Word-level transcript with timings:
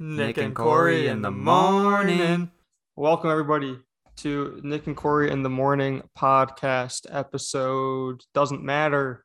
Nick 0.00 0.38
and 0.38 0.54
Corey 0.56 1.06
in 1.06 1.22
the 1.22 1.30
morning. 1.30 2.50
Welcome 2.96 3.30
everybody 3.30 3.78
to 4.16 4.60
Nick 4.64 4.88
and 4.88 4.96
Corey 4.96 5.30
in 5.30 5.44
the 5.44 5.50
morning 5.50 6.02
podcast 6.18 7.06
episode. 7.10 8.20
Doesn't 8.34 8.64
matter. 8.64 9.24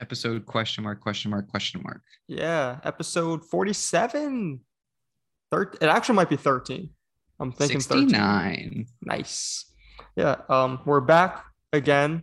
Episode 0.00 0.46
question 0.46 0.84
mark 0.84 1.00
question 1.00 1.32
mark 1.32 1.48
question 1.48 1.82
mark. 1.82 2.00
Yeah, 2.28 2.78
episode 2.84 3.44
forty-seven. 3.44 4.60
Thir- 5.50 5.72
it 5.80 5.88
actually 5.88 6.14
might 6.14 6.30
be 6.30 6.36
thirteen. 6.36 6.90
I'm 7.40 7.50
thinking 7.50 7.80
13. 7.80 8.08
69. 8.08 8.86
Nice. 9.02 9.64
Yeah. 10.14 10.36
Um, 10.48 10.80
we're 10.86 11.00
back 11.00 11.44
again 11.72 12.22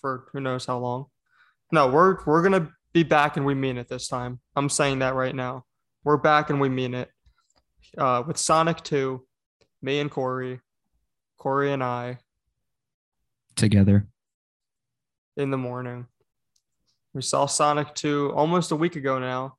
for 0.00 0.28
who 0.32 0.40
knows 0.40 0.66
how 0.66 0.78
long. 0.78 1.06
No, 1.72 1.88
we're 1.88 2.24
we're 2.26 2.42
gonna 2.42 2.70
be 2.92 3.02
back 3.02 3.36
and 3.36 3.44
we 3.44 3.54
mean 3.54 3.76
it 3.76 3.88
this 3.88 4.06
time. 4.06 4.40
I'm 4.54 4.68
saying 4.68 5.00
that 5.00 5.14
right 5.14 5.34
now. 5.34 5.64
We're 6.06 6.16
back 6.16 6.50
and 6.50 6.60
we 6.60 6.68
mean 6.68 6.94
it. 6.94 7.10
Uh, 7.98 8.22
with 8.24 8.36
Sonic 8.36 8.80
2, 8.84 9.26
me 9.82 9.98
and 9.98 10.08
Corey, 10.08 10.60
Corey 11.36 11.72
and 11.72 11.82
I 11.82 12.20
Together. 13.56 14.06
in 15.36 15.50
the 15.50 15.58
morning. 15.58 16.06
We 17.12 17.22
saw 17.22 17.46
Sonic 17.46 17.92
2 17.96 18.32
almost 18.36 18.70
a 18.70 18.76
week 18.76 18.94
ago 18.94 19.18
now. 19.18 19.56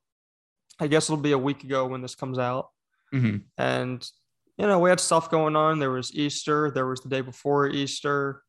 I 0.80 0.86
guess 0.86 1.10
it'll 1.10 1.18
be 1.22 1.32
a 1.32 1.38
week 1.38 1.64
ago 1.64 1.84
when 1.86 2.00
this 2.00 2.14
comes 2.14 2.38
out. 2.38 2.70
Mhm. 3.12 3.44
And, 3.58 4.10
you 4.56 4.66
know, 4.66 4.78
we 4.78 4.88
had 4.88 5.00
stuff 5.00 5.30
going 5.30 5.54
on. 5.54 5.80
There 5.80 5.90
was 5.90 6.14
Easter, 6.14 6.70
there 6.70 6.86
was 6.86 7.02
the 7.02 7.10
day 7.10 7.20
before 7.20 7.66
Easter, 7.68 8.42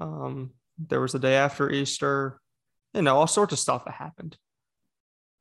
um, 0.00 0.52
there 0.78 1.00
was 1.00 1.12
the 1.12 1.20
day 1.20 1.36
after 1.36 1.70
Easter, 1.70 2.40
you 2.92 3.02
know, 3.02 3.16
all 3.16 3.28
sorts 3.28 3.52
of 3.52 3.60
stuff 3.60 3.84
that 3.84 3.94
happened. 3.94 4.36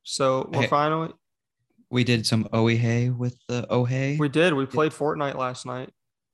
So 0.04 0.48
we're 0.54 0.62
Hey. 0.62 0.68
finally, 0.68 1.14
We 1.90 2.04
did 2.04 2.26
some 2.26 2.46
Ohe 2.46 3.16
with 3.16 3.38
the 3.48 3.68
Ohe. 3.70 4.18
we 4.18 4.30
did, 4.30 4.54
we 4.54 4.66
played 4.66 4.92
Fortnite 4.92 5.36
last 5.36 5.66
night 5.66 5.92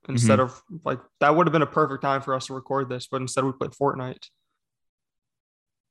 instead 0.08 0.40
of 0.40 0.60
like, 0.84 0.98
that 1.20 1.36
would 1.36 1.46
have 1.46 1.52
been 1.52 1.62
a 1.62 1.66
perfect 1.66 2.02
time 2.02 2.22
for 2.22 2.34
us 2.34 2.46
to 2.46 2.54
record 2.54 2.88
this, 2.88 3.06
but 3.06 3.20
instead 3.20 3.44
we 3.44 3.52
played 3.52 3.72
Fortnite. 3.72 4.28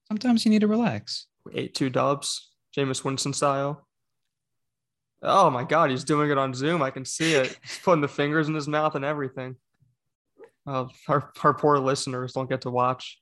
Sometimes 0.08 0.44
you 0.44 0.52
need 0.52 0.62
to 0.62 0.68
relax. 0.68 1.28
We 1.46 1.54
ate 1.54 1.74
two 1.74 1.90
dubs, 1.90 2.52
Jameis 2.76 3.04
Winston 3.04 3.34
style. 3.34 3.88
Oh 5.24 5.50
my 5.50 5.64
God, 5.64 5.92
he's 5.92 6.04
doing 6.04 6.32
it 6.32 6.38
on 6.38 6.54
Zoom. 6.54 6.82
I 6.82 6.90
can 6.90 7.06
see 7.06 7.36
it. 7.36 7.58
He's 7.62 7.80
putting 7.84 8.02
the 8.02 8.08
fingers 8.08 8.48
in 8.48 8.56
his 8.56 8.68
mouth 8.68 8.96
and 8.96 9.06
everything. 9.06 9.56
Uh, 10.66 10.86
our, 11.08 11.32
our 11.44 11.54
poor 11.54 11.78
listeners 11.80 12.34
don't 12.34 12.50
get 12.50 12.62
to 12.62 12.72
watch. 12.72 13.20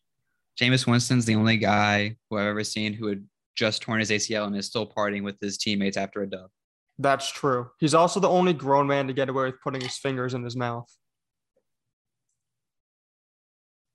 Jameis 0.59 0.87
Winston's 0.87 1.25
the 1.25 1.35
only 1.35 1.57
guy 1.57 2.15
who 2.29 2.37
I've 2.37 2.47
ever 2.47 2.63
seen 2.63 2.93
who 2.93 3.07
had 3.07 3.23
just 3.55 3.81
torn 3.81 3.99
his 3.99 4.09
ACL 4.09 4.47
and 4.47 4.55
is 4.55 4.65
still 4.65 4.87
partying 4.87 5.23
with 5.23 5.37
his 5.41 5.57
teammates 5.57 5.97
after 5.97 6.21
a 6.21 6.29
dub. 6.29 6.49
That's 6.97 7.31
true. 7.31 7.69
He's 7.79 7.93
also 7.93 8.19
the 8.19 8.29
only 8.29 8.53
grown 8.53 8.87
man 8.87 9.07
to 9.07 9.13
get 9.13 9.29
away 9.29 9.45
with 9.45 9.61
putting 9.61 9.81
his 9.81 9.97
fingers 9.97 10.33
in 10.33 10.43
his 10.43 10.55
mouth. 10.55 10.89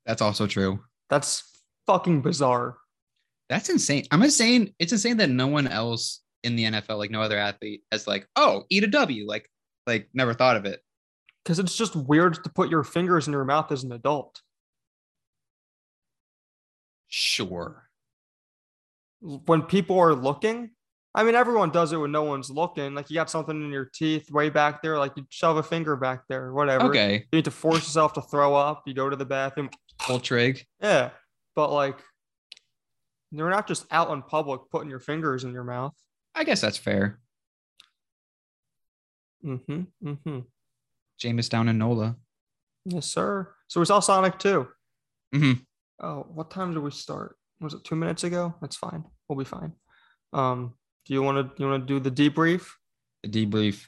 That's 0.05 0.21
also 0.21 0.47
true. 0.47 0.79
That's 1.09 1.43
fucking 1.87 2.21
bizarre. 2.21 2.77
That's 3.49 3.69
insane. 3.69 4.05
I'm 4.11 4.23
insane. 4.23 4.73
It's 4.79 4.91
insane 4.91 5.17
that 5.17 5.29
no 5.29 5.47
one 5.47 5.67
else 5.67 6.21
in 6.43 6.55
the 6.55 6.65
NFL, 6.65 6.97
like 6.97 7.11
no 7.11 7.21
other 7.21 7.37
athlete, 7.37 7.83
has 7.91 8.07
like, 8.07 8.27
oh, 8.35 8.63
eat 8.69 8.83
a 8.83 8.87
W. 8.87 9.27
Like, 9.27 9.49
like 9.85 10.09
never 10.13 10.33
thought 10.33 10.57
of 10.57 10.65
it. 10.65 10.81
Because 11.43 11.59
it's 11.59 11.75
just 11.75 11.95
weird 11.95 12.43
to 12.43 12.49
put 12.49 12.71
your 12.71 12.83
fingers 12.83 13.27
in 13.27 13.33
your 13.33 13.45
mouth 13.45 13.71
as 13.71 13.83
an 13.83 13.91
adult. 13.91 14.41
Sure. 17.07 17.84
When 19.21 19.63
people 19.63 19.99
are 19.99 20.13
looking, 20.13 20.71
I 21.15 21.23
mean, 21.23 21.35
everyone 21.35 21.71
does 21.71 21.93
it 21.93 21.97
when 21.97 22.11
no 22.11 22.23
one's 22.23 22.49
looking. 22.49 22.93
Like 22.93 23.09
you 23.09 23.15
got 23.15 23.29
something 23.29 23.55
in 23.55 23.71
your 23.71 23.85
teeth 23.85 24.29
way 24.29 24.49
back 24.49 24.81
there, 24.81 24.99
like 24.99 25.13
you 25.15 25.25
shove 25.29 25.57
a 25.57 25.63
finger 25.63 25.95
back 25.95 26.23
there, 26.27 26.51
whatever. 26.53 26.85
Okay. 26.85 27.25
You 27.31 27.37
need 27.37 27.45
to 27.45 27.51
force 27.51 27.79
yourself 27.79 28.13
to 28.13 28.21
throw 28.21 28.53
up. 28.53 28.83
You 28.85 28.93
go 28.93 29.09
to 29.09 29.15
the 29.15 29.25
bathroom. 29.25 29.69
Full 30.01 30.19
trig. 30.19 30.65
Yeah. 30.81 31.11
But 31.55 31.71
like, 31.71 31.97
you're 33.31 33.49
not 33.49 33.67
just 33.67 33.85
out 33.91 34.11
in 34.11 34.21
public 34.21 34.61
putting 34.69 34.89
your 34.89 34.99
fingers 34.99 35.43
in 35.43 35.51
your 35.53 35.63
mouth. 35.63 35.95
I 36.35 36.43
guess 36.43 36.61
that's 36.61 36.77
fair. 36.77 37.19
Mm-hmm. 39.43 39.81
Mm-hmm. 40.03 40.39
Jameis 41.23 41.49
down 41.49 41.69
in 41.69 41.77
NOLA. 41.77 42.17
Yes, 42.85 43.05
sir. 43.05 43.53
So 43.67 43.79
we 43.79 43.85
saw 43.85 43.99
Sonic 43.99 44.37
too. 44.37 44.67
2. 45.33 45.39
Mhm. 45.39 45.65
Oh, 46.01 46.25
what 46.33 46.51
time 46.51 46.73
do 46.73 46.81
we 46.81 46.91
start? 46.91 47.37
Was 47.61 47.73
it 47.73 47.83
two 47.83 47.95
minutes 47.95 48.23
ago? 48.23 48.53
That's 48.61 48.75
fine. 48.75 49.03
We'll 49.27 49.39
be 49.39 49.45
fine. 49.45 49.73
Um, 50.33 50.73
do 51.05 51.13
you 51.13 51.21
want 51.21 51.55
to 51.55 51.61
you 51.61 51.69
want 51.69 51.87
to 51.87 51.99
do 51.99 51.99
the 51.99 52.11
debrief? 52.11 52.67
The 53.23 53.29
debrief. 53.29 53.87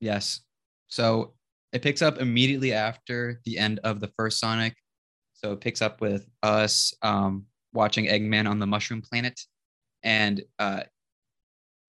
Yes. 0.00 0.40
So 0.88 1.34
it 1.72 1.82
picks 1.82 2.02
up 2.02 2.18
immediately 2.18 2.72
after 2.72 3.40
the 3.44 3.58
end 3.58 3.80
of 3.84 4.00
the 4.00 4.10
first 4.16 4.38
Sonic. 4.38 4.74
So 5.34 5.52
it 5.52 5.60
picks 5.60 5.82
up 5.82 6.00
with 6.00 6.26
us 6.42 6.94
um, 7.02 7.46
watching 7.72 8.06
Eggman 8.06 8.48
on 8.48 8.58
the 8.58 8.66
Mushroom 8.66 9.02
Planet, 9.02 9.38
and 10.02 10.42
uh, 10.58 10.82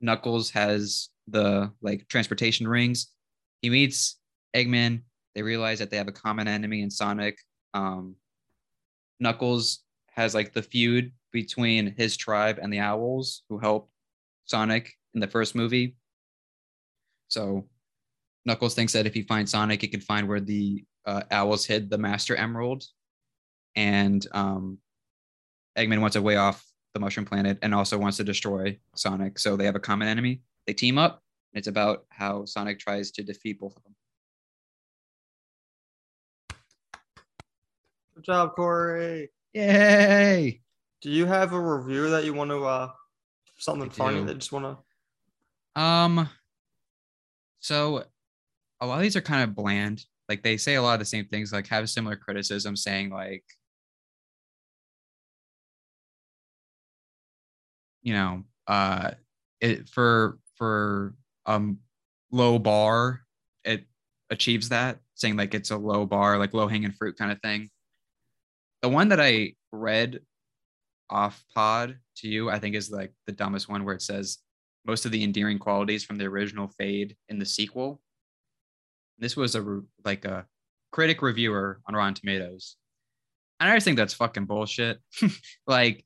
Knuckles 0.01 0.49
has 0.51 1.09
the 1.27 1.71
like 1.81 2.07
transportation 2.07 2.67
rings. 2.67 3.07
He 3.61 3.69
meets 3.69 4.17
Eggman. 4.55 5.01
They 5.35 5.41
realize 5.41 5.79
that 5.79 5.89
they 5.89 5.97
have 5.97 6.07
a 6.07 6.13
common 6.13 6.47
enemy 6.47 6.81
in 6.81 6.89
Sonic. 6.89 7.37
Um, 7.73 8.15
Knuckles 9.19 9.79
has 10.19 10.35
like 10.35 10.51
the 10.51 10.61
feud 10.61 11.13
between 11.31 11.95
his 11.95 12.17
tribe 12.17 12.59
and 12.61 12.73
the 12.73 12.79
Owls, 12.79 13.43
who 13.47 13.57
helped 13.57 13.89
Sonic 14.43 14.93
in 15.13 15.21
the 15.21 15.27
first 15.27 15.55
movie. 15.55 15.95
So 17.29 17.69
Knuckles 18.45 18.75
thinks 18.75 18.91
that 18.93 19.05
if 19.05 19.13
he 19.13 19.21
finds 19.21 19.51
Sonic, 19.51 19.81
he 19.81 19.87
can 19.87 20.01
find 20.01 20.27
where 20.27 20.41
the 20.41 20.83
uh, 21.05 21.23
owls 21.31 21.65
hid 21.65 21.89
the 21.89 21.97
Master 21.97 22.35
Emerald. 22.35 22.83
And 23.75 24.27
um, 24.33 24.79
Eggman 25.77 26.01
wants 26.01 26.17
a 26.17 26.21
way 26.21 26.35
off 26.35 26.65
the 26.93 26.99
Mushroom 26.99 27.25
Planet 27.25 27.57
and 27.61 27.73
also 27.73 27.97
wants 27.97 28.17
to 28.17 28.25
destroy 28.25 28.77
Sonic. 28.95 29.39
So 29.39 29.55
they 29.55 29.65
have 29.65 29.75
a 29.75 29.79
common 29.79 30.09
enemy. 30.09 30.41
They 30.67 30.73
team 30.73 30.97
up. 30.97 31.23
It's 31.53 31.67
about 31.67 32.05
how 32.09 32.43
Sonic 32.43 32.77
tries 32.77 33.11
to 33.11 33.23
defeat 33.23 33.59
both 33.59 33.77
of 33.77 33.83
them. 33.83 33.95
Good 38.15 38.25
job, 38.25 38.55
Corey. 38.55 39.29
Yay! 39.53 40.61
Do 41.01 41.09
you 41.09 41.25
have 41.25 41.53
a 41.53 41.59
review 41.59 42.09
that 42.11 42.25
you 42.25 42.33
want 42.33 42.51
to 42.51 42.65
uh 42.65 42.89
something 43.57 43.89
I 43.89 43.93
funny 43.93 44.19
do. 44.19 44.25
that 44.25 44.33
you 44.33 44.39
just 44.39 44.51
want 44.51 44.77
to? 45.75 45.81
Um, 45.81 46.29
so 47.59 48.03
a 48.81 48.87
lot 48.87 48.95
of 48.95 49.01
these 49.01 49.15
are 49.15 49.21
kind 49.21 49.43
of 49.43 49.55
bland. 49.55 50.05
Like 50.27 50.43
they 50.43 50.57
say 50.57 50.75
a 50.75 50.81
lot 50.81 50.93
of 50.93 50.99
the 50.99 51.05
same 51.05 51.25
things, 51.25 51.51
like 51.51 51.67
have 51.67 51.89
similar 51.89 52.15
criticism, 52.15 52.75
saying 52.75 53.09
like, 53.09 53.43
you 58.01 58.13
know, 58.13 58.43
uh, 58.67 59.11
it 59.59 59.89
for 59.89 60.39
for 60.55 61.15
um 61.45 61.79
low 62.31 62.59
bar, 62.59 63.21
it 63.63 63.85
achieves 64.29 64.69
that, 64.69 64.99
saying 65.15 65.35
like 65.35 65.53
it's 65.53 65.71
a 65.71 65.77
low 65.77 66.05
bar, 66.05 66.37
like 66.37 66.53
low 66.53 66.67
hanging 66.67 66.91
fruit 66.91 67.17
kind 67.17 67.31
of 67.31 67.41
thing. 67.41 67.69
The 68.81 68.89
one 68.89 69.09
that 69.09 69.19
I 69.19 69.53
read 69.71 70.19
off 71.09 71.43
pod 71.53 71.97
to 72.17 72.27
you, 72.27 72.49
I 72.49 72.59
think 72.59 72.75
is 72.75 72.91
like 72.91 73.13
the 73.25 73.33
dumbest 73.33 73.67
one 73.67 73.83
where 73.83 73.95
it 73.95 74.01
says 74.01 74.37
most 74.85 75.05
of 75.05 75.11
the 75.11 75.23
endearing 75.23 75.59
qualities 75.59 76.03
from 76.03 76.17
the 76.17 76.25
original 76.25 76.67
fade 76.67 77.15
in 77.27 77.39
the 77.39 77.45
sequel. 77.45 78.01
This 79.17 79.35
was 79.35 79.55
a 79.55 79.81
like 80.05 80.25
a 80.25 80.45
critic 80.91 81.21
reviewer 81.21 81.81
on 81.87 81.95
Rotten 81.95 82.13
Tomatoes. 82.13 82.77
And 83.59 83.69
I 83.69 83.75
just 83.75 83.83
think 83.83 83.97
that's 83.97 84.13
fucking 84.13 84.45
bullshit. 84.45 84.99
like 85.67 86.05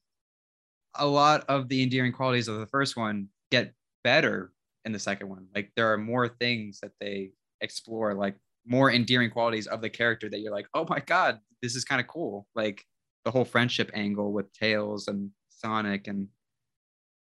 a 0.96 1.06
lot 1.06 1.46
of 1.48 1.70
the 1.70 1.84
endearing 1.84 2.12
qualities 2.12 2.48
of 2.48 2.60
the 2.60 2.68
first 2.68 2.98
one 2.98 3.28
get 3.52 3.74
better 4.04 4.52
in 4.86 4.92
the 4.92 5.00
second 5.00 5.30
one. 5.30 5.48
Like 5.54 5.72
there 5.76 5.94
are 5.94 5.98
more 5.98 6.28
things 6.28 6.80
that 6.82 6.92
they 7.00 7.32
explore, 7.62 8.14
like 8.14 8.36
more 8.66 8.92
endearing 8.92 9.30
qualities 9.30 9.68
of 9.68 9.82
the 9.82 9.90
character 9.90 10.30
that 10.30 10.40
you're 10.40 10.52
like, 10.52 10.68
oh 10.74 10.86
my 10.90 11.00
god, 11.00 11.40
this 11.64 11.76
is 11.76 11.86
kind 11.86 12.02
of 12.02 12.08
cool. 12.08 12.46
Like 12.54 12.86
the 13.26 13.32
whole 13.32 13.46
friendship 13.46 13.90
angle 13.96 14.32
with 14.34 14.52
Tails 14.54 15.08
and 15.08 15.32
Sonic, 15.50 16.08
and 16.08 16.28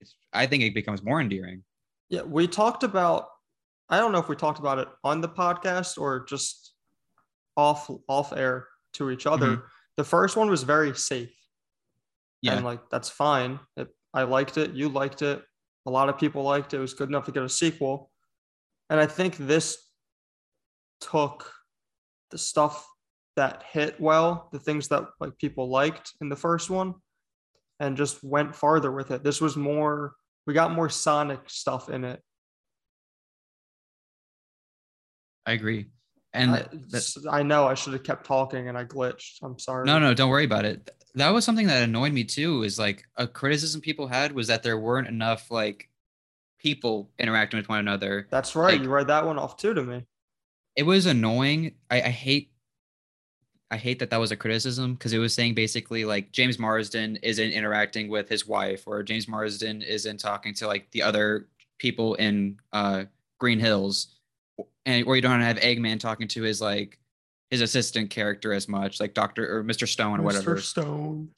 it's, 0.01 0.17
I 0.33 0.47
think 0.47 0.65
it 0.65 0.75
becomes 0.75 1.03
more 1.03 1.21
endearing. 1.21 1.63
Yeah, 2.11 2.23
we 2.23 2.47
talked 2.47 2.83
about. 2.83 3.29
I 3.89 3.99
don't 3.99 4.13
know 4.13 4.19
if 4.19 4.29
we 4.29 4.37
talked 4.37 4.59
about 4.59 4.79
it 4.79 4.89
on 5.05 5.21
the 5.21 5.29
podcast 5.29 5.99
or 5.99 6.25
just 6.25 6.75
off 7.57 7.91
off 8.09 8.33
air 8.33 8.67
to 8.95 9.11
each 9.11 9.27
other. 9.27 9.57
Mhm. 9.57 9.63
The 9.97 10.05
first 10.05 10.37
one 10.37 10.51
was 10.51 10.63
very 10.63 10.95
safe. 10.97 11.35
Yeah. 12.41 12.55
And 12.55 12.65
like 12.65 12.81
that's 12.91 13.09
fine. 13.09 13.61
It, 13.77 13.89
I 14.13 14.25
liked 14.25 14.59
it. 14.59 14.73
You 14.73 14.89
liked 14.89 15.23
it. 15.23 15.43
A 15.87 15.91
lot 15.91 16.09
of 16.09 16.19
people 16.19 16.43
liked 16.43 16.75
it. 16.75 16.79
It 16.79 16.81
was 16.81 16.95
good 16.95 17.09
enough 17.09 17.27
to 17.27 17.33
get 17.33 17.43
a 17.43 17.49
sequel. 17.49 18.11
And 18.91 18.99
I 18.99 19.07
think 19.07 19.37
this 19.37 19.79
took 21.01 21.53
the 22.31 22.39
stuff 22.39 22.87
that 23.37 23.63
hit 23.71 24.01
well, 24.01 24.49
the 24.53 24.59
things 24.59 24.89
that 24.89 25.05
like 25.21 25.37
people 25.39 25.69
liked 25.69 26.13
in 26.21 26.29
the 26.29 26.37
first 26.37 26.71
one, 26.71 26.95
and 27.81 27.97
just 27.97 28.23
went 28.23 28.55
farther 28.55 28.93
with 28.93 29.11
it. 29.11 29.25
This 29.25 29.41
was 29.41 29.57
more. 29.57 30.15
We 30.47 30.55
got 30.55 30.73
more 30.73 30.89
Sonic 30.89 31.41
stuff 31.49 31.89
in 31.89 32.05
it 32.05 32.21
I 35.47 35.53
agree. 35.53 35.87
And 36.35 36.53
I, 36.53 36.67
that- 36.91 37.27
I 37.31 37.43
know 37.43 37.67
I 37.67 37.75
should 37.75 37.93
have 37.93 38.05
kept 38.05 38.27
talking 38.27 38.69
and 38.69 38.79
I 38.79 38.85
glitched. 38.85 39.39
I'm 39.43 39.59
sorry. 39.59 39.85
no, 39.87 39.99
no, 39.99 40.15
don't 40.15 40.31
worry 40.31 40.45
about 40.45 40.65
it. 40.65 40.91
That 41.15 41.31
was 41.31 41.45
something 41.45 41.67
that 41.67 41.83
annoyed 41.83 42.13
me 42.13 42.25
too. 42.25 42.63
Is 42.63 42.79
like 42.79 43.05
a 43.17 43.27
criticism 43.27 43.81
people 43.81 44.07
had 44.07 44.33
was 44.33 44.47
that 44.47 44.63
there 44.63 44.79
weren't 44.79 45.09
enough 45.09 45.51
like 45.51 45.91
people 46.59 47.11
interacting 47.19 47.59
with 47.59 47.69
one 47.69 47.81
another. 47.81 48.29
That's 48.31 48.57
right. 48.57 48.75
Like- 48.75 48.83
you 48.83 48.89
read 48.89 49.09
that 49.09 49.27
one 49.27 49.39
off 49.39 49.57
too 49.57 49.75
to 49.75 49.83
me. 49.83 50.05
It 50.75 50.85
was 50.85 51.05
annoying. 51.05 51.75
I, 51.91 51.97
I 52.03 52.09
hate. 52.09 52.52
I 53.73 53.79
hate 53.79 53.99
that 54.01 54.11
that 54.11 54.21
was 54.21 54.31
a 54.31 54.37
criticism 54.37 54.93
because 54.93 55.15
it 55.15 55.19
was 55.19 55.33
saying 55.33 55.55
basically 55.55 56.05
like 56.05 56.31
James 56.31 56.59
Marsden 56.59 57.17
isn't 57.23 57.53
interacting 57.53 58.11
with 58.11 58.29
his 58.29 58.47
wife 58.47 58.83
or 58.87 59.03
James 59.03 59.27
Marsden 59.27 59.81
isn't 59.81 60.19
talking 60.19 60.53
to 60.57 60.67
like 60.67 60.91
the 60.91 61.03
other 61.03 61.49
people 61.79 62.15
in 62.17 62.61
uh, 62.75 63.05
Green 63.41 63.59
Hills, 63.59 64.09
and 64.85 65.07
or 65.07 65.17
you 65.17 65.23
don't 65.23 65.41
have 65.41 65.57
Eggman 65.57 65.99
talking 65.99 66.29
to 66.29 66.43
his 66.43 66.61
like 66.61 66.99
his 67.51 67.63
assistant 67.63 68.11
character 68.11 68.53
as 68.53 68.69
much, 68.69 69.01
like 69.01 69.15
Doctor 69.15 69.57
or 69.57 69.65
Mr. 69.65 69.89
Stone 69.89 70.21
or 70.21 70.23
whatever. 70.23 70.57
Mr. 70.57 70.61
Stone. 70.61 71.31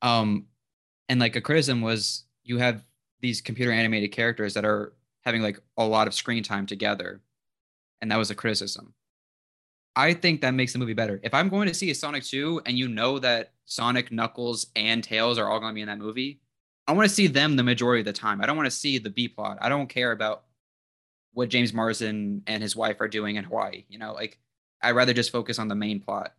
Um, 0.00 0.46
and 1.10 1.20
like 1.20 1.36
a 1.36 1.42
criticism 1.42 1.82
was 1.82 2.24
you 2.42 2.56
have 2.56 2.82
these 3.20 3.42
computer 3.42 3.70
animated 3.70 4.12
characters 4.12 4.54
that 4.54 4.64
are 4.64 4.94
having 5.26 5.42
like 5.42 5.60
a 5.76 5.84
lot 5.84 6.06
of 6.06 6.14
screen 6.14 6.42
time 6.42 6.64
together, 6.64 7.20
and 8.00 8.10
that 8.10 8.16
was 8.16 8.30
a 8.30 8.34
criticism. 8.34 8.94
I 9.94 10.14
think 10.14 10.40
that 10.40 10.52
makes 10.54 10.72
the 10.72 10.78
movie 10.78 10.94
better. 10.94 11.20
If 11.22 11.34
I'm 11.34 11.48
going 11.48 11.68
to 11.68 11.74
see 11.74 11.90
a 11.90 11.94
Sonic 11.94 12.24
2 12.24 12.62
and 12.66 12.78
you 12.78 12.88
know 12.88 13.18
that 13.18 13.52
Sonic, 13.66 14.10
Knuckles, 14.10 14.66
and 14.74 15.04
Tails 15.04 15.38
are 15.38 15.50
all 15.50 15.60
going 15.60 15.70
to 15.72 15.74
be 15.74 15.82
in 15.82 15.88
that 15.88 15.98
movie, 15.98 16.40
I 16.86 16.92
want 16.92 17.08
to 17.08 17.14
see 17.14 17.26
them 17.26 17.56
the 17.56 17.62
majority 17.62 18.00
of 18.00 18.06
the 18.06 18.12
time. 18.12 18.40
I 18.40 18.46
don't 18.46 18.56
want 18.56 18.66
to 18.66 18.70
see 18.76 18.98
the 18.98 19.10
B 19.10 19.28
plot. 19.28 19.58
I 19.60 19.68
don't 19.68 19.88
care 19.88 20.12
about 20.12 20.44
what 21.34 21.48
James 21.48 21.72
Marsden 21.72 22.42
and 22.46 22.62
his 22.62 22.74
wife 22.74 23.00
are 23.00 23.08
doing 23.08 23.36
in 23.36 23.44
Hawaii. 23.44 23.84
You 23.88 23.98
know, 23.98 24.12
like 24.12 24.38
I'd 24.82 24.92
rather 24.96 25.12
just 25.12 25.30
focus 25.30 25.58
on 25.58 25.68
the 25.68 25.74
main 25.74 26.00
plot. 26.00 26.34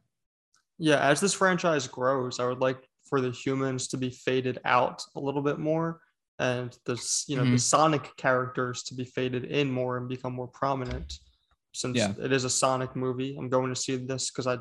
Yeah, 0.79 0.99
as 0.99 1.21
this 1.21 1.33
franchise 1.33 1.87
grows, 1.87 2.39
I 2.39 2.45
would 2.45 2.59
like 2.59 2.77
for 3.07 3.21
the 3.21 3.31
humans 3.31 3.87
to 3.89 3.97
be 3.97 4.09
faded 4.09 4.59
out 4.65 5.03
a 5.15 5.19
little 5.19 5.41
bit 5.41 5.59
more 5.59 6.01
and 6.39 6.77
this, 6.85 7.25
you 7.27 7.37
know, 7.37 7.43
the 7.45 7.51
Mhm. 7.51 7.59
Sonic 7.59 8.15
characters 8.17 8.81
to 8.83 8.95
be 8.95 9.05
faded 9.05 9.45
in 9.45 9.71
more 9.71 9.97
and 9.97 10.09
become 10.09 10.33
more 10.33 10.47
prominent. 10.47 11.19
Since 11.73 11.97
Yeah. 11.97 12.13
it 12.19 12.31
is 12.31 12.43
a 12.43 12.49
Sonic 12.49 12.95
movie, 12.95 13.35
I'm 13.37 13.49
going 13.49 13.69
to 13.73 13.79
see 13.79 13.95
this 13.97 14.29
because 14.31 14.47
I 14.47 14.57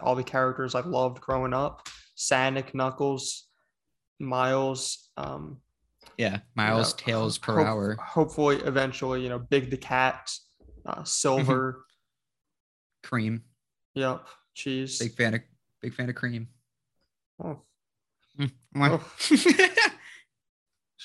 all 0.00 0.14
the 0.16 0.24
characters 0.24 0.74
I 0.74 0.80
loved 0.80 1.20
growing 1.20 1.52
up. 1.54 1.86
Sonic, 2.16 2.74
Knuckles, 2.74 3.46
Miles, 4.18 5.10
um, 5.16 5.60
Yeah, 6.18 6.36
you 6.36 6.40
miles, 6.56 6.92
know, 6.92 6.96
tails 7.04 7.38
per 7.38 7.56
hope- 7.58 7.66
hour. 7.66 7.96
Hopefully, 8.00 8.56
eventually, 8.56 9.22
you 9.22 9.28
know, 9.28 9.38
Big 9.38 9.70
the 9.70 9.76
Cat, 9.76 10.30
uh, 10.86 11.04
Silver, 11.04 11.84
Cream. 13.04 13.42
yep, 13.94 14.26
cheese. 14.54 14.98
Big 14.98 15.14
fan 15.14 15.34
of 15.34 15.40
big 15.82 15.94
fan 15.94 16.08
of 16.08 16.14
cream. 16.14 16.48
Oh, 17.42 17.60
Mwah. 18.74 19.02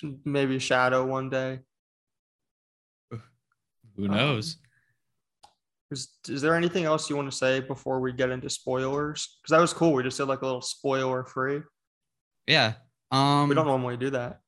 maybe 0.26 0.58
Shadow 0.60 1.06
one 1.06 1.30
day. 1.30 1.60
Who 3.12 4.06
Um, 4.06 4.12
knows? 4.12 4.58
Is, 5.92 6.10
is 6.28 6.42
there 6.42 6.56
anything 6.56 6.86
else 6.86 7.10
you 7.10 7.16
want 7.16 7.32
to 7.32 7.36
say 7.36 7.62
before 7.62 8.00
we 8.00 8.14
get 8.14 8.30
into 8.30 8.50
spoilers? 8.50 9.38
Because 9.42 9.52
that 9.56 9.62
was 9.62 9.74
cool. 9.74 9.94
We 9.94 10.04
just 10.04 10.18
did 10.18 10.26
like 10.26 10.42
a 10.42 10.46
little 10.46 10.62
spoiler 10.62 11.24
free. 11.24 11.62
yeah. 12.48 12.74
Um 13.12 13.50
We 13.50 13.56
don't 13.56 13.66
normally 13.66 13.98
do 13.98 14.12
that. 14.12 14.42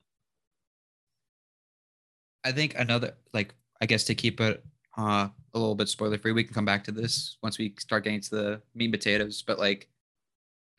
I 2.44 2.52
think 2.52 2.76
another 2.78 3.14
like 3.34 3.54
I 3.82 3.86
guess 3.86 4.04
to 4.06 4.16
keep 4.16 4.40
it 4.40 4.64
uh 4.98 5.30
a 5.54 5.60
little 5.60 5.76
bit 5.76 5.90
spoiler 5.90 6.18
free, 6.18 6.32
we 6.32 6.44
can 6.44 6.54
come 6.54 6.66
back 6.66 6.84
to 6.86 6.92
this 6.92 7.38
once 7.44 7.58
we 7.58 7.74
start 7.80 8.04
getting 8.04 8.22
to 8.22 8.30
the 8.30 8.62
meat 8.76 8.86
and 8.86 8.94
potatoes. 8.94 9.42
But 9.42 9.60
like 9.60 9.90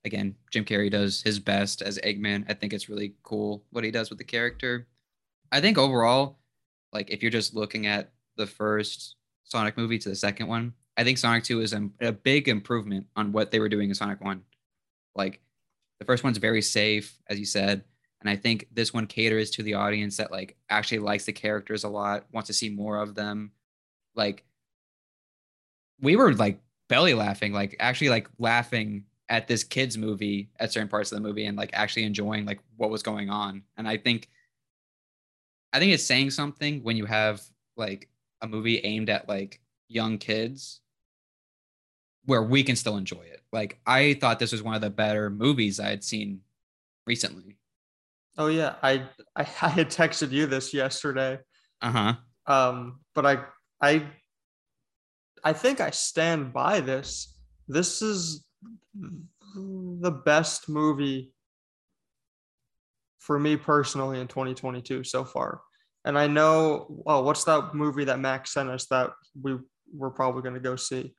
again, 0.04 0.36
Jim 0.52 0.64
Carrey 0.64 0.90
does 0.90 1.22
his 1.22 1.38
best 1.38 1.82
as 1.82 1.98
Eggman. 1.98 2.44
I 2.48 2.54
think 2.54 2.72
it's 2.72 2.88
really 2.88 3.14
cool 3.22 3.64
what 3.70 3.84
he 3.84 3.90
does 3.90 4.10
with 4.10 4.18
the 4.18 4.24
character. 4.24 4.86
I 5.50 5.60
think 5.60 5.76
overall, 5.76 6.38
like 6.92 7.10
if 7.10 7.20
you're 7.22 7.30
just 7.30 7.54
looking 7.54 7.86
at 7.86 8.12
the 8.36 8.46
first 8.46 9.16
Sonic 9.44 9.76
movie 9.76 9.98
to 9.98 10.08
the 10.08 10.16
second 10.16 10.48
one, 10.48 10.74
I 10.96 11.04
think 11.04 11.18
Sonic 11.18 11.44
2 11.44 11.60
is 11.60 11.72
a, 11.72 11.88
a 12.00 12.12
big 12.12 12.48
improvement 12.48 13.06
on 13.16 13.32
what 13.32 13.50
they 13.50 13.58
were 13.58 13.68
doing 13.68 13.88
in 13.88 13.94
Sonic 13.94 14.20
1. 14.22 14.42
Like 15.14 15.40
the 15.98 16.04
first 16.04 16.24
one's 16.24 16.38
very 16.38 16.62
safe, 16.62 17.18
as 17.28 17.38
you 17.38 17.44
said. 17.44 17.84
And 18.20 18.30
I 18.30 18.36
think 18.36 18.68
this 18.72 18.94
one 18.94 19.06
caters 19.06 19.50
to 19.52 19.62
the 19.62 19.74
audience 19.74 20.16
that 20.18 20.30
like 20.30 20.56
actually 20.70 21.00
likes 21.00 21.24
the 21.24 21.32
characters 21.32 21.84
a 21.84 21.88
lot, 21.88 22.26
wants 22.32 22.46
to 22.48 22.52
see 22.52 22.68
more 22.68 22.98
of 22.98 23.14
them. 23.14 23.52
Like 24.14 24.44
we 26.00 26.16
were 26.16 26.32
like 26.34 26.60
belly 26.88 27.14
laughing, 27.14 27.52
like 27.52 27.74
actually 27.80 28.10
like 28.10 28.28
laughing 28.38 29.04
at 29.28 29.48
this 29.48 29.64
kids 29.64 29.96
movie 29.96 30.50
at 30.60 30.72
certain 30.72 30.88
parts 30.88 31.10
of 31.10 31.16
the 31.16 31.26
movie 31.26 31.46
and 31.46 31.56
like 31.56 31.70
actually 31.72 32.04
enjoying 32.04 32.44
like 32.44 32.60
what 32.76 32.90
was 32.90 33.02
going 33.02 33.30
on. 33.30 33.62
And 33.76 33.88
I 33.88 33.96
think 33.96 34.28
I 35.72 35.78
think 35.78 35.92
it's 35.92 36.04
saying 36.04 36.30
something 36.30 36.82
when 36.82 36.96
you 36.96 37.06
have 37.06 37.40
like 37.76 38.08
a 38.42 38.48
movie 38.48 38.78
aimed 38.78 39.08
at 39.08 39.28
like 39.28 39.60
young 39.88 40.18
kids 40.18 40.80
where 42.24 42.42
we 42.42 42.62
can 42.62 42.76
still 42.76 42.96
enjoy 42.96 43.22
it. 43.22 43.40
Like 43.52 43.78
I 43.86 44.14
thought 44.14 44.38
this 44.38 44.52
was 44.52 44.62
one 44.62 44.74
of 44.74 44.80
the 44.80 44.90
better 44.90 45.30
movies 45.30 45.80
I 45.80 45.88
had 45.88 46.04
seen 46.04 46.40
recently. 47.06 47.58
Oh 48.36 48.48
yeah, 48.48 48.74
I 48.82 49.06
I, 49.36 49.42
I 49.62 49.68
had 49.68 49.90
texted 49.90 50.30
you 50.30 50.46
this 50.46 50.74
yesterday. 50.74 51.38
Uh-huh. 51.80 52.14
Um, 52.46 53.00
but 53.14 53.26
I 53.26 53.44
I 53.80 54.06
I 55.44 55.52
think 55.52 55.80
I 55.80 55.90
stand 55.90 56.52
by 56.52 56.80
this. 56.80 57.36
This 57.68 58.02
is 58.02 58.44
the 59.54 60.10
best 60.24 60.68
movie 60.68 61.32
for 63.18 63.38
me 63.38 63.56
personally 63.56 64.20
in 64.20 64.26
2022 64.26 65.04
so 65.04 65.24
far. 65.24 65.60
And 66.04 66.18
I 66.18 66.26
know, 66.26 67.02
oh, 67.06 67.22
what's 67.22 67.44
that 67.44 67.74
movie 67.74 68.04
that 68.04 68.18
Max 68.18 68.52
sent 68.52 68.68
us 68.68 68.86
that 68.86 69.10
we 69.40 69.56
we're 69.94 70.10
probably 70.10 70.42
going 70.42 70.54
to 70.54 70.60
go 70.60 70.76
see? 70.76 71.14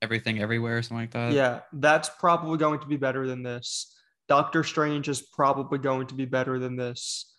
Everything 0.00 0.40
everywhere, 0.40 0.78
or 0.78 0.82
something 0.82 1.02
like 1.02 1.10
that. 1.12 1.32
yeah, 1.32 1.60
that's 1.74 2.08
probably 2.08 2.58
going 2.58 2.80
to 2.80 2.86
be 2.86 2.96
better 2.96 3.26
than 3.26 3.42
this. 3.42 3.94
Doctor 4.28 4.64
Strange 4.64 5.08
is 5.08 5.20
probably 5.20 5.78
going 5.78 6.06
to 6.08 6.14
be 6.14 6.24
better 6.24 6.58
than 6.58 6.76
this. 6.76 7.34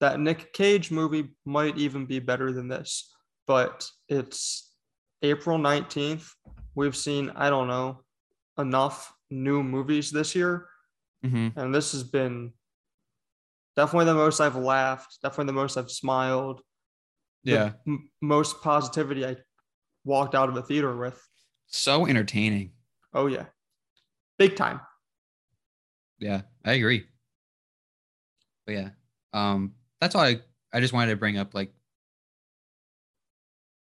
That 0.00 0.20
Nick 0.20 0.52
Cage 0.52 0.90
movie 0.90 1.34
might 1.44 1.76
even 1.78 2.06
be 2.06 2.18
better 2.18 2.52
than 2.52 2.68
this, 2.68 3.12
but 3.46 3.88
it's 4.08 4.72
April 5.22 5.58
19th. 5.58 6.28
We've 6.74 6.96
seen, 6.96 7.32
I 7.34 7.50
don't 7.50 7.68
know, 7.68 8.02
enough 8.58 9.12
new 9.30 9.62
movies 9.62 10.10
this 10.10 10.34
year, 10.34 10.68
hmm 11.24 11.48
and 11.56 11.74
this 11.74 11.92
has 11.92 12.04
been 12.04 12.52
definitely 13.76 14.06
the 14.06 14.14
most 14.14 14.40
I've 14.40 14.56
laughed, 14.56 15.18
definitely 15.22 15.46
the 15.46 15.52
most 15.60 15.76
I've 15.76 15.90
smiled, 15.90 16.60
Yeah. 17.44 17.72
m- 17.86 18.10
most 18.22 18.62
positivity 18.62 19.24
I 19.26 19.36
walked 20.04 20.34
out 20.34 20.48
of 20.48 20.54
the 20.54 20.62
theater 20.62 20.96
with. 20.96 21.20
So 21.66 22.06
entertaining. 22.06 22.72
Oh, 23.12 23.26
yeah, 23.26 23.46
big 24.38 24.56
time. 24.56 24.80
Yeah, 26.18 26.42
I 26.64 26.72
agree. 26.74 27.04
But 28.66 28.72
yeah. 28.72 28.88
Um 29.32 29.74
that's 30.00 30.14
all 30.14 30.22
I 30.22 30.40
I 30.72 30.80
just 30.80 30.92
wanted 30.92 31.10
to 31.10 31.16
bring 31.16 31.36
up 31.38 31.54
like 31.54 31.72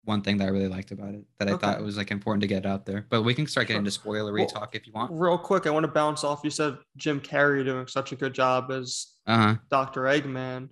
one 0.08 0.22
thing 0.22 0.38
that 0.38 0.46
I 0.46 0.52
really 0.52 0.68
liked 0.70 0.92
about 0.92 1.14
it 1.14 1.24
that 1.38 1.48
I 1.50 1.58
thought 1.58 1.76
Okay. 1.76 1.84
was 1.84 1.98
like 1.98 2.12
important 2.12 2.42
to 2.42 2.48
get 2.48 2.66
out 2.66 2.86
there. 2.86 3.06
But 3.10 3.24
we 3.24 3.34
can 3.34 3.46
start 3.46 3.68
getting 3.68 3.86
into 3.86 3.98
spoilery 4.00 4.40
Well, 4.40 4.48
talk 4.48 4.76
if 4.76 4.88
you 4.88 4.94
want. 4.94 5.12
Real 5.14 5.38
quick, 5.38 5.68
I 5.68 5.70
want 5.70 5.84
to 5.86 5.92
bounce 5.92 6.24
off. 6.24 6.42
You 6.44 6.50
said 6.50 6.78
Jim 6.96 7.20
Carrey 7.20 7.64
doing 7.66 7.88
such 7.88 8.12
a 8.12 8.16
good 8.16 8.34
job 8.34 8.72
as 8.72 9.08
Uh-huh. 9.28 9.56
Dr. 9.70 10.02
Eggman. 10.04 10.70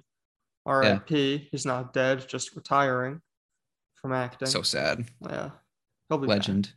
R.I.P. 0.65 1.49
He's 1.51 1.65
not 1.65 1.93
dead, 1.93 2.27
just 2.27 2.55
retiring 2.55 3.21
from 4.01 4.13
acting. 4.13 4.47
So 4.47 4.63
sad. 4.63 5.05
yeah, 5.21 5.51
he'll 6.09 6.17
be 6.17 6.25
back. 6.27 6.37
Legend. 6.37 6.73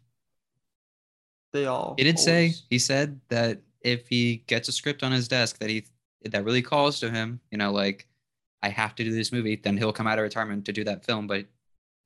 They 1.53 1.65
all. 1.67 1.95
He 1.97 2.05
did 2.05 2.19
say 2.19 2.53
he 2.69 2.79
said 2.79 3.21
that 3.29 3.62
if 3.81 4.09
he 4.09 4.45
gets 4.47 4.69
a 4.69 4.73
script 4.73 5.03
on 5.03 5.12
his 5.12 5.29
desk 5.29 5.59
that 5.61 5.71
he 5.71 5.87
that 6.27 6.45
really 6.45 6.61
calls 6.62 7.00
to 7.00 7.11
him, 7.11 7.41
you 7.50 7.57
know, 7.57 7.73
like 7.73 8.07
I 8.62 8.69
have 8.69 8.95
to 8.97 9.05
do 9.05 9.11
this 9.12 9.33
movie, 9.33 9.57
then 9.57 9.77
he'll 9.79 9.93
come 9.93 10.07
out 10.07 10.19
of 10.19 10.25
retirement 10.25 10.67
to 10.67 10.73
do 10.73 10.85
that 10.85 11.07
film, 11.07 11.27
but 11.27 11.47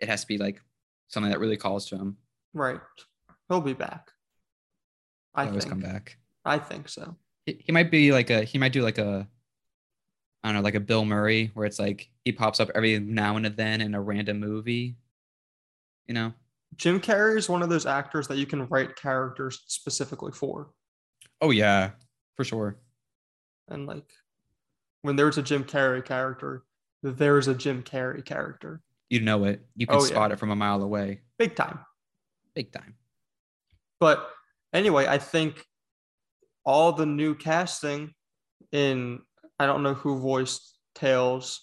it 0.03 0.09
has 0.09 0.21
to 0.23 0.27
be 0.27 0.37
like 0.37 0.61
something 1.09 1.31
that 1.31 1.39
really 1.39 1.57
calls 1.57 1.87
to 1.89 1.97
him. 1.97 2.19
right. 2.53 2.81
He'll 3.49 3.61
be 3.61 3.75
back. 3.75 4.11
I 5.35 5.47
always 5.47 5.65
think. 5.65 5.73
come 5.73 5.81
back. 5.81 6.17
I 6.45 6.59
think 6.59 6.89
so. 6.89 7.17
He, 7.45 7.63
he 7.67 7.73
might 7.73 7.91
be 7.91 8.13
like 8.13 8.31
a 8.31 8.45
he 8.45 8.59
might 8.59 8.73
do 8.73 8.83
like 8.83 8.99
a 8.99 9.27
I 10.43 10.49
don't 10.49 10.57
know, 10.57 10.63
like 10.63 10.75
a 10.75 10.81
Bill 10.81 11.05
Murray 11.05 11.51
where 11.55 11.67
it's 11.67 11.79
like 11.79 12.09
he 12.25 12.33
pops 12.33 12.61
up 12.61 12.71
every 12.75 12.99
now 12.99 13.37
and 13.37 13.47
then 13.47 13.81
in 13.81 13.95
a 13.95 14.01
random 14.01 14.41
movie. 14.41 14.97
You 16.07 16.15
know? 16.15 16.33
Jim 16.77 17.01
Carrey 17.01 17.37
is 17.37 17.49
one 17.49 17.63
of 17.63 17.69
those 17.69 17.87
actors 17.87 18.27
that 18.29 18.39
you 18.39 18.47
can 18.47 18.67
write 18.67 18.97
characters 18.97 19.63
specifically 19.67 20.33
for. 20.33 20.71
Oh 21.41 21.51
yeah, 21.51 21.91
for 22.37 22.45
sure. 22.45 22.79
And 23.69 23.87
like 23.87 24.11
when 25.03 25.17
there's 25.17 25.39
a 25.39 25.43
Jim 25.43 25.65
Carrey 25.65 26.05
character, 26.05 26.65
there's 27.03 27.49
a 27.49 27.55
Jim 27.55 27.83
Carrey 27.83 28.25
character. 28.25 28.81
You 29.13 29.21
know 29.21 29.45
it. 29.45 29.61
You 29.77 29.87
can 29.87 29.97
Oh, 29.97 30.05
yeah. 30.05 30.09
spot 30.09 30.33
it 30.33 30.39
from 30.39 30.51
a 30.53 30.57
mile 30.57 30.83
away. 30.83 31.21
Big 31.39 31.55
time. 31.55 31.81
big 32.55 32.73
time. 32.73 32.95
But 34.01 34.27
anyway, 34.73 35.07
I 35.07 35.19
think 35.19 35.67
all 36.65 36.93
the 36.93 37.05
new 37.05 37.35
casting 37.35 38.15
in 38.73 39.21
I 39.59 39.67
don't 39.67 39.83
know 39.83 39.93
who 39.93 40.19
voiced 40.19 40.79
Tails, 40.95 41.61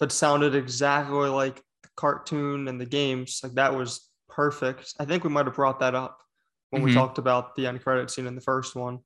but 0.00 0.10
sounded 0.10 0.56
exactly 0.56 1.28
like 1.28 1.62
the 1.84 1.88
cartoon 1.96 2.66
and 2.66 2.80
the 2.80 2.86
games. 2.86 3.38
Like 3.44 3.52
that 3.54 3.72
was 3.74 4.08
perfect. 4.28 4.94
I 4.98 5.04
think 5.04 5.22
we 5.22 5.30
might 5.30 5.46
have 5.46 5.54
brought 5.54 5.78
that 5.80 5.94
up 5.94 6.18
when 6.70 6.82
we 6.82 6.90
Mhm. 6.90 6.94
talked 6.94 7.18
about 7.18 7.54
the 7.54 7.68
end 7.68 7.82
credit 7.84 8.10
scene 8.10 8.26
in 8.26 8.34
the 8.34 8.40
first 8.40 8.74
one. 8.74 8.98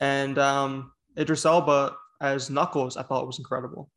And 0.00 0.38
um 0.38 0.92
Idris 1.18 1.44
Elba 1.44 1.96
as 2.22 2.48
Knuckles, 2.48 2.96
I 2.96 3.02
thought 3.02 3.26
was 3.26 3.38
incredible. 3.38 3.90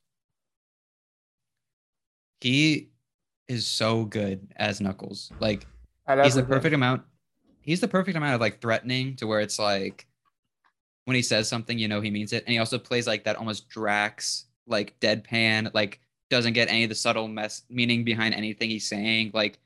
He 2.42 2.90
is 3.48 3.66
so 3.68 4.06
good 4.06 4.48
as 4.56 4.80
Knuckles. 4.80 5.32
Like 5.40 5.66
he's 6.24 6.36
the 6.36 6.44
perfect 6.44 6.74
amount. 6.74 7.04
He's 7.62 7.82
the 7.82 7.88
perfect 7.88 8.16
amount 8.16 8.36
of 8.36 8.42
like 8.42 8.62
threatening 8.62 9.16
to 9.18 9.28
where 9.28 9.42
it's 9.42 9.60
like 9.60 10.08
when 11.06 11.16
he 11.16 11.22
says 11.22 11.50
something, 11.50 11.78
you 11.78 11.88
know 11.88 12.02
he 12.02 12.12
means 12.12 12.34
it, 12.34 12.44
and 12.46 12.54
he 12.54 12.60
also 12.60 12.78
plays 12.78 13.08
like 13.08 13.24
that 13.26 13.36
almost 13.36 13.68
Drax 13.70 14.46
like 14.68 15.00
deadpan, 15.00 15.74
like 15.74 16.00
doesn't 16.30 16.54
get 16.54 16.70
any 16.70 16.84
of 16.84 16.90
the 16.90 16.96
subtle 16.96 17.28
mess 17.28 17.64
meaning 17.70 18.04
behind 18.04 18.36
anything 18.36 18.70
he's 18.70 18.88
saying. 18.88 19.32
Like 19.34 19.60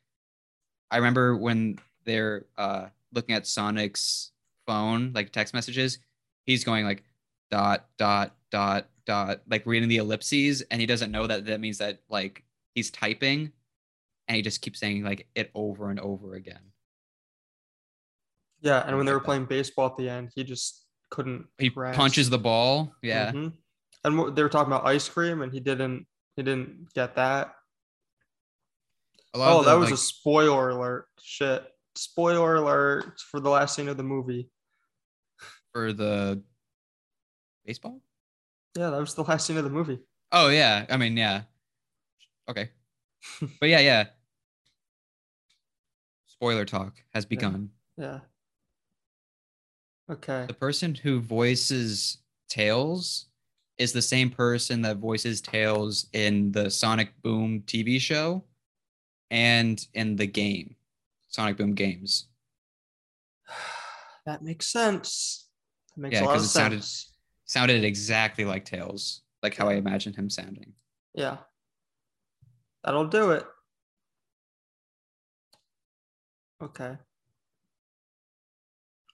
I 0.89 0.97
remember 0.97 1.35
when 1.35 1.77
they're 2.05 2.45
uh 2.57 2.87
looking 3.13 3.35
at 3.35 3.45
Sonic's 3.45 4.31
phone, 4.65 5.11
like 5.13 5.31
text 5.31 5.53
messages, 5.53 5.99
he's 6.45 6.63
going 6.63 6.85
like 6.85 7.03
dot 7.51 7.85
dot 7.97 8.35
dot 8.49 8.89
dot, 9.05 9.41
like 9.47 9.65
reading 9.65 9.89
the 9.89 9.97
ellipses, 9.97 10.61
and 10.71 10.79
he 10.79 10.87
doesn't 10.87 11.11
know 11.11 11.27
that 11.27 11.45
that 11.45 11.59
means 11.59 11.77
that 11.79 11.99
like 12.09 12.43
he's 12.75 12.91
typing, 12.91 13.51
and 14.27 14.35
he 14.35 14.41
just 14.41 14.61
keeps 14.61 14.79
saying 14.79 15.03
like 15.03 15.27
it 15.35 15.51
over 15.55 15.89
and 15.89 15.99
over 15.99 16.35
again. 16.35 16.59
Yeah, 18.61 18.83
and 18.87 18.95
when 18.97 19.05
they 19.05 19.11
were 19.13 19.19
playing 19.19 19.45
baseball 19.45 19.87
at 19.87 19.97
the 19.97 20.09
end, 20.09 20.31
he 20.35 20.43
just 20.43 20.85
couldn't. 21.09 21.47
He 21.57 21.69
grasp. 21.69 21.97
punches 21.97 22.29
the 22.29 22.37
ball. 22.39 22.93
Yeah. 23.01 23.31
Mhm. 23.31 23.53
And 24.05 24.35
they 24.35 24.43
were 24.43 24.49
talking 24.49 24.71
about 24.71 24.85
ice 24.85 25.07
cream, 25.09 25.41
and 25.41 25.51
he 25.51 25.59
didn't. 25.59 26.07
He 26.35 26.43
didn't 26.43 26.93
get 26.93 27.15
that. 27.15 27.53
Oh, 29.33 29.63
the, 29.63 29.69
that 29.71 29.77
was 29.77 29.89
like, 29.89 29.95
a 29.95 29.97
spoiler 29.97 30.69
alert. 30.69 31.07
Shit. 31.21 31.65
Spoiler 31.95 32.55
alert 32.55 33.19
for 33.19 33.39
the 33.39 33.49
last 33.49 33.75
scene 33.75 33.87
of 33.87 33.97
the 33.97 34.03
movie. 34.03 34.49
for 35.71 35.91
the 35.91 36.41
baseball. 37.65 37.99
Yeah, 38.77 38.89
that 38.91 38.99
was 38.99 39.13
the 39.15 39.23
last 39.23 39.45
scene 39.47 39.57
of 39.57 39.63
the 39.63 39.69
movie. 39.69 39.99
Oh 40.31 40.49
yeah, 40.49 40.85
I 40.89 40.97
mean 40.97 41.17
yeah. 41.17 41.43
Okay, 42.49 42.69
but 43.59 43.69
yeah, 43.69 43.79
yeah. 43.79 44.05
Spoiler 46.27 46.65
talk 46.65 46.95
has 47.13 47.25
begun. 47.25 47.69
Yeah. 47.97 48.19
Okay. 50.11 50.45
The 50.47 50.53
person 50.53 50.93
who 50.93 51.21
voices 51.21 52.17
Tails 52.49 53.27
is 53.77 53.93
the 53.93 54.01
same 54.01 54.29
person 54.29 54.81
that 54.81 54.97
voices 54.97 55.39
Tails 55.41 56.07
in 56.13 56.51
the 56.51 56.69
Sonic 56.69 57.13
Boom 57.21 57.61
TV 57.65 57.99
show 57.99 58.43
and 59.31 59.85
in 59.93 60.15
the 60.17 60.27
game, 60.27 60.75
Sonic 61.29 61.57
Boom 61.57 61.73
games. 61.73 62.27
That 64.25 64.41
makes 64.41 64.67
sense. 64.67 65.49
That 65.97 66.01
makes 66.01 66.13
Yeah, 66.13 66.23
a 66.23 66.25
lot 66.27 66.37
of 66.37 66.43
it 66.43 66.47
sounded- 66.47 66.85
Sounded 67.45 67.83
exactly 67.83 68.45
like 68.45 68.63
Tails, 68.63 69.21
like 69.43 69.53
how 69.53 69.67
I 69.67 69.73
imagined 69.73 70.15
him 70.15 70.29
sounding. 70.29 70.71
Yeah. 71.13 71.37
That'll 72.83 73.07
do 73.07 73.31
it. 73.31 73.45
Okay. 76.61 76.97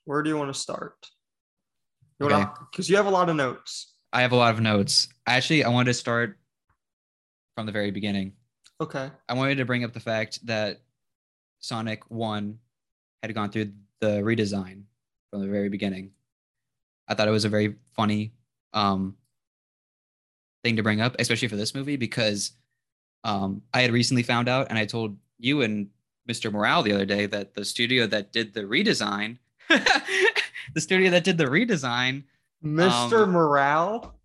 Where 0.06 0.24
do 0.24 0.30
you 0.30 0.38
want 0.38 0.54
to 0.54 0.60
start? 0.60 1.10
You 2.20 2.28
Okay. 2.28 2.46
because 2.72 2.90
you 2.90 2.98
have 2.98 3.06
a 3.06 3.12
lot 3.12 3.30
of 3.30 3.36
notes. 3.36 3.94
I 4.12 4.22
have 4.22 4.32
a 4.32 4.36
lot 4.36 4.54
of 4.54 4.60
notes. 4.60 5.08
Actually, 5.28 5.64
I 5.64 5.70
wanted 5.70 5.92
to 5.92 5.94
start 5.94 6.38
from 7.56 7.66
the 7.66 7.72
very 7.72 7.92
beginning. 7.92 8.34
Okay. 8.82 9.12
I 9.28 9.34
wanted 9.34 9.56
to 9.56 9.66
bring 9.66 9.84
up 9.84 9.94
the 9.94 10.00
fact 10.00 10.46
that 10.48 10.82
Sonic 11.60 12.10
1 12.10 12.58
had 13.22 13.36
gone 13.36 13.52
through 13.52 13.74
the 14.00 14.22
redesign 14.22 14.84
from 15.30 15.42
the 15.42 15.48
very 15.48 15.70
beginning. 15.70 16.12
I 17.08 17.14
thought 17.14 17.28
it 17.28 17.32
was 17.32 17.46
a 17.46 17.50
very 17.50 17.76
funny 17.96 18.34
um, 18.74 19.16
thing 20.64 20.78
to 20.78 20.84
bring 20.84 21.02
up, 21.02 21.16
especially 21.20 21.48
for 21.48 21.56
this 21.56 21.76
movie, 21.76 21.98
because 21.98 22.54
um, 23.24 23.62
I 23.74 23.82
had 23.82 23.92
recently 23.92 24.24
found 24.24 24.48
out, 24.50 24.68
and 24.70 24.78
I 24.78 24.86
told 24.86 25.18
you 25.40 25.62
and 25.62 25.88
Mr. 26.30 26.52
Morale 26.52 26.84
the 26.84 26.94
other 26.94 27.06
day 27.06 27.26
that 27.26 27.54
the 27.54 27.66
studio 27.66 28.06
that 28.08 28.32
did 28.32 28.54
the 28.54 28.62
redesign, 28.62 29.38
the 29.70 30.82
studio 30.82 31.10
that 31.12 31.24
did 31.24 31.38
the 31.38 31.46
redesign, 31.46 32.24
Mr. 32.64 33.24
Um, 33.24 33.32
Morale. 33.32 34.16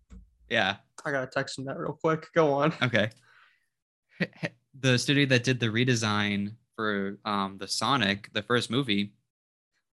yeah, 0.49 0.75
I 1.05 1.11
gotta 1.11 1.27
text 1.27 1.57
him 1.57 1.65
that 1.65 1.77
real 1.77 1.97
quick. 2.01 2.27
Go 2.33 2.53
on. 2.53 2.73
Okay. 2.81 3.09
The 4.81 4.97
studio 4.97 5.25
that 5.27 5.43
did 5.43 5.59
the 5.59 5.67
redesign 5.67 6.53
for 6.75 7.17
um 7.25 7.57
the 7.57 7.67
Sonic, 7.67 8.31
the 8.33 8.43
first 8.43 8.69
movie. 8.69 9.13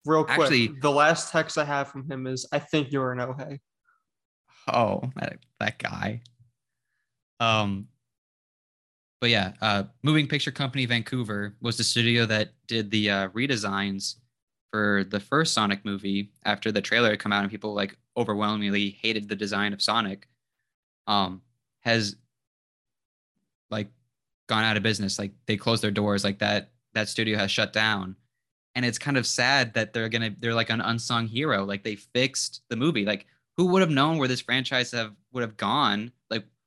Real 0.05 0.23
quick. 0.23 0.39
Actually- 0.39 0.67
the 0.81 0.91
last 0.91 1.31
text 1.31 1.57
I 1.57 1.63
have 1.65 1.87
from 1.87 2.09
him 2.09 2.27
is 2.27 2.45
I 2.51 2.59
think 2.59 2.91
you're 2.91 3.11
an 3.11 3.19
Ohei. 3.19 3.59
Oh, 4.71 5.01
that, 5.15 5.39
that 5.59 5.79
guy. 5.79 6.21
Um 7.39 7.87
but 9.21 9.29
yeah, 9.29 9.53
uh 9.61 9.83
Moving 10.03 10.27
Picture 10.27 10.51
Company 10.51 10.85
Vancouver 10.85 11.55
was 11.61 11.77
the 11.77 11.83
studio 11.83 12.25
that 12.25 12.53
did 12.67 12.91
the 12.91 13.09
uh 13.09 13.29
redesigns 13.29 14.15
for 14.71 15.05
the 15.09 15.19
first 15.19 15.53
Sonic 15.53 15.85
movie 15.85 16.31
after 16.45 16.71
the 16.71 16.81
trailer 16.81 17.09
had 17.11 17.19
come 17.19 17.31
out 17.33 17.43
and 17.43 17.51
people 17.51 17.73
like 17.73 17.97
overwhelmingly 18.17 18.89
hated 18.91 19.29
the 19.29 19.35
design 19.35 19.73
of 19.73 19.81
Sonic. 19.81 20.27
Um 21.07 21.41
has 21.81 22.15
like 23.69 23.89
gone 24.47 24.63
out 24.63 24.77
of 24.77 24.83
business. 24.83 25.19
Like 25.19 25.33
they 25.47 25.57
closed 25.57 25.83
their 25.83 25.91
doors. 25.91 26.23
Like 26.23 26.39
that 26.39 26.71
that 26.93 27.09
studio 27.09 27.37
has 27.37 27.51
shut 27.51 27.73
down. 27.73 28.15
And 28.75 28.85
it's 28.85 28.97
kind 28.97 29.17
of 29.17 29.25
sad 29.25 29.73
that 29.75 29.93
they're 29.93 30.09
gonna 30.09 30.35
they're 30.39 30.53
like 30.53 30.69
an 30.69 30.81
unsung 30.81 31.27
hero. 31.27 31.63
Like 31.65 31.83
they 31.83 31.95
fixed 31.95 32.61
the 32.69 32.75
movie. 32.75 33.05
Like 33.05 33.25
who 33.57 33.67
would 33.67 33.81
have 33.81 33.89
known 33.89 34.17
where 34.17 34.27
this 34.27 34.41
franchise 34.41 34.91
have 34.91 35.13
would 35.31 35.41
have 35.41 35.57
gone? 35.57 36.11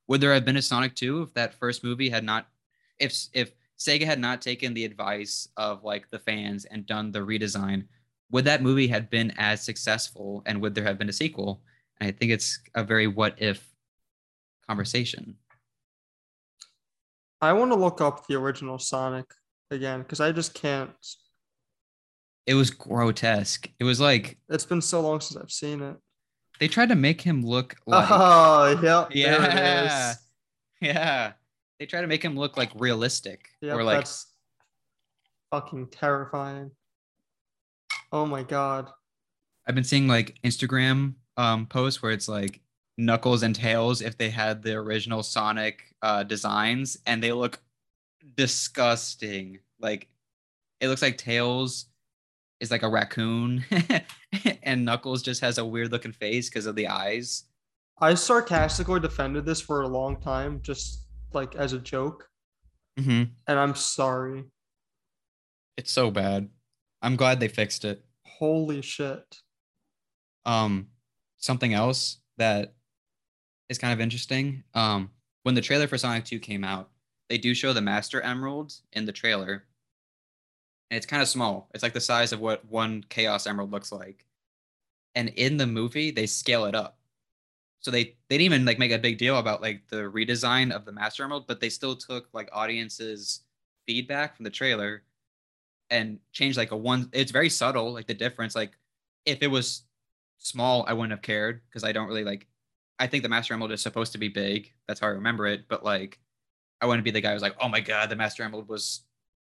Would 0.09 0.21
there 0.21 0.33
have 0.33 0.43
been 0.43 0.57
a 0.57 0.61
Sonic 0.61 0.95
2 0.95 1.21
if 1.21 1.33
that 1.35 1.53
first 1.53 1.83
movie 1.83 2.09
had 2.09 2.23
not 2.23 2.47
if 2.97 3.27
if 3.31 3.53
Sega 3.77 4.05
had 4.05 4.19
not 4.19 4.41
taken 4.41 4.73
the 4.73 4.83
advice 4.83 5.47
of 5.55 5.83
like 5.83 6.09
the 6.09 6.17
fans 6.19 6.65
and 6.65 6.85
done 6.85 7.11
the 7.11 7.19
redesign, 7.19 7.85
would 8.31 8.43
that 8.45 8.63
movie 8.63 8.87
have 8.87 9.09
been 9.09 9.31
as 9.37 9.61
successful 9.61 10.41
and 10.47 10.59
would 10.61 10.73
there 10.73 10.83
have 10.83 10.97
been 10.97 11.09
a 11.09 11.13
sequel? 11.13 11.61
And 11.99 12.09
I 12.09 12.11
think 12.11 12.31
it's 12.31 12.59
a 12.73 12.83
very 12.83 13.05
what 13.05 13.35
if 13.37 13.63
conversation. 14.67 15.35
I 17.39 17.53
want 17.53 17.71
to 17.71 17.77
look 17.77 18.01
up 18.01 18.25
the 18.25 18.35
original 18.35 18.79
Sonic 18.79 19.31
again 19.69 20.01
because 20.01 20.19
I 20.19 20.31
just 20.31 20.55
can't. 20.55 20.89
It 22.47 22.55
was 22.55 22.71
grotesque. 22.71 23.69
It 23.79 23.83
was 23.83 24.01
like 24.01 24.39
It's 24.49 24.65
been 24.65 24.81
so 24.81 25.01
long 25.01 25.21
since 25.21 25.39
I've 25.39 25.51
seen 25.51 25.83
it. 25.83 25.97
They 26.59 26.67
tried 26.67 26.89
to 26.89 26.95
make 26.95 27.21
him 27.21 27.45
look 27.45 27.75
like 27.85 28.07
oh, 28.09 28.79
yep. 28.83 29.09
Yeah, 29.13 30.13
yeah. 30.81 31.31
They 31.79 31.85
try 31.85 32.01
to 32.01 32.07
make 32.07 32.23
him 32.23 32.37
look 32.37 32.57
like 32.57 32.71
realistic 32.75 33.49
Yep, 33.61 33.75
or 33.75 33.83
like 33.83 33.99
that's 33.99 34.27
fucking 35.51 35.87
terrifying. 35.87 36.71
Oh 38.11 38.25
my 38.25 38.43
god. 38.43 38.89
I've 39.67 39.75
been 39.75 39.83
seeing 39.83 40.07
like 40.07 40.37
Instagram 40.43 41.13
um 41.37 41.65
posts 41.65 42.01
where 42.01 42.11
it's 42.11 42.27
like 42.27 42.59
Knuckles 42.97 43.43
and 43.43 43.55
Tails 43.55 44.01
if 44.01 44.17
they 44.17 44.29
had 44.29 44.61
the 44.61 44.73
original 44.73 45.23
Sonic 45.23 45.95
uh 46.01 46.23
designs 46.23 46.97
and 47.05 47.23
they 47.23 47.31
look 47.31 47.59
disgusting. 48.35 49.59
Like 49.79 50.09
it 50.81 50.89
looks 50.89 51.01
like 51.01 51.17
Tails 51.17 51.85
is 52.59 52.71
like 52.71 52.83
a 52.83 52.89
raccoon 52.89 53.63
and 54.63 54.83
Knuckles 54.85 55.21
just 55.21 55.41
has 55.41 55.57
a 55.57 55.65
weird 55.65 55.91
looking 55.91 56.11
face 56.11 56.49
because 56.49 56.65
of 56.65 56.75
the 56.75 56.87
eyes. 56.87 57.43
I 58.01 58.13
sarcastically 58.15 58.99
defended 58.99 59.45
this 59.45 59.61
for 59.61 59.81
a 59.81 59.87
long 59.87 60.19
time, 60.21 60.61
just 60.61 61.05
like 61.33 61.55
as 61.55 61.73
a 61.73 61.79
joke, 61.79 62.29
Mm-hmm. 62.99 63.31
and 63.47 63.59
I'm 63.59 63.75
sorry. 63.75 64.43
It's 65.77 65.91
so 65.91 66.11
bad. 66.11 66.49
I'm 67.01 67.15
glad 67.15 67.39
they 67.39 67.47
fixed 67.47 67.85
it. 67.85 68.03
Holy 68.25 68.81
shit. 68.81 69.37
um 70.45 70.87
something 71.37 71.73
else 71.73 72.17
that 72.37 72.73
is 73.69 73.77
kind 73.77 73.93
of 73.93 73.99
interesting 74.01 74.63
um 74.73 75.09
when 75.43 75.55
the 75.55 75.61
trailer 75.61 75.87
for 75.87 75.97
sonic 75.97 76.25
2 76.25 76.39
came 76.39 76.63
out 76.63 76.89
they 77.29 77.37
do 77.37 77.53
show 77.53 77.71
the 77.73 77.81
master 77.81 78.19
emerald 78.21 78.73
in 78.93 79.05
the 79.05 79.11
trailer 79.11 79.65
and 80.89 80.97
it's 80.97 81.05
kind 81.05 81.21
of 81.21 81.27
small 81.27 81.69
it's 81.73 81.83
like 81.83 81.93
the 81.93 82.01
size 82.01 82.31
of 82.31 82.39
what 82.39 82.65
one 82.65 83.03
chaos 83.09 83.47
emerald 83.47 83.71
looks 83.71 83.91
like 83.91 84.25
and 85.15 85.29
in 85.29 85.57
the 85.57 85.67
movie 85.67 86.11
they 86.11 86.25
scale 86.25 86.65
it 86.65 86.75
up 86.75 86.97
so 87.79 87.91
they 87.91 88.03
they 88.27 88.37
didn't 88.37 88.41
even 88.41 88.65
like 88.65 88.79
make 88.79 88.91
a 88.91 88.97
big 88.97 89.17
deal 89.17 89.37
about 89.37 89.61
like 89.61 89.81
the 89.89 89.97
redesign 89.97 90.71
of 90.71 90.85
the 90.85 90.91
master 90.91 91.23
emerald 91.23 91.47
but 91.47 91.59
they 91.59 91.69
still 91.69 91.95
took 91.95 92.27
like 92.33 92.49
audiences 92.51 93.41
feedback 93.85 94.35
from 94.35 94.43
the 94.43 94.49
trailer 94.49 95.03
and 95.89 96.19
changed 96.31 96.57
like 96.57 96.71
a 96.71 96.77
one. 96.77 97.09
It's 97.13 97.31
very 97.31 97.49
subtle, 97.49 97.93
like 97.93 98.07
the 98.07 98.13
difference. 98.13 98.55
Like 98.55 98.73
if 99.25 99.41
it 99.41 99.47
was 99.47 99.83
small, 100.37 100.85
I 100.87 100.93
wouldn't 100.93 101.11
have 101.11 101.21
cared 101.21 101.61
because 101.67 101.83
I 101.83 101.91
don't 101.91 102.07
really 102.07 102.23
like. 102.23 102.47
I 102.99 103.07
think 103.07 103.23
the 103.23 103.29
Master 103.29 103.53
Emerald 103.53 103.71
is 103.71 103.81
supposed 103.81 104.11
to 104.11 104.17
be 104.17 104.27
big. 104.27 104.73
That's 104.87 104.99
how 104.99 105.07
I 105.07 105.11
remember 105.11 105.47
it. 105.47 105.67
But 105.69 105.83
like, 105.83 106.19
I 106.81 106.85
wouldn't 106.85 107.05
be 107.05 107.11
the 107.11 107.21
guy 107.21 107.33
who's 107.33 107.41
like, 107.41 107.55
oh 107.61 107.69
my 107.69 107.79
god, 107.79 108.09
the 108.09 108.15
Master 108.15 108.43
Emerald 108.43 108.67
was 108.67 109.01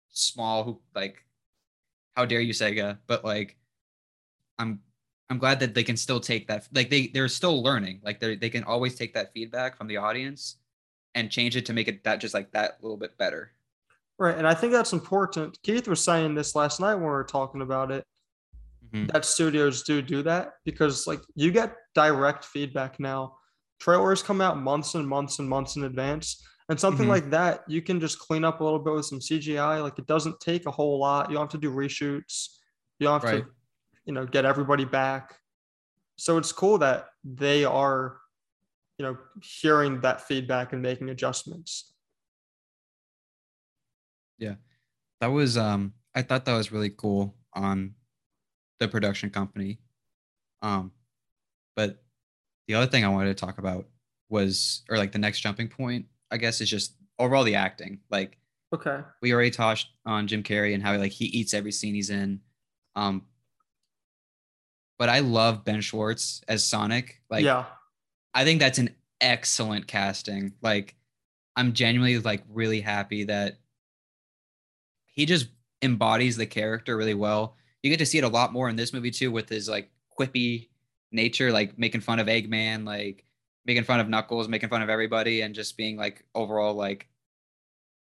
small. 0.10 0.63
Who 0.63 0.80
like, 0.96 1.25
how 2.17 2.25
dare 2.25 2.41
you, 2.41 2.51
Sega? 2.51 2.97
But 3.05 3.24
like, 3.24 3.55
I'm 4.57 4.81
I'm 5.29 5.38
glad 5.38 5.59
that 5.59 5.75
they 5.75 5.83
can 5.83 5.95
still 5.95 6.19
take 6.19 6.47
that. 6.47 6.67
Like 6.74 6.89
they 6.89 7.07
they're 7.07 7.27
still 7.27 7.62
learning. 7.62 8.01
Like 8.03 8.19
they 8.19 8.36
they 8.36 8.50
can 8.50 8.63
always 8.63 8.95
take 8.95 9.13
that 9.13 9.31
feedback 9.33 9.77
from 9.77 9.88
the 9.88 9.97
audience 9.97 10.57
and 11.13 11.29
change 11.29 11.55
it 11.55 11.65
to 11.67 11.74
make 11.74 11.88
it 11.88 12.03
that 12.03 12.19
just 12.19 12.33
like 12.33 12.51
that 12.51 12.79
little 12.81 12.97
bit 12.97 13.17
better. 13.17 13.51
Right. 14.17 14.36
And 14.36 14.47
I 14.47 14.55
think 14.55 14.74
that's 14.74 14.93
important. 14.93 15.59
Keith 15.62 15.88
was 15.88 16.03
saying 16.03 16.33
this 16.33 16.55
last 16.55 16.79
night 16.79 16.95
when 16.95 17.03
we 17.03 17.09
were 17.09 17.24
talking 17.24 17.62
about 17.62 17.91
it. 17.91 18.03
Mhm. 18.91 19.12
That 19.12 19.25
studios 19.25 19.83
do 19.83 20.01
do 20.01 20.24
that 20.24 20.53
because 20.65 21.05
like 21.05 21.21
you 21.36 21.51
get 21.51 21.75
direct 21.93 22.45
feedback 22.45 23.00
now. 23.00 23.38
Trailers 23.79 24.24
come 24.24 24.41
out 24.41 24.57
months 24.57 24.95
and 24.95 25.07
months 25.07 25.38
and 25.38 25.47
months 25.47 25.75
in 25.75 25.83
advance. 25.83 26.43
And 26.69 26.79
something 26.79 27.05
Mhm. 27.05 27.09
like 27.09 27.29
that, 27.29 27.63
you 27.69 27.81
can 27.81 28.00
just 28.00 28.19
clean 28.19 28.43
up 28.43 28.59
a 28.59 28.63
little 28.63 28.79
bit 28.79 28.93
with 28.93 29.05
some 29.05 29.21
CGI. 29.21 29.79
Like 29.81 29.97
it 30.00 30.05
doesn't 30.07 30.39
take 30.41 30.65
a 30.65 30.71
whole 30.71 31.00
lot. 31.00 31.29
You 31.29 31.36
don't 31.36 31.43
have 31.43 31.62
to 31.62 31.67
do 31.67 31.71
reshoots. 31.74 32.57
You 33.00 33.05
don't 33.07 33.21
have 33.21 33.24
Right. 33.24 33.45
to, 33.45 33.55
you 34.05 34.13
know, 34.13 34.25
get 34.25 34.43
everybody 34.45 34.83
back. 34.86 35.39
So 36.17 36.38
it's 36.38 36.51
cool 36.51 36.77
that 36.79 37.09
they 37.24 37.63
are, 37.63 38.19
you 38.97 39.05
know, 39.05 39.17
hearing 39.41 40.01
that 40.01 40.21
feedback 40.21 40.74
and 40.74 40.81
making 40.81 41.09
adjustments. 41.09 41.93
Yeah. 44.38 44.55
That 45.21 45.27
was 45.27 45.57
um 45.57 45.93
I 46.15 46.21
thought 46.21 46.45
that 46.45 46.55
was 46.55 46.71
really 46.71 46.89
cool 46.89 47.38
on 47.53 47.95
the 48.79 48.88
production 48.88 49.29
company. 49.29 49.79
Um 50.62 50.91
but 51.75 52.03
the 52.67 52.74
other 52.75 52.88
thing 52.89 53.05
I 53.05 53.09
wanted 53.09 53.29
to 53.38 53.45
talk 53.45 53.57
about 53.59 53.88
was 54.29 54.83
or 54.89 54.97
like 54.97 55.12
the 55.12 55.19
next 55.19 55.39
jumping 55.41 55.69
point, 55.69 56.07
I 56.31 56.38
guess, 56.38 56.62
is 56.62 56.69
just 56.69 56.93
overall 57.19 57.43
the 57.43 57.55
acting. 57.55 58.00
Like 58.10 58.38
Okay. 58.74 59.00
we 59.22 59.34
already 59.34 59.51
touched 59.51 59.88
on 60.05 60.27
Jim 60.27 60.43
Carrey 60.43 60.74
and 60.74 60.84
how 60.84 60.98
like 60.98 61.12
he 61.13 61.25
eats 61.25 61.53
every 61.53 61.72
scene 61.72 61.96
he's 61.96 62.10
in. 62.10 62.41
Um 62.96 63.25
but 65.00 65.10
I 65.10 65.19
love 65.19 65.63
Ben 65.63 65.81
Schwartz 65.81 66.41
as 66.48 66.63
Sonic. 66.63 67.22
Like 67.29 67.43
yeah. 67.46 67.65
I 68.34 68.43
think 68.43 68.60
that's 68.60 68.79
an 68.79 68.96
excellent 69.22 69.88
casting. 69.88 70.53
Like, 70.62 70.96
I'm 71.55 71.74
genuinely 71.74 72.19
like 72.19 72.43
really 72.50 72.81
happy 72.81 73.24
that 73.25 73.57
he 75.07 75.25
just 75.25 75.48
embodies 75.81 76.38
the 76.38 76.46
character 76.46 76.96
really 76.96 77.13
well. 77.15 77.55
You 77.81 77.89
get 77.89 77.98
to 78.00 78.05
see 78.05 78.17
it 78.19 78.24
a 78.24 78.27
lot 78.29 78.53
more 78.53 78.69
in 78.69 78.75
this 78.75 78.93
movie 78.93 79.12
too, 79.12 79.31
with 79.31 79.50
his 79.50 79.67
like 79.67 79.89
quippy 80.19 80.69
nature, 81.12 81.51
like 81.51 81.77
making 81.79 82.01
fun 82.01 82.19
of 82.19 82.27
Eggman, 82.27 82.86
like 82.86 83.24
making 83.67 83.83
fun 83.83 84.00
of 84.00 84.07
Knuckles, 84.09 84.47
making 84.47 84.69
fun 84.69 84.81
of 84.81 84.89
everybody, 84.89 85.41
and 85.41 85.53
just 85.53 85.77
being 85.77 85.97
like 85.97 86.24
overall 86.33 86.74
like 86.74 87.07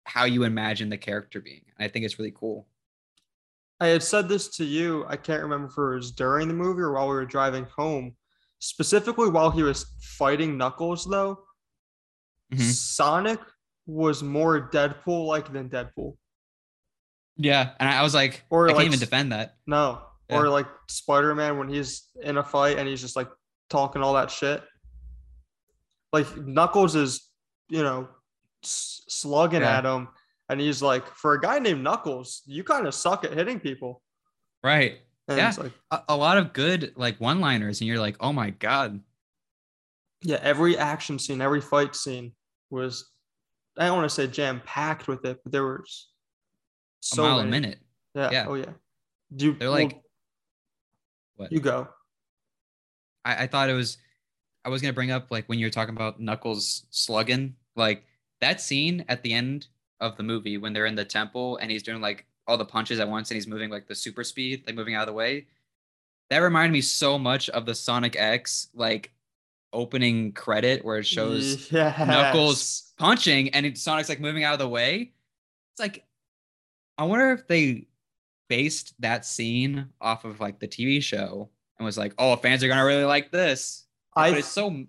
how 0.06 0.24
you 0.24 0.44
imagine 0.44 0.90
the 0.90 0.98
character 0.98 1.42
being. 1.42 1.62
And 1.78 1.86
I 1.86 1.90
think 1.92 2.06
it's 2.06 2.18
really 2.18 2.34
cool. 2.34 2.66
I 3.82 3.88
had 3.88 4.02
said 4.02 4.28
this 4.28 4.48
to 4.58 4.66
you. 4.66 5.06
I 5.08 5.18
can't 5.18 5.44
remember 5.44 5.68
if 5.68 5.78
it 5.78 5.96
was 5.96 6.12
during 6.12 6.48
the 6.48 6.54
movie 6.54 6.82
or 6.82 6.94
while 6.94 7.08
we 7.08 7.14
were 7.14 7.26
driving 7.26 7.66
home. 7.66 8.16
Specifically, 8.60 9.30
while 9.30 9.52
he 9.52 9.62
was 9.64 9.86
fighting 10.02 10.58
Knuckles, 10.58 11.06
though, 11.06 11.44
Mhm. 12.52 12.62
Sonic 12.74 13.40
was 13.86 14.24
more 14.24 14.70
Deadpool 14.70 15.28
like 15.28 15.52
than 15.54 15.70
Deadpool. 15.70 16.18
Yeah, 17.38 17.74
and 17.80 17.88
I 17.88 18.02
was 18.04 18.14
like, 18.14 18.44
Or, 18.50 18.70
I 18.70 18.74
can't 18.74 18.86
even 18.86 19.00
defend 19.00 19.32
that. 19.32 19.56
No, 19.66 20.02
Yeah. 20.30 20.40
or 20.40 20.50
like 20.50 20.68
Spider 20.90 21.34
Man 21.36 21.58
when 21.58 21.70
he's 21.70 22.10
in 22.22 22.38
a 22.38 22.44
fight 22.44 22.78
and 22.78 22.88
he's 22.88 23.00
just 23.02 23.16
like 23.16 23.30
talking 23.70 24.02
all 24.02 24.14
that 24.16 24.30
shit. 24.32 24.64
Like 26.12 26.36
Knuckles 26.38 26.96
is, 26.96 27.28
you 27.70 27.84
know, 27.84 28.10
slugging 28.64 29.62
Yeah. 29.62 29.78
at 29.78 29.86
him, 29.86 30.08
and 30.50 30.60
he's 30.60 30.82
like, 30.82 31.06
for 31.16 31.34
a 31.34 31.40
guy 31.40 31.60
named 31.60 31.84
Knuckles, 31.84 32.42
you 32.46 32.64
kind 32.64 32.88
of 32.88 32.94
suck 32.96 33.24
at 33.24 33.34
hitting 33.34 33.60
people. 33.60 34.02
Right. 34.64 35.00
And 35.28 35.38
Yeah. 35.38 35.54
like, 35.58 35.72
a, 35.92 36.02
a 36.10 36.18
lot 36.18 36.38
of 36.38 36.54
good 36.54 36.94
like 36.96 37.20
one 37.22 37.40
liners 37.40 37.82
and 37.82 37.88
you're 37.88 38.00
like 38.00 38.18
oh 38.20 38.34
my 38.34 38.50
god 38.50 39.00
yeah, 40.22 40.40
every 40.42 40.76
action 40.78 41.18
scene, 41.20 41.40
every 41.40 41.62
fight 41.62 41.96
scene 41.96 42.34
was, 42.70 43.10
I 43.78 43.86
don't 43.86 43.96
want 44.00 44.10
to 44.10 44.14
say 44.14 44.28
jam 44.28 44.62
packed 44.66 45.08
with 45.08 45.24
it, 45.24 45.40
but 45.44 45.54
there 45.54 45.64
was 45.64 46.10
a 47.04 47.16
so 47.16 47.22
mile 47.24 47.40
a 47.40 47.46
many. 47.46 47.52
minute 47.68 47.80
Yeah. 48.16 48.30
Yeah. 48.32 48.46
Oh 48.50 48.56
yeah. 48.56 48.74
Do 49.34 49.46
you, 49.46 49.54
they're 49.54 49.70
well, 49.70 49.80
like 49.84 50.02
what 51.38 51.52
you 51.54 51.60
go. 51.62 51.88
I, 53.24 53.44
I 53.44 53.48
thought 53.48 53.70
it 53.70 53.74
was 53.74 53.98
i 54.70 54.72
was 54.72 54.82
gonna 54.82 54.94
bring 54.94 55.12
up 55.12 55.32
like 55.32 55.46
when 55.48 55.60
you're 55.60 55.70
talking 55.70 55.96
about 55.96 56.20
knuckles 56.20 56.86
slugging 56.90 57.56
like 57.76 58.06
that 58.42 58.62
scene 58.62 59.04
at 59.10 59.22
the 59.24 59.34
end 59.34 59.68
of 60.00 60.16
the 60.18 60.24
movie 60.24 60.58
when 60.58 60.74
they're 60.74 60.86
in 60.86 60.96
the 60.96 61.06
temple 61.06 61.58
and 61.58 61.70
he's 61.70 61.84
doing 61.84 62.02
like 62.02 62.26
all 62.48 62.58
the 62.58 62.66
punches 62.66 63.00
at 63.00 63.08
once 63.08 63.30
and 63.30 63.36
he's 63.36 63.48
moving 63.48 63.70
like 63.70 63.88
the 63.88 63.96
super 63.96 64.24
speed 64.24 64.64
like 64.66 64.76
moving 64.76 64.96
out 64.96 65.02
of 65.02 65.08
the 65.08 65.14
way 65.14 65.46
that 66.30 66.40
reminded 66.40 66.72
me 66.72 66.82
so 66.82 67.18
much 67.18 67.50
of 67.50 67.66
the 67.66 67.76
sonic 67.76 68.16
x 68.18 68.68
like 68.74 69.12
opening 69.74 70.32
credit 70.32 70.84
where 70.84 70.98
it 70.98 71.06
shows 71.06 71.72
yes. 71.72 71.98
Knuckles 72.00 72.94
punching 72.98 73.50
and 73.50 73.66
it, 73.66 73.78
Sonic's 73.78 74.10
like 74.10 74.20
moving 74.20 74.44
out 74.44 74.54
of 74.54 74.60
the 74.60 74.70
way. 74.70 75.12
It's 75.74 75.80
like, 75.80 76.06
I 76.98 77.04
wonder 77.04 77.32
if 77.32 77.48
they 77.48 77.88
based 78.48 78.94
that 79.00 79.26
scene 79.26 79.88
off 80.02 80.26
of 80.26 80.40
like 80.40 80.60
the 80.60 80.68
TV 80.68 81.02
show 81.02 81.50
and 81.78 81.86
was 81.86 81.98
like, 81.98 82.14
oh, 82.18 82.36
fans 82.36 82.64
are 82.64 82.68
gonna 82.68 82.86
really 82.86 83.06
like 83.06 83.32
this. 83.32 83.86
I 84.20 84.30
but 84.32 84.40
it's 84.40 84.48
so 84.48 84.84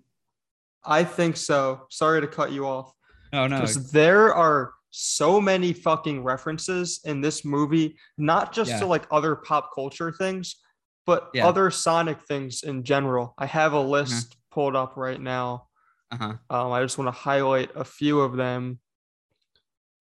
I 0.83 1.03
think 1.03 1.37
so. 1.37 1.85
Sorry 1.89 2.21
to 2.21 2.27
cut 2.27 2.51
you 2.51 2.65
off. 2.67 2.91
Oh 3.33 3.47
no 3.47 3.61
Because 3.61 3.91
there 3.91 4.33
are 4.33 4.73
so 4.89 5.39
many 5.39 5.71
fucking 5.73 6.23
references 6.23 6.99
in 7.05 7.21
this 7.21 7.45
movie, 7.45 7.95
not 8.17 8.51
just 8.53 8.71
Yeah. 8.71 8.79
to 8.79 8.85
like 8.87 9.05
other 9.11 9.35
pop 9.37 9.69
culture 9.73 10.11
things, 10.11 10.57
but 11.05 11.29
Yeah. 11.33 11.47
other 11.47 11.71
Sonic 11.71 12.21
things 12.23 12.63
in 12.63 12.83
general. 12.83 13.33
I 13.37 13.45
have 13.45 13.73
a 13.73 13.79
list 13.79 14.35
pulled 14.51 14.75
up 14.75 14.97
right 14.97 15.19
now. 15.21 15.67
uh-huh. 16.11 16.33
Um, 16.49 16.71
I 16.73 16.81
just 16.81 16.97
want 16.97 17.07
to 17.07 17.11
highlight 17.19 17.71
a 17.75 17.85
few 17.85 18.19
of 18.19 18.35
them. 18.35 18.79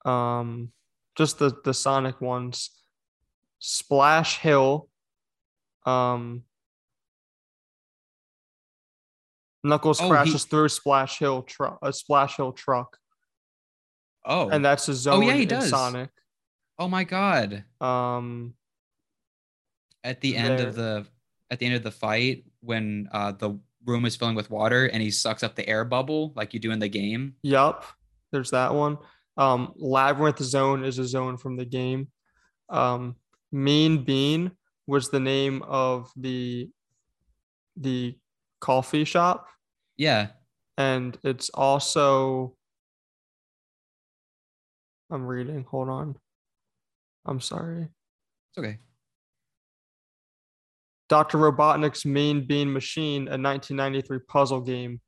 Um, 0.04 0.72
just 1.14 1.38
the 1.38 1.54
the 1.64 1.74
Sonic 1.74 2.20
ones. 2.20 2.70
Splash 3.60 4.38
Hill. 4.38 4.88
Um, 5.86 6.44
Knuckles 9.62 10.00
Oh, 10.00 10.04
he- 10.04 10.10
crashes 10.10 10.44
through 10.44 10.68
Splash 10.68 11.18
Hill 11.18 11.42
truck, 11.42 11.78
a 11.82 11.92
Splash 11.92 12.36
Hill 12.36 12.52
truck, 12.52 12.96
Oh 14.24 14.48
and 14.50 14.64
that's 14.64 14.88
a 14.88 14.94
zone 14.94 15.22
Oh 15.24 15.26
yeah, 15.26 15.34
he 15.34 15.46
does. 15.46 15.70
Sonic. 15.70 16.10
oh 16.78 16.88
my 16.88 17.04
god. 17.04 17.64
Um, 17.80 18.54
At 20.04 20.20
the 20.20 20.36
end 20.36 20.60
of 20.60 20.74
the 20.74 21.06
at 21.50 21.58
the 21.58 21.66
end 21.66 21.74
of 21.74 21.82
the 21.82 21.90
fight, 21.90 22.44
when 22.60 23.08
uh 23.12 23.32
the 23.32 23.58
room 23.86 24.04
is 24.04 24.14
filling 24.16 24.34
with 24.36 24.50
water 24.50 24.86
and 24.86 25.02
he 25.02 25.10
sucks 25.10 25.42
up 25.42 25.56
the 25.56 25.68
air 25.68 25.84
bubble 25.84 26.32
like 26.36 26.52
you 26.54 26.60
do 26.60 26.70
in 26.70 26.78
the 26.78 26.88
game. 26.88 27.34
yup, 27.42 27.84
there's 28.30 28.50
that 28.50 28.74
one. 28.74 28.98
Um, 29.36 29.72
Labyrinth 29.76 30.42
Zone 30.42 30.84
is 30.84 30.98
a 30.98 31.04
zone 31.06 31.38
from 31.38 31.56
the 31.56 31.64
game. 31.64 32.08
Um, 32.68 33.16
Mean 33.52 34.04
Bean 34.04 34.50
was 34.86 35.08
the 35.10 35.20
name 35.20 35.62
of 35.62 36.10
the 36.16 36.68
the 37.76 38.16
coffee 38.60 39.04
shop, 39.04 39.46
Yeah. 39.96 40.28
and 40.78 41.16
it's 41.24 41.48
also. 41.50 42.54
I'm 45.10 45.26
reading. 45.26 45.64
Hold 45.70 45.88
on. 45.88 46.16
I'm 47.26 47.40
sorry. 47.40 47.82
It's 47.82 48.58
okay. 48.58 48.78
Dr. 51.08 51.38
Robotnik's 51.38 52.06
Mean 52.06 52.46
Bean 52.46 52.72
Machine, 52.72 53.22
a 53.22 53.34
1993 53.36 54.18
puzzle 54.28 54.60
game 54.60 55.00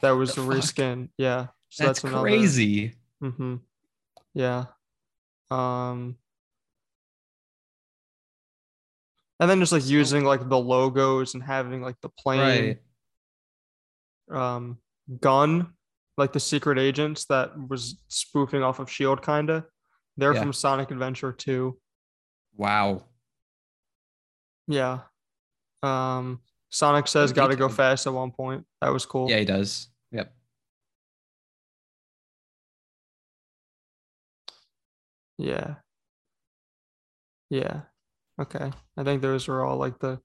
that 0.00 0.10
was 0.10 0.34
The 0.34 0.42
a 0.42 0.44
fuck? 0.44 0.54
reskin. 0.54 1.08
Yeah. 1.16 1.46
So 1.68 1.84
That's, 1.86 2.00
that's, 2.02 2.12
another. 2.12 2.22
crazy. 2.28 2.94
Mm-hmm. 3.22 3.56
Yeah. 4.34 4.64
Um. 5.50 6.16
And 9.38 9.50
then 9.50 9.60
just 9.60 9.72
like 9.72 9.84
using 9.86 10.24
like 10.24 10.48
the 10.48 10.58
logos 10.58 11.34
and 11.34 11.42
having 11.42 11.82
like 11.82 12.00
the 12.00 12.08
plane 12.08 12.78
Right. 14.30 14.36
um 14.38 14.78
gun, 15.20 15.74
like 16.16 16.32
the 16.32 16.40
secret 16.40 16.78
agents 16.78 17.26
that 17.26 17.52
was 17.68 18.02
spoofing 18.08 18.62
off 18.62 18.78
of 18.78 18.90
Shield, 18.90 19.22
kinda. 19.22 19.66
They're 20.16 20.32
Yeah. 20.34 20.40
from 20.40 20.52
Sonic 20.54 20.90
Adventure 20.90 21.32
2. 21.32 21.78
Wow. 22.54 23.04
Yeah. 24.66 25.00
Um. 25.82 26.40
Sonic 26.70 27.06
says 27.06 27.32
got 27.32 27.48
to 27.48 27.56
go 27.56 27.68
fast 27.68 28.06
at 28.06 28.12
one 28.12 28.32
point. 28.32 28.66
That 28.80 28.88
was 28.92 29.06
cool. 29.06 29.30
Yeah, 29.30 29.38
he 29.38 29.44
does. 29.44 29.88
Yep. 30.10 30.34
Yeah. 35.38 35.76
Yeah. 37.50 37.82
Okay. 38.40 38.70
I 38.96 39.04
think 39.04 39.22
those 39.22 39.48
are 39.48 39.64
all 39.64 39.76
like 39.76 39.98
the 39.98 40.20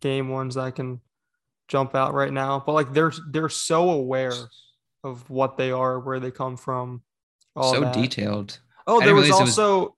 game 0.00 0.28
ones 0.28 0.56
that 0.56 0.74
can 0.74 1.00
jump 1.68 1.94
out 1.94 2.14
right 2.14 2.32
now. 2.32 2.62
But 2.64 2.72
like 2.72 2.92
they're 2.92 3.12
they're 3.30 3.48
so 3.48 3.90
aware 3.90 4.32
of 5.04 5.28
what 5.30 5.56
they 5.56 5.70
are, 5.70 6.00
where 6.00 6.20
they 6.20 6.30
come 6.30 6.56
from. 6.56 7.02
All 7.54 7.72
so 7.72 7.80
that. 7.80 7.94
detailed. 7.94 8.58
Oh, 8.86 9.00
there 9.00 9.14
was 9.14 9.28
it 9.28 9.32
was- 9.32 9.58
also. 9.58 9.96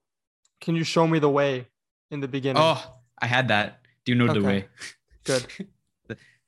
Can 0.60 0.74
you 0.74 0.82
show 0.82 1.06
me 1.06 1.20
the 1.20 1.30
way 1.30 1.68
in 2.10 2.18
the 2.18 2.26
beginning? 2.26 2.60
Oh, 2.60 2.82
I 3.16 3.26
had 3.26 3.48
that. 3.48 3.82
Do 4.04 4.10
you 4.10 4.18
know 4.18 4.32
the 4.32 4.42
way? 4.42 4.68
good. 5.24 5.46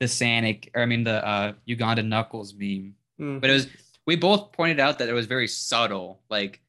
The 0.00 0.06
Sanic, 0.06 0.70
or 0.74 0.80
I 0.80 0.86
mean 0.86 1.04
the 1.04 1.22
uh, 1.24 1.52
Uganda 1.66 2.02
Knuckles 2.02 2.54
meme. 2.54 2.94
Mm. 3.20 3.38
But 3.42 3.50
it 3.50 3.52
was 3.52 3.68
we 4.06 4.16
both 4.16 4.50
pointed 4.50 4.80
out 4.80 4.98
that 4.98 5.10
it 5.10 5.12
was 5.12 5.26
very 5.26 5.46
subtle. 5.46 6.22
Like 6.30 6.62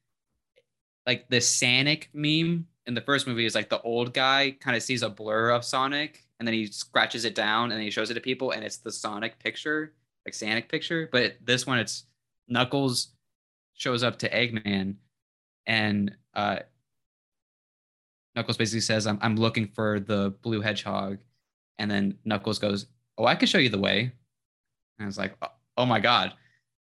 like 1.06 1.30
the 1.30 1.38
Sanic 1.38 2.08
meme 2.12 2.66
in 2.86 2.94
the 2.94 3.00
first 3.00 3.26
movie 3.26 3.44
is 3.44 3.54
like 3.54 3.68
the 3.68 3.80
old 3.82 4.12
guy 4.12 4.56
kind 4.60 4.76
of 4.76 4.82
sees 4.82 5.02
a 5.02 5.08
blur 5.08 5.50
of 5.50 5.64
Sonic 5.64 6.24
and 6.38 6.46
then 6.48 6.54
he 6.54 6.66
scratches 6.66 7.24
it 7.24 7.34
down 7.34 7.64
and 7.70 7.72
then 7.72 7.82
he 7.82 7.90
shows 7.90 8.10
it 8.10 8.14
to 8.14 8.20
people 8.20 8.50
and 8.50 8.64
it's 8.64 8.78
the 8.78 8.90
Sonic 8.90 9.38
picture, 9.38 9.92
like 10.26 10.34
Sonic 10.34 10.68
picture. 10.68 11.08
But 11.12 11.36
this 11.44 11.66
one 11.66 11.78
it's 11.78 12.04
Knuckles 12.48 13.08
shows 13.74 14.02
up 14.02 14.18
to 14.20 14.28
Eggman 14.30 14.96
and 15.66 16.16
uh 16.34 16.58
Knuckles 18.34 18.56
basically 18.56 18.80
says, 18.80 19.06
I'm, 19.06 19.18
I'm 19.20 19.36
looking 19.36 19.68
for 19.68 20.00
the 20.00 20.34
blue 20.42 20.60
hedgehog. 20.62 21.18
And 21.78 21.90
then 21.90 22.16
Knuckles 22.24 22.58
goes, 22.58 22.86
Oh, 23.18 23.26
I 23.26 23.34
can 23.34 23.46
show 23.46 23.58
you 23.58 23.68
the 23.68 23.78
way. 23.78 24.00
And 24.98 25.04
I 25.04 25.06
was 25.06 25.18
like, 25.18 25.34
"Oh- 25.42 25.48
Oh 25.78 25.86
my 25.86 26.00
God, 26.00 26.34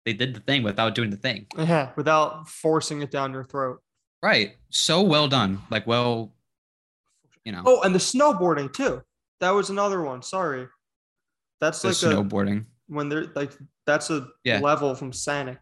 they 0.06 0.14
did 0.14 0.34
the 0.34 0.40
thing 0.40 0.64
without 0.64 0.96
doing 0.96 1.12
the 1.12 1.18
thing. 1.18 1.46
Yeah, 1.56 1.92
without 1.96 2.48
forcing 2.50 3.02
it 3.04 3.12
down 3.12 3.32
your 3.32 3.44
throat. 3.44 3.82
Right. 4.24 4.56
So 4.70 5.02
well 5.02 5.28
done. 5.28 5.62
Like, 5.70 5.88
well, 5.88 6.34
you 7.44 7.52
know, 7.52 7.64
Oh, 7.66 7.82
and 7.82 7.94
the 7.96 8.00
snowboarding 8.00 8.72
too. 8.72 9.02
That 9.40 9.52
was 9.52 9.70
another 9.70 10.02
one. 10.02 10.22
Sorry. 10.22 10.68
That's 11.60 11.82
the 11.82 11.90
like 11.90 11.98
a 11.98 12.00
snowboarding. 12.24 12.66
when 12.88 13.10
they're 13.10 13.28
like 13.36 13.52
that's 13.88 14.10
a 14.10 14.28
Yeah. 14.44 14.60
level 14.60 14.94
from 14.96 15.12
Sonic. 15.14 15.60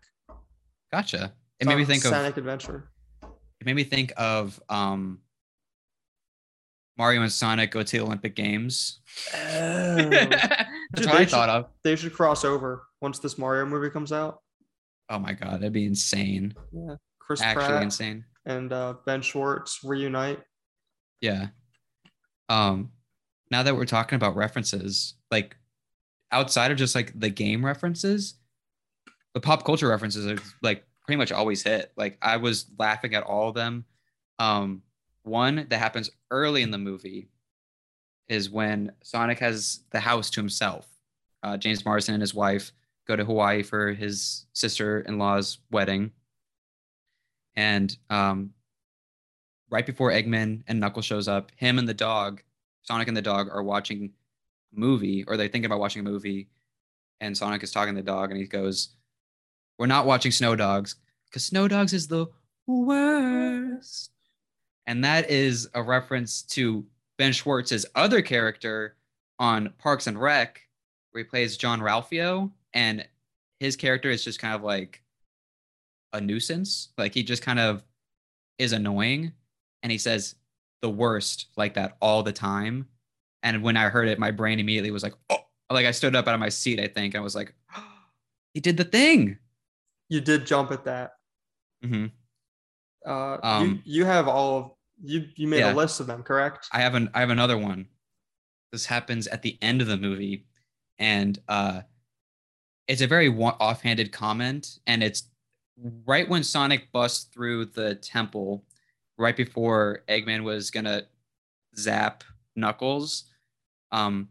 Gotcha. 0.92 1.34
It 1.60 1.68
made 1.68 1.78
me 1.78 1.86
think 1.86 2.04
of 2.06 2.10
Sonic 2.12 2.38
Adventure. 2.38 2.90
it 3.24 3.66
made 3.66 3.76
me 3.76 3.84
think 3.84 4.12
of 4.18 4.62
um 4.70 5.20
Mario 6.98 7.22
and 7.22 7.32
Sonic 7.32 7.72
go 7.72 7.82
to 7.84 7.98
the 7.98 8.04
Olympic 8.04 8.36
Games. 8.36 9.00
Oh. 9.34 9.38
That's 10.10 10.52
Dude, 10.96 11.06
what 11.06 11.16
I 11.16 11.18
they 11.20 11.26
thought 11.26 11.50
of. 11.50 11.68
they 11.84 11.96
should 11.96 12.14
cross 12.14 12.44
over 12.44 12.84
once 13.02 13.20
this 13.20 13.38
Mario 13.38 13.66
movie 13.66 13.90
comes 13.90 14.12
out. 14.12 14.40
Oh 15.10 15.20
my 15.20 15.34
god, 15.34 15.54
that'd 15.62 15.72
be 15.74 15.86
insane. 15.86 16.54
Yeah. 16.74 16.96
Chris 17.20 17.42
Actually 17.42 17.66
Pratt 17.68 17.84
insane. 17.84 18.26
And 18.46 18.72
uh, 18.72 18.96
Ben 19.06 19.22
Schwartz 19.22 19.80
reunite. 19.84 20.40
Yeah. 21.22 21.48
Um 22.48 22.92
now 23.52 23.64
that 23.64 23.76
we're 23.76 23.86
talking 23.86 24.16
about 24.16 24.36
references, 24.36 25.16
like 25.32 25.56
outside 26.32 26.72
of 26.72 26.78
just 26.78 26.96
like 26.96 27.20
the 27.20 27.30
game 27.30 27.66
references, 27.66 28.36
the 29.34 29.40
pop 29.40 29.66
culture 29.66 29.88
references 29.88 30.28
are 30.28 30.42
like 30.62 30.84
pretty 31.06 31.18
much 31.18 31.32
always 31.32 31.64
hit. 31.64 31.92
Like 31.98 32.18
I 32.22 32.38
was 32.38 32.68
laughing 32.78 33.16
at 33.16 33.24
all 33.24 33.50
of 33.50 33.56
them. 33.56 33.86
Um 34.40 34.84
one 35.24 35.68
that 35.70 35.78
happens 35.78 36.10
early 36.32 36.62
in 36.62 36.72
the 36.72 36.78
movie 36.78 37.30
is 38.28 38.50
when 38.50 38.92
Sonic 39.04 39.40
has 39.40 39.82
the 39.90 40.00
house 40.00 40.30
to 40.32 40.40
himself. 40.40 40.88
Uh, 41.44 41.58
James 41.58 41.84
Marsden 41.84 42.14
and 42.14 42.22
his 42.22 42.34
wife 42.34 42.72
go 43.08 43.16
to 43.16 43.26
Hawaii 43.26 43.64
for 43.64 43.92
his 43.92 44.46
sister-in-law's 44.54 45.60
wedding. 45.72 46.12
And 47.60 47.98
um, 48.10 48.52
right 49.70 49.86
before 49.86 50.12
Eggman 50.12 50.64
and 50.70 50.80
Knuckles 50.80 51.04
shows 51.04 51.28
up, 51.28 51.52
him 51.58 51.78
and 51.78 51.90
the 51.90 51.94
dog, 51.94 52.42
Sonic 52.84 53.10
and 53.10 53.18
the 53.18 53.22
dog, 53.22 53.50
are 53.52 53.62
watching 53.62 54.14
a 54.74 54.80
movie, 54.80 55.26
or 55.28 55.36
they're 55.36 55.50
thinking 55.50 55.66
about 55.66 55.82
watching 55.82 56.00
a 56.00 56.10
movie. 56.10 56.48
And 57.20 57.38
Sonic 57.38 57.62
is 57.62 57.72
talking 57.72 57.96
to 57.96 58.02
the 58.02 58.06
dog, 58.06 58.32
and 58.32 58.40
he 58.40 58.48
goes, 58.48 58.96
"We're 59.78 59.88
not 59.88 60.06
watching 60.06 60.32
Snow 60.32 60.56
Dogs 60.56 60.96
because 61.26 61.44
Snow 61.44 61.68
Dogs 61.68 61.92
is 61.92 62.08
the 62.08 62.28
worst." 62.66 64.12
And 64.88 65.04
that 65.04 65.30
is 65.30 65.68
a 65.74 65.84
reference 65.84 66.44
to 66.44 66.86
Ben 67.18 67.34
Schwartz's 67.34 67.86
other 67.94 68.22
character 68.22 68.96
on 69.38 69.74
Parks 69.80 70.08
and 70.08 70.18
Rec, 70.18 70.62
where 71.12 71.26
he 71.26 71.30
plays 71.30 71.58
Jean-Ralphio, 71.58 72.52
and 72.74 73.06
his 73.60 73.76
character 73.76 74.10
is 74.10 74.24
just 74.24 74.40
kind 74.40 74.56
of 74.56 74.64
like 74.64 75.04
a 76.14 76.22
nuisance. 76.22 76.90
Like 76.98 77.14
he 77.14 77.24
just 77.24 77.44
kind 77.44 77.60
of 77.60 77.84
is 78.58 78.74
annoying, 78.74 79.34
and 79.84 79.92
he 79.92 79.98
says 79.98 80.36
the 80.82 80.90
worst 80.90 81.48
like 81.58 81.74
that 81.76 81.98
all 82.02 82.24
the 82.24 82.34
time. 82.34 82.88
And 83.44 83.64
when 83.64 83.78
I 83.78 83.90
heard 83.90 84.08
it, 84.08 84.20
my 84.20 84.32
brain 84.32 84.60
immediately 84.60 84.92
was 84.92 85.04
like, 85.04 85.14
"Oh!" 85.30 85.46
Like 85.70 85.86
I 85.86 85.92
stood 85.92 86.16
up 86.16 86.28
out 86.28 86.34
of 86.34 86.40
my 86.40 86.50
seat. 86.50 86.80
I 86.80 86.88
think 86.88 87.16
I 87.16 87.20
was 87.20 87.36
like, 87.36 87.54
"He 88.54 88.60
did 88.60 88.78
the 88.78 88.84
thing." 88.84 89.38
You 90.10 90.22
did 90.22 90.46
jump 90.46 90.72
at 90.72 90.86
that. 90.86 91.14
Mm-hmm. 91.86 92.08
Uh, 93.06 93.38
Um, 93.44 93.82
you, 93.86 94.00
you 94.00 94.06
have 94.06 94.28
all 94.28 94.58
of 94.58 94.72
you. 95.04 95.28
You 95.36 95.48
made 95.48 95.60
yeah. 95.60 95.74
a 95.74 95.76
list 95.76 96.00
of 96.00 96.08
them, 96.08 96.24
correct? 96.24 96.68
I 96.72 96.82
have 96.82 96.96
an 96.96 97.10
I 97.14 97.22
have 97.22 97.30
another 97.30 97.58
one. 97.58 97.88
This 98.72 98.86
happens 98.86 99.28
at 99.28 99.42
the 99.42 99.58
end 99.62 99.82
of 99.82 99.88
the 99.88 99.98
movie, 99.98 100.46
and 100.98 101.40
uh, 101.48 101.82
it's 102.88 103.02
a 103.02 103.08
very 103.08 103.30
offhanded 103.30 104.12
comment, 104.12 104.80
and 104.86 105.04
it's 105.04 105.24
right 106.06 106.28
when 106.28 106.44
Sonic 106.44 106.92
busts 106.92 107.26
through 107.26 107.66
the 107.66 107.96
temple, 107.96 108.64
right 109.18 109.36
before 109.36 110.04
Eggman 110.08 110.44
was 110.44 110.72
gonna 110.72 111.04
zap 111.78 112.24
Knuckles. 112.56 113.26
Um, 113.92 114.30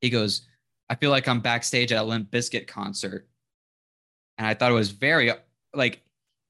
he 0.00 0.10
goes, 0.10 0.46
"I 0.88 0.94
feel 0.94 1.10
like 1.10 1.28
I'm 1.28 1.40
backstage 1.40 1.92
at 1.92 2.02
a 2.02 2.04
Limp 2.04 2.30
Bizkit 2.30 2.66
concert," 2.66 3.28
and 4.38 4.46
I 4.46 4.54
thought 4.54 4.70
it 4.70 4.74
was 4.74 4.90
very 4.90 5.32
like 5.74 6.02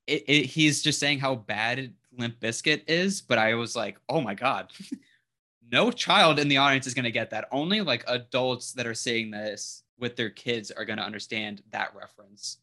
it, 0.06 0.24
it, 0.28 0.46
he's 0.46 0.82
just 0.82 0.98
saying 1.00 1.18
how 1.18 1.34
bad 1.34 1.92
Limp 2.12 2.40
Bizkit 2.40 2.82
is, 2.88 3.20
but 3.20 3.38
I 3.38 3.54
was 3.54 3.76
like, 3.76 3.98
oh 4.08 4.20
my 4.20 4.34
god, 4.34 4.72
no 5.72 5.90
child 5.90 6.38
in 6.38 6.48
the 6.48 6.56
audience 6.58 6.86
is 6.86 6.94
gonna 6.94 7.10
get 7.10 7.30
that. 7.30 7.48
Only 7.50 7.80
like 7.80 8.04
adults 8.06 8.72
that 8.72 8.86
are 8.86 8.94
seeing 8.94 9.30
this 9.30 9.82
with 9.98 10.16
their 10.16 10.30
kids 10.30 10.70
are 10.70 10.84
gonna 10.84 11.02
understand 11.02 11.62
that 11.70 11.94
reference. 11.94 12.58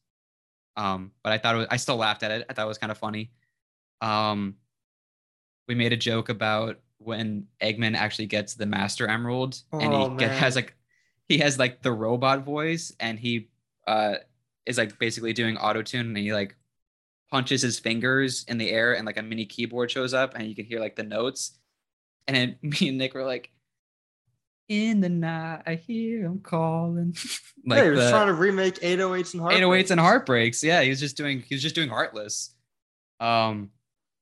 Um, 0.76 1.12
but 1.24 1.34
I 1.34 1.38
thought 1.38 1.56
it 1.56 1.58
was, 1.60 1.68
I 1.70 1.78
still 1.78 1.98
laughed 1.98 2.24
at 2.24 2.32
it. 2.32 2.46
I 2.50 2.54
thought 2.54 2.66
it 2.66 2.68
was 2.68 2.78
kind 2.78 2.92
of 2.92 2.98
funny. 2.98 3.32
Um, 4.02 4.56
we 5.68 5.76
made 5.76 5.94
a 5.94 5.98
joke 5.98 6.30
about 6.30 6.80
when 6.98 7.48
Eggman 7.62 7.96
actually 7.96 8.28
gets 8.28 8.56
the 8.56 8.66
Master 8.66 9.08
Emerald, 9.08 9.62
and 9.80 9.94
he 9.94 10.06
Oh, 10.06 10.10
get, 10.16 10.32
has 10.32 10.56
like 10.56 10.76
he 11.28 11.38
has 11.40 11.58
like 11.60 11.82
the 11.82 11.92
robot 11.92 12.44
voice, 12.44 12.94
and 13.00 13.20
he 13.20 13.50
uh 13.88 14.16
is 14.66 14.78
like 14.78 14.98
basically 15.00 15.34
doing 15.34 15.58
auto 15.58 15.82
tune, 15.82 16.08
and 16.08 16.18
he 16.18 16.34
like 16.34 16.56
punches 17.32 17.62
his 17.62 17.80
fingers 17.80 18.46
in 18.48 18.58
the 18.58 18.70
air, 18.72 18.94
and 18.96 19.06
like 19.06 19.18
a 19.18 19.22
mini 19.24 19.46
keyboard 19.46 19.92
shows 19.92 20.14
up, 20.14 20.36
and 20.36 20.48
you 20.48 20.56
can 20.56 20.66
hear 20.66 20.80
like 20.80 20.96
the 20.96 21.04
notes. 21.04 21.58
And 22.28 22.36
then 22.38 22.58
me 22.62 22.90
and 22.90 22.98
Nick 22.98 23.14
were 23.14 23.26
like, 23.26 23.52
"In 24.74 25.02
the 25.02 25.10
night, 25.10 25.62
I 25.66 25.76
hear 25.76 26.26
him 26.26 26.40
calling." 26.40 27.16
like 27.66 27.78
yeah, 27.78 27.84
he 27.84 27.90
was 27.92 28.00
the 28.00 28.10
trying 28.10 28.28
to 28.28 28.34
remake 28.34 28.76
808s 28.80 29.34
and 29.34 29.42
Heartbreak. 29.42 29.64
808s 29.86 29.92
and 29.92 30.00
heartbreaks. 30.00 30.64
Yeah, 30.64 30.82
he 30.82 30.90
was 30.90 31.00
just 31.00 31.16
doing 31.18 31.42
he 31.42 31.56
was 31.56 31.62
just 31.62 31.76
doing 31.76 31.90
Heartless. 31.90 32.56
Um, 33.20 33.70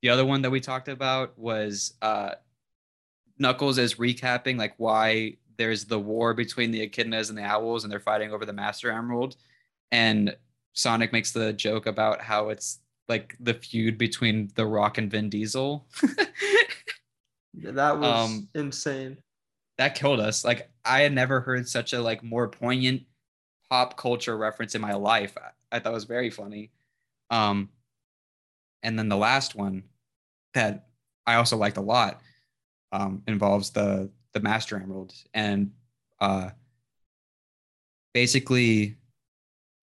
the 0.01 0.09
other 0.09 0.25
one 0.25 0.41
that 0.43 0.49
we 0.49 0.59
talked 0.59 0.87
about 0.87 1.37
was 1.37 1.93
uh, 2.01 2.31
Knuckles 3.37 3.77
is 3.77 3.95
recapping 3.95 4.57
like 4.57 4.73
why 4.77 5.37
there's 5.57 5.85
the 5.85 5.99
war 5.99 6.33
between 6.33 6.71
the 6.71 6.87
Echidnas 6.87 7.29
and 7.29 7.37
the 7.37 7.43
Owls, 7.43 7.83
and 7.83 7.91
they're 7.91 7.99
fighting 7.99 8.31
over 8.33 8.45
the 8.45 8.53
Master 8.53 8.91
Emerald, 8.91 9.35
and 9.91 10.35
Sonic 10.73 11.11
makes 11.13 11.31
the 11.31 11.53
joke 11.53 11.85
about 11.85 12.21
how 12.21 12.49
it's 12.49 12.79
like 13.07 13.35
the 13.39 13.53
feud 13.53 13.97
between 13.97 14.49
The 14.55 14.65
Rock 14.65 14.97
and 14.97 15.11
Vin 15.11 15.29
Diesel. 15.29 15.85
Yeah, 17.53 17.71
that 17.71 17.99
was 17.99 18.25
Um, 18.29 18.47
insane. 18.55 19.17
That 19.81 19.95
killed 19.95 20.19
us. 20.19 20.45
Like 20.45 20.69
I 20.85 21.01
had 21.01 21.11
never 21.11 21.41
heard 21.41 21.67
such 21.67 21.93
a 21.93 22.01
like 22.01 22.23
more 22.23 22.47
poignant 22.47 23.01
pop 23.67 23.97
culture 23.97 24.37
reference 24.37 24.75
in 24.75 24.81
my 24.81 24.93
life. 24.93 25.35
I, 25.35 25.75
I 25.75 25.79
thought 25.79 25.89
it 25.89 25.95
was 25.95 26.03
very 26.03 26.29
funny. 26.29 26.69
Um, 27.31 27.69
and 28.83 28.97
then 28.97 29.09
the 29.09 29.17
last 29.17 29.55
one 29.55 29.83
that 30.53 30.85
I 31.25 31.35
also 31.35 31.57
liked 31.57 31.77
a 31.77 31.81
lot 31.81 32.21
um, 32.91 33.23
involves 33.27 33.71
the 33.71 34.11
the 34.33 34.39
Master 34.39 34.75
Emerald 34.75 35.15
and 35.33 35.71
uh, 36.19 36.51
basically 38.13 38.97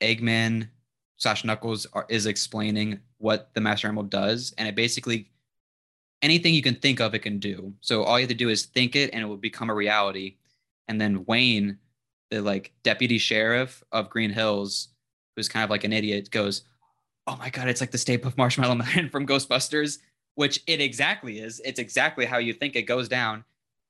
Eggman 0.00 0.68
slash 1.16 1.44
Knuckles 1.44 1.86
are, 1.92 2.06
is 2.08 2.26
explaining 2.26 3.00
what 3.16 3.52
the 3.52 3.60
Master 3.60 3.88
Emerald 3.88 4.10
does, 4.10 4.54
and 4.58 4.68
it 4.68 4.76
basically 4.76 5.28
anything 6.22 6.54
you 6.54 6.62
can 6.62 6.74
think 6.74 7.00
of, 7.00 7.14
it 7.14 7.20
can 7.20 7.38
do. 7.38 7.72
So 7.80 8.02
all 8.02 8.18
you 8.18 8.24
have 8.24 8.30
to 8.30 8.34
do 8.34 8.48
is 8.48 8.66
think 8.66 8.96
it, 8.96 9.10
and 9.12 9.22
it 9.22 9.26
will 9.26 9.36
become 9.36 9.70
a 9.70 9.74
reality. 9.74 10.36
And 10.88 11.00
then 11.00 11.24
Wayne, 11.26 11.78
the 12.30 12.40
like 12.40 12.72
deputy 12.82 13.18
sheriff 13.18 13.82
of 13.92 14.10
Green 14.10 14.30
Hills, 14.30 14.88
who's 15.36 15.48
kind 15.48 15.64
of 15.64 15.70
like 15.70 15.84
an 15.84 15.92
idiot, 15.92 16.30
goes, 16.30 16.62
"Oh 17.26 17.36
my 17.36 17.50
god, 17.50 17.68
it's 17.68 17.80
like 17.80 17.90
the 17.90 17.98
Stay 17.98 18.18
Puft 18.18 18.36
Marshmallow 18.36 18.76
Man 18.76 19.08
from 19.12 19.26
Ghostbusters." 19.26 19.98
which 20.38 20.62
it 20.68 20.80
exactly 20.80 21.40
is. 21.40 21.60
It's 21.64 21.80
exactly 21.80 22.24
how 22.24 22.38
you 22.38 22.52
think 22.52 22.76
it 22.76 22.82
goes 22.82 23.08
down, 23.08 23.42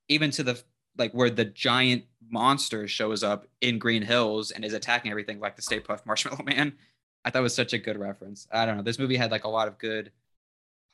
even 0.09 0.31
to 0.31 0.43
the 0.43 0.59
like 0.97 1.13
where 1.13 1.29
the 1.29 1.45
giant 1.45 2.05
monster 2.31 2.89
shows 2.89 3.23
up 3.23 3.47
in 3.61 3.79
Green 3.79 4.01
Hills 4.01 4.51
and 4.51 4.65
is 4.65 4.73
attacking 4.73 5.11
everything 5.11 5.41
like 5.41 5.57
the 5.57 5.63
Stay 5.63 5.79
Puft 5.79 6.07
Marshmallow 6.07 6.45
Man. 6.45 6.73
I 7.23 7.29
thought 7.29 7.43
was 7.43 7.55
such 7.55 7.75
a 7.75 7.79
good 7.79 7.99
reference. 7.99 8.49
I 8.51 8.65
don't 8.65 8.79
know. 8.79 8.83
This 8.83 8.99
movie 8.99 9.17
had 9.19 9.31
like 9.31 9.45
a 9.45 9.49
lot 9.49 9.69
of 9.69 9.77
good 9.77 10.11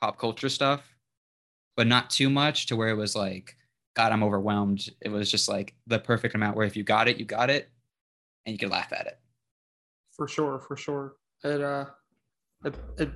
pop 0.01 0.19
culture 0.19 0.49
stuff, 0.49 0.94
but 1.75 1.87
not 1.87 2.09
too 2.09 2.29
much 2.29 2.67
to 2.67 2.75
where 2.75 2.89
it 2.89 2.95
was 2.95 3.15
like, 3.15 3.57
God, 3.95 4.11
I'm 4.11 4.23
overwhelmed. 4.23 4.89
It 5.01 5.09
was 5.09 5.29
just 5.29 5.47
like 5.47 5.75
the 5.87 5.99
perfect 5.99 6.35
amount 6.35 6.55
where 6.55 6.65
if 6.65 6.75
you 6.75 6.83
got 6.83 7.07
it, 7.07 7.17
you 7.17 7.25
got 7.25 7.49
it, 7.49 7.69
and 8.45 8.53
you 8.53 8.59
could 8.59 8.69
laugh 8.71 8.91
at 8.93 9.07
it. 9.07 9.19
For 10.11 10.27
sure, 10.27 10.59
for 10.59 10.77
sure. 10.77 11.15
It 11.43 11.61
uh, 11.61 11.85
it 12.63 12.75
it 12.97 13.11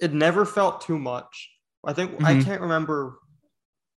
it 0.00 0.12
never 0.12 0.44
felt 0.44 0.80
too 0.80 0.98
much. 0.98 1.50
I 1.84 1.92
think 1.92 2.22
I 2.24 2.34
Mhm. 2.34 2.44
can't 2.44 2.60
remember 2.60 3.18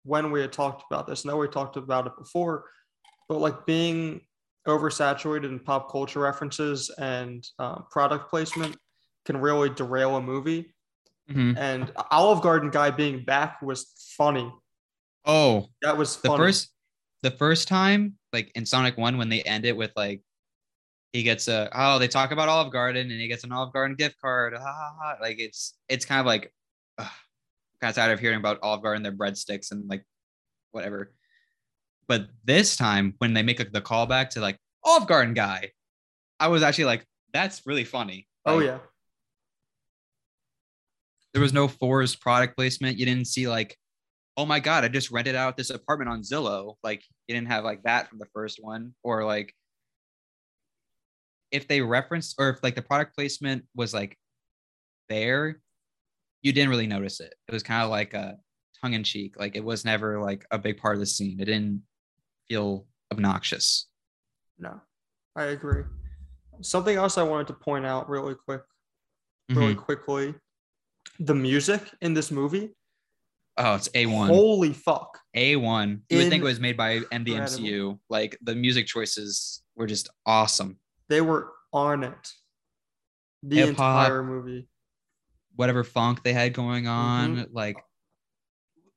when 0.04 0.30
we 0.30 0.40
had 0.40 0.52
talked 0.52 0.84
about 0.90 1.06
this. 1.06 1.24
I 1.24 1.30
know 1.30 1.36
we 1.36 1.48
talked 1.48 1.76
about 1.76 2.06
it 2.06 2.16
before, 2.16 2.70
but 3.28 3.38
like 3.38 3.66
being 3.66 4.20
oversaturated 4.66 5.44
in 5.44 5.58
pop 5.60 5.90
culture 5.90 6.20
references 6.20 6.90
and 6.90 7.46
uh, 7.58 7.80
product 7.90 8.28
placement 8.30 8.76
can 9.24 9.36
really 9.36 9.70
derail 9.70 10.16
a 10.16 10.20
movie. 10.22 10.74
Mhm. 11.30 11.56
And 11.56 11.92
Olive 12.10 12.42
Garden 12.42 12.70
guy 12.70 12.90
being 12.90 13.24
back 13.24 13.60
was 13.60 13.92
funny. 14.16 14.52
Oh, 15.24 15.68
That 15.82 15.96
was 15.96 16.16
the 16.20 16.28
funny. 16.28 16.38
first 16.38 16.72
the 17.22 17.30
first 17.32 17.66
time 17.66 18.14
like 18.32 18.52
in 18.54 18.64
sonic 18.64 18.96
1 18.96 19.18
when 19.18 19.28
they 19.28 19.42
end 19.42 19.64
it 19.64 19.76
with 19.76 19.90
like 19.96 20.22
he 21.12 21.22
gets 21.24 21.48
a 21.48 21.68
oh 21.74 21.98
they 21.98 22.06
talk 22.06 22.30
about 22.30 22.48
olive 22.48 22.70
garden 22.70 23.10
and 23.10 23.20
he 23.20 23.26
gets 23.26 23.42
an 23.42 23.50
olive 23.50 23.72
garden 23.72 23.96
gift 23.96 24.20
card 24.20 24.52
ha, 24.54 24.60
ha, 24.62 24.96
ha. 25.00 25.16
like 25.20 25.40
it's 25.40 25.74
it's 25.88 26.04
kind 26.04 26.20
of 26.20 26.26
like 26.26 26.52
ugh, 26.98 27.10
kind 27.80 27.90
of 27.90 27.96
tired 27.96 28.12
of 28.12 28.20
hearing 28.20 28.38
about 28.38 28.58
olive 28.62 28.82
garden 28.82 29.02
their 29.02 29.10
breadsticks 29.12 29.72
and 29.72 29.88
like 29.88 30.04
whatever 30.70 31.14
but 32.06 32.28
this 32.44 32.76
time 32.76 33.14
when 33.18 33.32
they 33.34 33.42
make 33.42 33.58
like, 33.58 33.72
the 33.72 33.80
callback 33.80 34.28
to 34.28 34.40
like 34.40 34.58
olive 34.84 35.08
garden 35.08 35.34
guy 35.34 35.70
i 36.38 36.46
was 36.46 36.62
actually 36.62 36.84
like 36.84 37.04
that's 37.32 37.62
really 37.66 37.84
funny 37.84 38.28
oh 38.44 38.58
yeah. 38.60 38.78
There 41.36 41.42
was 41.42 41.52
no 41.52 41.68
forced 41.68 42.18
product 42.22 42.56
placement. 42.56 42.96
You 42.96 43.04
didn't 43.04 43.26
see 43.26 43.46
like, 43.46 43.76
oh 44.38 44.46
my 44.46 44.58
god, 44.58 44.84
I 44.84 44.88
just 44.88 45.10
rented 45.10 45.34
out 45.34 45.54
this 45.54 45.68
apartment 45.68 46.08
on 46.08 46.22
Zillow. 46.22 46.76
Like 46.82 47.02
you 47.28 47.34
didn't 47.34 47.48
have 47.48 47.62
like 47.62 47.82
that 47.82 48.08
from 48.08 48.18
the 48.18 48.24
first 48.32 48.58
one, 48.58 48.94
or 49.02 49.22
like 49.22 49.54
if 51.50 51.68
they 51.68 51.82
referenced 51.82 52.36
or 52.38 52.48
if 52.48 52.62
like 52.62 52.74
the 52.74 52.80
product 52.80 53.14
placement 53.14 53.66
was 53.74 53.92
like 53.92 54.16
there, 55.10 55.60
you 56.40 56.52
didn't 56.54 56.70
really 56.70 56.86
notice 56.86 57.20
it. 57.20 57.34
It 57.48 57.52
was 57.52 57.62
kind 57.62 57.82
of 57.84 57.90
like 57.90 58.14
a 58.14 58.38
tongue 58.80 58.94
in 58.94 59.04
cheek. 59.04 59.38
Like 59.38 59.56
it 59.56 59.64
was 59.64 59.84
never 59.84 60.18
like 60.18 60.46
a 60.50 60.58
big 60.58 60.78
part 60.78 60.94
of 60.94 61.00
the 61.00 61.06
scene. 61.06 61.38
It 61.38 61.44
didn't 61.44 61.82
feel 62.48 62.86
obnoxious. 63.12 63.88
No, 64.58 64.80
I 65.36 65.44
agree. 65.44 65.82
Something 66.62 66.96
else 66.96 67.18
I 67.18 67.24
wanted 67.24 67.48
to 67.48 67.52
point 67.52 67.84
out 67.84 68.08
really 68.08 68.34
quick, 68.34 68.62
really 69.50 69.74
Mhm. 69.74 69.84
quickly. 69.84 70.34
The 71.18 71.34
music 71.34 71.82
in 72.00 72.14
this 72.14 72.30
movie, 72.30 72.70
Oh, 73.58 73.74
it's 73.76 73.88
a 73.94 74.04
one. 74.06 74.28
holy 74.28 74.72
fuck. 74.74 75.18
A 75.34 75.56
one. 75.56 76.02
You 76.10 76.18
would 76.18 76.28
think 76.28 76.42
it 76.42 76.46
was 76.46 76.60
made 76.60 76.76
by 76.76 76.98
MDMCU. 77.10 77.98
Like 78.10 78.36
the 78.42 78.54
music 78.54 78.86
choices 78.86 79.62
were 79.74 79.86
just 79.86 80.10
awesome. 80.26 80.78
They 81.08 81.20
were 81.22 81.52
on 81.72 82.04
it. 82.04 82.32
The 83.42 83.56
Hip-hop. 83.56 84.04
entire 84.06 84.22
movie. 84.22 84.68
Whatever 85.54 85.84
funk 85.84 86.22
they 86.22 86.32
had 86.34 86.52
going 86.52 86.86
on, 86.86 87.36
Mm-hmm. 87.36 87.54
like 87.56 87.76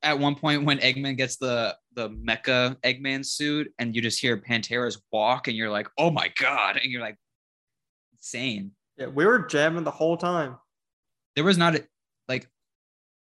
at 0.02 0.18
one 0.18 0.34
point 0.34 0.64
when 0.64 0.78
Eggman 0.78 1.16
gets 1.16 1.36
the 1.36 1.76
the 1.94 2.10
mecha 2.10 2.76
Eggman 2.82 3.24
suit, 3.24 3.72
and 3.78 3.94
you 3.96 4.02
just 4.02 4.20
hear 4.20 4.36
Pantera's 4.36 5.00
walk, 5.10 5.48
and 5.48 5.56
you're 5.56 5.70
like, 5.70 5.88
oh 5.98 6.10
my 6.10 6.30
god, 6.38 6.76
and 6.76 6.92
you're 6.92 7.00
like, 7.00 7.16
insane. 8.12 8.72
Yeah, 8.98 9.06
we 9.06 9.24
were 9.24 9.46
jamming 9.46 9.84
the 9.84 9.90
whole 9.90 10.16
time. 10.18 10.56
There 11.34 11.44
was 11.44 11.56
not 11.58 11.76
a, 11.76 11.84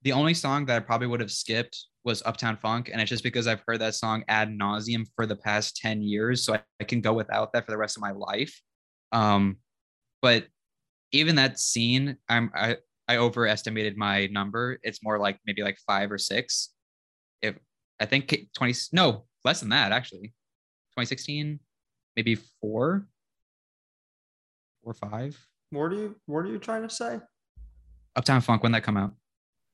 the 0.02 0.12
only 0.12 0.34
song 0.34 0.66
that 0.66 0.76
I 0.76 0.80
probably 0.80 1.08
would 1.08 1.20
have 1.20 1.30
skipped 1.30 1.86
was 2.04 2.22
Uptown 2.24 2.56
Funk, 2.56 2.90
and 2.90 3.00
it's 3.00 3.08
just 3.10 3.24
because 3.24 3.46
I've 3.46 3.62
heard 3.66 3.80
that 3.80 3.94
song 3.94 4.24
ad 4.28 4.48
nauseum 4.50 5.04
for 5.16 5.26
the 5.26 5.36
past 5.36 5.76
10 5.76 6.02
years, 6.02 6.44
so 6.44 6.54
I, 6.54 6.62
I 6.80 6.84
can 6.84 7.00
go 7.00 7.12
without 7.12 7.52
that 7.52 7.64
for 7.66 7.72
the 7.72 7.76
rest 7.76 7.96
of 7.96 8.00
my 8.00 8.12
life. 8.12 8.60
Um, 9.12 9.56
but 10.22 10.46
even 11.12 11.36
that 11.36 11.58
scene, 11.58 12.16
I'm 12.28 12.50
I 12.54 12.76
I 13.08 13.16
overestimated 13.16 13.96
my 13.96 14.26
number. 14.26 14.78
It's 14.82 15.02
more 15.02 15.18
like 15.18 15.38
maybe 15.46 15.62
like 15.62 15.78
five 15.86 16.12
or 16.12 16.18
six. 16.18 16.70
If 17.40 17.56
I 17.98 18.04
think 18.04 18.34
20 18.56 18.74
no 18.92 19.24
less 19.44 19.60
than 19.60 19.70
that 19.70 19.92
actually, 19.92 20.34
2016, 20.96 21.58
maybe 22.16 22.34
four, 22.60 23.08
four 24.82 24.92
or 24.92 24.94
five. 24.94 25.46
What 25.70 25.92
are 25.92 25.96
you 25.96 26.16
what 26.26 26.40
are 26.40 26.48
you 26.48 26.58
trying 26.58 26.82
to 26.82 26.90
say? 26.90 27.20
Uptown 28.16 28.40
Funk 28.40 28.62
when 28.62 28.72
that 28.72 28.82
come 28.82 28.96
out? 28.96 29.12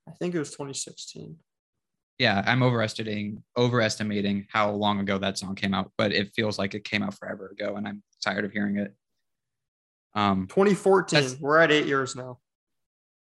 I 0.08 0.12
think 0.12 0.34
it 0.34 0.38
was 0.38 0.50
2016. 0.50 1.36
yeah, 2.18 2.42
I'm 2.46 2.62
overestimating 2.62 3.42
overestimating 3.56 4.46
how 4.50 4.70
long 4.70 5.00
ago 5.00 5.18
that 5.18 5.38
song 5.38 5.54
came 5.54 5.74
out, 5.74 5.90
but 5.98 6.12
it 6.12 6.32
feels 6.34 6.58
like 6.58 6.74
it 6.74 6.84
came 6.84 7.02
out 7.02 7.14
forever 7.14 7.48
ago, 7.48 7.76
and 7.76 7.86
I'm 7.88 8.02
tired 8.22 8.44
of 8.44 8.52
hearing 8.52 8.78
it. 8.78 8.94
Um, 10.14 10.46
2014. 10.48 11.38
We're 11.40 11.58
at 11.58 11.72
eight 11.72 11.86
years 11.86 12.14
now. 12.14 12.38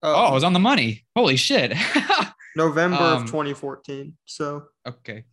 oh, 0.03 0.13
Uh, 0.13 0.29
I 0.29 0.33
was 0.33 0.43
on 0.43 0.53
the 0.53 0.59
money. 0.59 1.05
Holy 1.15 1.37
shit. 1.37 1.73
November 2.57 2.97
um, 2.97 3.23
of 3.23 3.25
2014. 3.27 4.17
So 4.25 4.65
okay, 4.87 5.23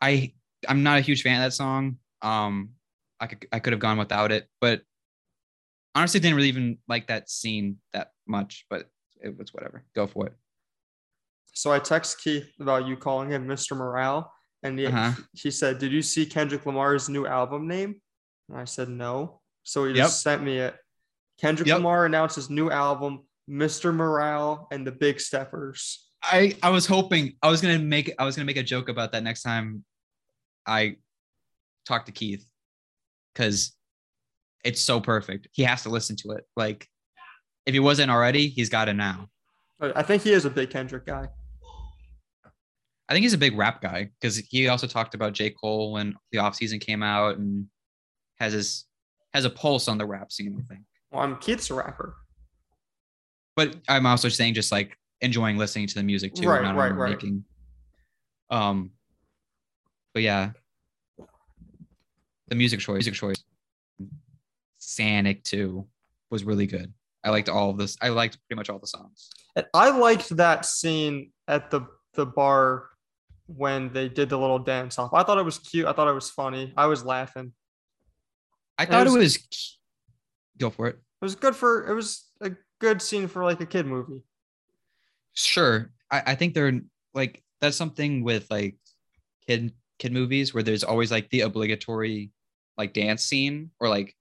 I 0.00 0.32
I'm 0.68 0.82
not 0.82 0.98
a 0.98 1.02
huge 1.02 1.22
fan 1.22 1.40
of 1.40 1.46
that 1.46 1.52
song. 1.54 1.98
Um, 2.22 2.70
I 3.20 3.26
could 3.26 3.46
I 3.52 3.58
could 3.60 3.72
have 3.72 3.80
gone 3.80 3.98
without 3.98 4.32
it, 4.32 4.48
but 4.60 4.82
honestly, 5.94 6.20
didn't 6.20 6.36
really 6.36 6.48
even 6.48 6.78
like 6.88 7.06
that 7.08 7.28
scene 7.30 7.76
that 7.92 8.12
much. 8.26 8.66
But 8.70 8.88
it 9.22 9.36
was 9.38 9.52
whatever. 9.54 9.84
Go 9.94 10.06
for 10.06 10.26
it. 10.26 10.34
so 11.54 11.72
I 11.72 11.78
text 11.80 12.20
Keith 12.22 12.48
about 12.60 12.86
you 12.86 12.96
calling 12.96 13.30
him 13.30 13.46
Mr. 13.48 13.76
Morale, 13.76 14.32
and 14.62 14.78
he, 14.78 14.86
Uh-huh. 14.86 15.12
he 15.32 15.50
said, 15.50 15.78
"Did 15.78 15.90
you 15.92 16.02
see 16.02 16.24
Kendrick 16.24 16.64
Lamar's 16.66 17.08
new 17.08 17.26
album 17.26 17.66
name?" 17.66 18.00
And 18.48 18.58
I 18.58 18.64
said, 18.64 18.88
"No." 18.88 19.40
So 19.64 19.84
he 19.84 19.90
Yep. 19.94 19.96
just 20.06 20.22
sent 20.22 20.42
me 20.42 20.58
it. 20.58 20.76
Kendrick 21.40 21.66
Yep. 21.68 21.78
Lamar 21.78 22.06
announced 22.06 22.36
his 22.36 22.48
new 22.48 22.70
album, 22.70 23.26
Mr. 23.48 23.92
Morale 23.94 24.68
and 24.70 24.86
the 24.86 24.92
Big 24.92 25.20
Steppers. 25.20 26.10
I 26.22 26.56
I 26.62 26.70
was 26.70 26.86
hoping 26.86 27.36
I 27.42 27.48
was 27.48 27.60
gonna 27.60 27.78
make 27.78 28.12
I 28.18 28.24
was 28.24 28.36
gonna 28.36 28.46
make 28.46 28.56
a 28.56 28.62
joke 28.62 28.88
about 28.88 29.12
that 29.12 29.22
next 29.22 29.42
time 29.42 29.84
I 30.66 30.96
talk 31.86 32.06
to 32.06 32.12
Keith 32.12 32.44
because 33.32 33.72
it's 34.64 34.80
so 34.80 35.00
perfect. 35.00 35.48
He 35.52 35.62
has 35.62 35.82
to 35.84 35.88
listen 35.90 36.16
to 36.16 36.32
it. 36.32 36.46
Like 36.56 36.88
if 37.68 37.74
he 37.74 37.80
wasn't 37.80 38.10
already, 38.10 38.48
he's 38.48 38.70
got 38.70 38.88
it 38.88 38.94
now. 38.94 39.28
I 39.78 40.02
think 40.02 40.22
he 40.22 40.32
is 40.32 40.46
a 40.46 40.50
big 40.50 40.70
Kendrick 40.70 41.04
guy. 41.04 41.28
I 43.06 43.12
think 43.12 43.24
he's 43.24 43.34
a 43.34 43.38
big 43.38 43.58
rap 43.58 43.82
guy 43.82 44.08
because 44.18 44.38
he 44.38 44.68
also 44.68 44.86
talked 44.86 45.14
about 45.14 45.34
J. 45.34 45.50
Cole 45.50 45.92
when 45.92 46.14
the 46.32 46.38
offseason 46.38 46.80
came 46.80 47.02
out 47.02 47.36
and 47.36 47.66
has 48.40 48.54
his 48.54 48.86
has 49.34 49.44
a 49.44 49.50
pulse 49.50 49.86
on 49.86 49.98
the 49.98 50.06
rap 50.06 50.32
scene, 50.32 50.56
I 50.58 50.62
think. 50.62 50.80
Well, 51.10 51.22
I'm 51.22 51.36
Keith's 51.36 51.68
a 51.68 51.74
rapper. 51.74 52.16
But 53.54 53.76
I'm 53.86 54.06
also 54.06 54.30
saying 54.30 54.54
just 54.54 54.72
like 54.72 54.96
enjoying 55.20 55.58
listening 55.58 55.88
to 55.88 55.94
the 55.94 56.02
music 56.02 56.34
too, 56.34 56.48
Right, 56.48 56.62
not 56.62 56.74
right, 56.74 56.94
right. 56.94 57.10
making. 57.10 57.44
Um, 58.48 58.92
but 60.14 60.22
yeah, 60.22 60.52
the 62.48 62.54
music 62.54 62.80
choice, 62.80 63.04
music 63.04 63.14
choice, 63.14 63.44
Sonic 64.78 65.44
too 65.44 65.86
was 66.30 66.44
really 66.44 66.66
good. 66.66 66.94
I 67.24 67.30
liked 67.30 67.48
all 67.48 67.70
of 67.70 67.78
this. 67.78 67.96
I 68.00 68.08
liked 68.08 68.38
pretty 68.46 68.58
much 68.58 68.70
all 68.70 68.78
the 68.78 68.86
songs. 68.86 69.30
And 69.56 69.66
I 69.74 69.90
liked 69.90 70.36
that 70.36 70.64
scene 70.64 71.32
at 71.46 71.70
the 71.70 71.82
the 72.14 72.26
bar 72.26 72.88
when 73.46 73.92
they 73.92 74.08
did 74.08 74.28
the 74.28 74.38
little 74.38 74.58
dance 74.58 74.98
off. 74.98 75.12
I 75.14 75.22
thought 75.22 75.38
it 75.38 75.44
was 75.44 75.58
cute. 75.58 75.86
I 75.86 75.92
thought 75.92 76.08
it 76.08 76.12
was 76.14 76.30
funny. 76.30 76.72
I 76.76 76.86
was 76.86 77.04
laughing. 77.04 77.52
I 78.76 78.84
And 78.84 78.92
thought 78.92 79.06
it 79.06 79.14
it 79.14 79.18
was. 79.18 79.78
Go 80.58 80.70
for 80.70 80.88
it. 80.88 80.96
It 80.96 81.24
was 81.24 81.34
good 81.34 81.56
for 81.56 81.88
it 81.88 81.94
was 81.94 82.26
a 82.40 82.52
good 82.80 83.02
scene 83.02 83.26
for 83.26 83.44
like 83.44 83.60
a 83.60 83.66
kid 83.66 83.86
movie. 83.86 84.22
Sure. 85.34 85.90
I, 86.10 86.22
I 86.26 86.34
think 86.34 86.54
they're 86.54 86.80
like 87.14 87.42
that's 87.60 87.76
something 87.76 88.22
with 88.22 88.50
like 88.50 88.76
kid 89.46 89.72
kid 89.98 90.12
movies 90.12 90.54
where 90.54 90.62
there's 90.62 90.84
always 90.84 91.10
like 91.10 91.28
the 91.30 91.40
obligatory 91.40 92.30
like 92.76 92.92
dance 92.92 93.24
scene 93.24 93.70
or 93.80 93.88
like 93.88 94.14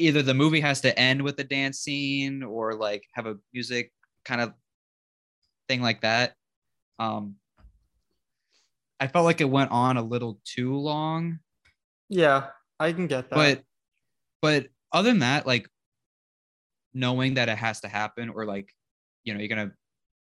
either 0.00 0.22
the 0.22 0.34
movie 0.34 0.60
has 0.60 0.80
to 0.82 0.98
end 0.98 1.22
with 1.22 1.38
a 1.38 1.44
dance 1.44 1.78
scene 1.78 2.42
or 2.42 2.74
like 2.74 3.06
have 3.12 3.26
a 3.26 3.36
music 3.52 3.92
kind 4.24 4.40
of 4.40 4.52
thing 5.68 5.80
like 5.82 6.00
that. 6.02 6.34
Um 6.98 7.36
I 8.98 9.06
felt 9.06 9.24
like 9.24 9.40
it 9.40 9.48
went 9.48 9.70
on 9.70 9.96
a 9.96 10.02
little 10.02 10.40
too 10.44 10.76
long, 10.76 11.38
Yeah, 12.10 12.48
I 12.78 12.92
can 12.92 13.06
get 13.06 13.30
that. 13.30 13.34
but 13.36 13.64
but 14.42 14.68
other 14.92 15.08
than 15.10 15.20
that, 15.20 15.46
like 15.46 15.68
knowing 16.92 17.34
that 17.34 17.48
it 17.48 17.56
has 17.56 17.80
to 17.80 17.88
happen 17.88 18.28
or 18.30 18.44
like 18.44 18.74
you 19.24 19.32
know 19.32 19.38
you're 19.40 19.48
gonna 19.48 19.70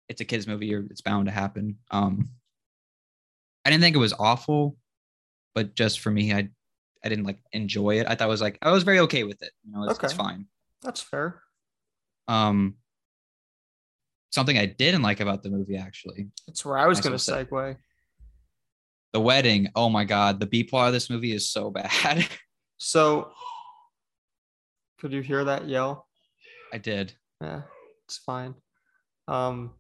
it's 0.09 0.21
a 0.21 0.25
kids 0.25 0.47
movie 0.47 0.75
or 0.75 0.85
it's 0.91 1.01
bound 1.01 1.27
to 1.27 1.33
happen 1.33 1.79
um 1.93 2.29
i 3.65 3.71
didn't 3.71 3.83
think 3.83 3.95
it 3.95 4.01
was 4.01 4.13
awful 4.19 4.77
but 5.55 5.75
just 5.77 6.01
for 6.01 6.11
me 6.11 6.33
i 6.33 6.49
i 7.07 7.09
didn't 7.09 7.25
like 7.25 7.39
enjoy 7.53 7.99
it 8.01 8.07
i 8.09 8.15
thought 8.15 8.27
it 8.27 8.31
was 8.31 8.41
like 8.43 8.59
i 8.63 8.71
was 8.73 8.83
very 8.83 8.99
okay 8.99 9.23
with 9.25 9.41
it 9.43 9.53
you 9.65 9.73
know 9.73 9.85
it's, 9.85 9.99
it's 10.03 10.13
fine 10.13 10.47
That's 10.83 11.01
fair. 11.01 11.41
um 12.29 12.75
something 14.33 14.59
i 14.59 14.67
didn't 14.67 15.03
like 15.03 15.21
about 15.21 15.43
the 15.43 15.51
movie 15.51 15.77
actually 15.77 16.29
That's 16.47 16.65
where 16.65 16.77
I 16.77 16.87
was 16.87 17.01
gonna 17.01 17.15
little 17.17 17.35
segue. 17.45 17.77
the 19.13 19.21
wedding 19.21 19.69
oh 19.77 19.89
my 19.89 20.05
god 20.05 20.41
the 20.41 20.47
b 20.47 20.65
plot 20.65 20.89
of 20.89 20.93
this 20.93 21.09
movie 21.09 21.33
is 21.33 21.49
so 21.49 21.71
bad 21.71 22.27
So, 22.79 23.33
could 24.99 25.13
you 25.13 25.23
hear 25.23 25.45
that 25.45 25.67
yell? 25.67 26.07
i 26.73 26.79
did 26.79 27.15
Yeah, 27.41 27.63
it's 28.05 28.19
fine. 28.19 28.55
Um, 29.29 29.73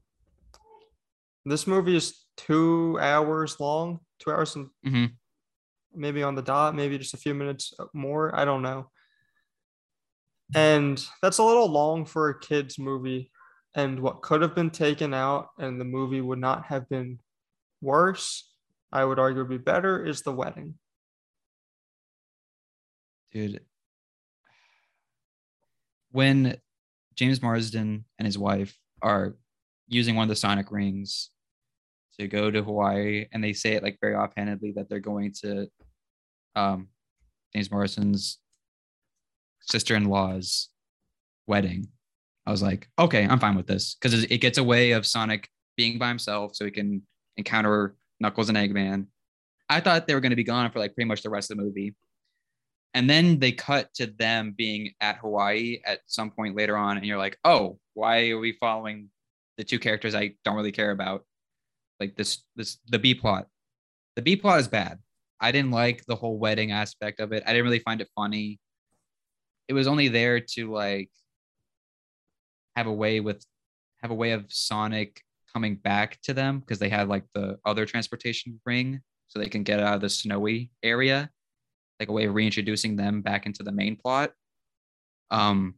this 1.44 1.66
movie 1.66 1.94
is 1.96 2.24
two 2.36 2.98
hours 3.00 3.60
long, 3.60 4.00
two 4.18 4.30
hours 4.30 4.56
and 4.56 4.68
Mhm. 4.86 5.12
Maybe 5.96 6.22
on 6.22 6.34
the 6.34 6.42
dot, 6.42 6.74
maybe 6.74 6.98
just 6.98 7.14
a 7.14 7.18
few 7.18 7.34
minutes 7.34 7.72
uh, 7.78 7.86
more. 7.92 8.38
I 8.38 8.44
don't 8.44 8.62
know. 8.62 8.90
And 10.54 11.04
that's 11.22 11.38
a 11.38 11.44
little 11.44 11.68
long 11.68 12.04
for 12.04 12.28
a 12.28 12.38
kids' 12.38 12.78
movie. 12.78 13.30
And 13.74 14.00
what 14.00 14.22
could 14.22 14.42
have 14.42 14.54
been 14.54 14.70
taken 14.70 15.12
out 15.12 15.48
and 15.58 15.80
the 15.80 15.84
movie 15.84 16.20
would 16.20 16.38
not 16.38 16.66
have 16.66 16.88
been 16.88 17.18
worse, 17.80 18.50
I 18.92 19.04
would 19.04 19.18
argue 19.18 19.42
would 19.42 19.50
be 19.50 19.58
better, 19.58 20.04
is 20.04 20.22
the 20.22 20.32
wedding. 20.32 20.78
dude 23.36 23.60
when 26.10 26.56
james 27.14 27.42
marsden 27.42 28.04
and 28.18 28.24
his 28.24 28.38
wife 28.38 28.78
are 29.02 29.36
using 29.88 30.16
one 30.16 30.22
of 30.22 30.28
the 30.28 30.36
sonic 30.36 30.70
rings 30.70 31.30
to 32.18 32.26
go 32.26 32.50
to 32.50 32.62
hawaii 32.62 33.26
and 33.32 33.44
they 33.44 33.52
say 33.52 33.74
it 33.74 33.82
like 33.82 33.98
very 34.00 34.14
offhandedly 34.14 34.72
that 34.72 34.88
they're 34.88 35.00
going 35.00 35.32
to 35.32 35.68
um 36.56 36.88
james 37.54 37.68
Marsden's 37.70 38.38
sister-in-law's 39.60 40.68
wedding 41.46 41.88
i 42.46 42.50
was 42.50 42.62
like 42.62 42.88
okay 42.98 43.26
i'm 43.28 43.38
fine 43.38 43.56
with 43.56 43.66
this 43.66 43.96
because 44.00 44.24
it 44.24 44.38
gets 44.38 44.58
away 44.58 44.92
of 44.92 45.06
sonic 45.06 45.48
being 45.76 45.98
by 45.98 46.08
himself 46.08 46.54
so 46.54 46.64
he 46.64 46.70
can 46.70 47.02
encounter 47.36 47.94
knuckles 48.20 48.48
and 48.48 48.58
eggman 48.58 49.06
i 49.68 49.80
thought 49.80 50.06
they 50.06 50.14
were 50.14 50.20
going 50.20 50.30
to 50.30 50.36
be 50.36 50.44
gone 50.44 50.70
for 50.70 50.78
like 50.78 50.94
pretty 50.94 51.08
much 51.08 51.22
the 51.22 51.30
rest 51.30 51.50
of 51.50 51.56
the 51.56 51.62
movie 51.62 51.94
and 52.96 53.10
then 53.10 53.38
they 53.38 53.52
cut 53.52 53.92
to 53.96 54.06
them 54.06 54.54
being 54.56 54.94
at 55.02 55.18
Hawaii 55.18 55.80
at 55.84 56.00
some 56.06 56.30
point 56.30 56.56
later 56.56 56.78
on, 56.78 56.96
and 56.96 57.04
you're 57.04 57.18
like, 57.18 57.36
oh, 57.44 57.78
why 57.92 58.30
are 58.30 58.38
we 58.38 58.52
following 58.52 59.10
the 59.58 59.64
two 59.64 59.78
characters 59.78 60.14
I 60.14 60.32
don't 60.46 60.56
really 60.56 60.72
care 60.72 60.92
about? 60.92 61.26
Like 62.00 62.16
this, 62.16 62.42
this 62.56 62.78
the 62.88 62.98
B 62.98 63.14
plot. 63.14 63.48
The 64.14 64.22
B 64.22 64.34
plot 64.34 64.60
is 64.60 64.68
bad. 64.68 64.98
I 65.40 65.52
didn't 65.52 65.70
like 65.70 66.04
the 66.06 66.16
whole 66.16 66.38
wedding 66.38 66.72
aspect 66.72 67.20
of 67.20 67.32
it. 67.32 67.42
I 67.46 67.50
didn't 67.50 67.64
really 67.64 67.80
find 67.80 68.00
it 68.00 68.08
funny. 68.14 68.58
It 69.68 69.74
was 69.74 69.86
only 69.86 70.08
there 70.08 70.40
to 70.40 70.72
like 70.72 71.10
have 72.76 72.86
a 72.86 72.92
way 72.92 73.20
with 73.20 73.44
have 74.02 74.10
a 74.10 74.14
way 74.14 74.32
of 74.32 74.44
Sonic 74.48 75.20
coming 75.52 75.76
back 75.76 76.20
to 76.22 76.34
them 76.34 76.60
because 76.60 76.78
they 76.78 76.88
had 76.88 77.08
like 77.08 77.24
the 77.34 77.58
other 77.64 77.86
transportation 77.86 78.60
ring 78.64 79.00
so 79.28 79.38
they 79.38 79.48
can 79.48 79.62
get 79.62 79.80
out 79.80 79.94
of 79.94 80.00
the 80.00 80.08
snowy 80.08 80.70
area 80.82 81.30
like 81.98 82.08
a 82.08 82.12
way 82.12 82.26
of 82.26 82.34
reintroducing 82.34 82.96
them 82.96 83.22
back 83.22 83.46
into 83.46 83.62
the 83.62 83.72
main 83.72 83.96
plot. 83.96 84.32
Um, 85.30 85.74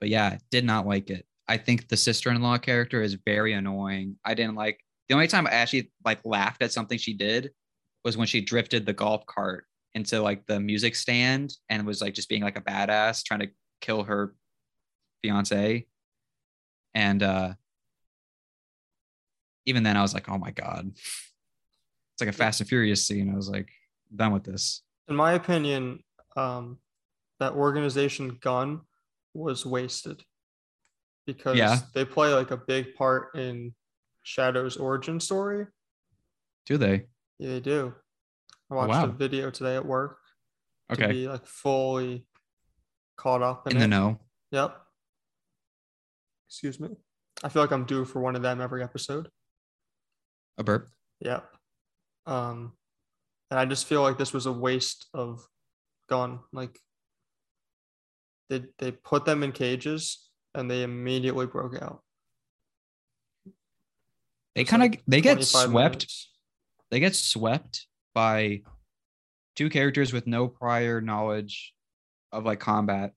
but 0.00 0.08
yeah, 0.08 0.38
did 0.50 0.64
not 0.64 0.86
like 0.86 1.10
it. 1.10 1.26
I 1.46 1.56
think 1.56 1.88
the 1.88 1.96
sister-in-law 1.96 2.58
character 2.58 3.02
is 3.02 3.18
very 3.26 3.52
annoying. 3.52 4.16
I 4.24 4.34
didn't 4.34 4.54
like 4.54 4.80
the 5.10 5.14
only 5.16 5.26
time 5.26 5.48
I 5.48 5.50
actually 5.50 5.90
like 6.04 6.20
laughed 6.24 6.62
at 6.62 6.70
something 6.72 6.96
she 6.96 7.14
did 7.14 7.50
was 8.04 8.16
when 8.16 8.28
she 8.28 8.40
drifted 8.40 8.86
the 8.86 8.92
golf 8.92 9.26
cart 9.26 9.66
into 9.94 10.22
like 10.22 10.46
the 10.46 10.60
music 10.60 10.94
stand 10.94 11.52
and 11.68 11.84
was 11.84 12.00
like 12.00 12.14
just 12.14 12.28
being 12.28 12.42
like 12.42 12.56
a 12.56 12.60
badass 12.60 13.24
trying 13.24 13.40
to 13.40 13.48
kill 13.80 14.04
her 14.04 14.36
fiance. 15.20 15.84
And 16.94 17.22
uh 17.24 17.54
even 19.66 19.82
then 19.82 19.96
I 19.96 20.02
was 20.02 20.14
like, 20.14 20.28
oh 20.28 20.38
my 20.38 20.52
God. 20.52 20.92
It's 20.94 22.20
like 22.20 22.28
a 22.28 22.32
Fast 22.32 22.60
and 22.60 22.68
Furious 22.68 23.04
scene. 23.04 23.30
I 23.32 23.36
was 23.36 23.48
like, 23.50 23.68
done 24.14 24.32
with 24.32 24.44
this. 24.44 24.82
in 25.08 25.16
my 25.16 25.32
opinion, 25.32 26.04
um, 26.36 26.78
that 27.40 27.54
organization 27.54 28.38
gun 28.40 28.82
was 29.34 29.66
wasted 29.66 30.22
because 31.26 31.56
Yeah. 31.56 31.78
they 31.94 32.04
play 32.04 32.32
like 32.32 32.52
a 32.52 32.56
big 32.56 32.94
part 32.94 33.34
in 33.34 33.74
Shadow's 34.22 34.76
origin 34.76 35.20
story. 35.20 35.66
Do 36.66 36.76
they? 36.76 37.06
Yeah, 37.38 37.50
they 37.50 37.60
do. 37.60 37.94
I 38.70 38.74
watched 38.74 38.90
wow. 38.90 39.04
a 39.04 39.08
video 39.08 39.50
today 39.50 39.76
at 39.76 39.84
work 39.84 40.18
Okay. 40.92 41.02
to 41.02 41.08
be 41.08 41.28
like 41.28 41.46
fully 41.46 42.26
caught 43.16 43.42
up 43.42 43.66
in, 43.66 43.74
In 43.74 43.80
the 43.80 43.88
know. 43.88 44.20
Yep. 44.50 44.76
Excuse 46.48 46.80
me. 46.80 46.90
I 47.42 47.48
feel 47.48 47.62
like 47.62 47.70
I'm 47.70 47.84
due 47.84 48.04
for 48.04 48.20
one 48.20 48.36
of 48.36 48.42
them 48.42 48.60
every 48.60 48.82
episode. 48.82 49.28
A 50.58 50.64
burp. 50.64 50.88
Yep. 51.20 51.44
Um, 52.26 52.72
and 53.50 53.58
I 53.58 53.64
just 53.64 53.86
feel 53.86 54.02
like 54.02 54.18
this 54.18 54.32
was 54.32 54.46
a 54.46 54.52
waste 54.52 55.06
of 55.14 55.40
gun. 56.08 56.40
Like 56.52 56.78
they 58.48 58.64
they 58.78 58.90
put 58.90 59.24
them 59.24 59.42
in 59.42 59.52
cages 59.52 60.28
and 60.54 60.70
they 60.70 60.82
immediately 60.82 61.46
broke 61.46 61.80
out. 61.80 62.02
They 64.54 64.64
kind 64.64 64.82
of 64.82 64.90
like 64.90 65.02
they 65.06 65.20
get 65.20 65.42
swept. 65.44 65.72
minutes. 65.72 66.30
They 66.90 67.00
get 67.00 67.14
swept 67.14 67.86
by 68.14 68.62
two 69.56 69.70
characters 69.70 70.12
with 70.12 70.26
no 70.26 70.48
prior 70.48 71.00
knowledge 71.00 71.72
of 72.32 72.44
like 72.44 72.60
combat 72.60 73.12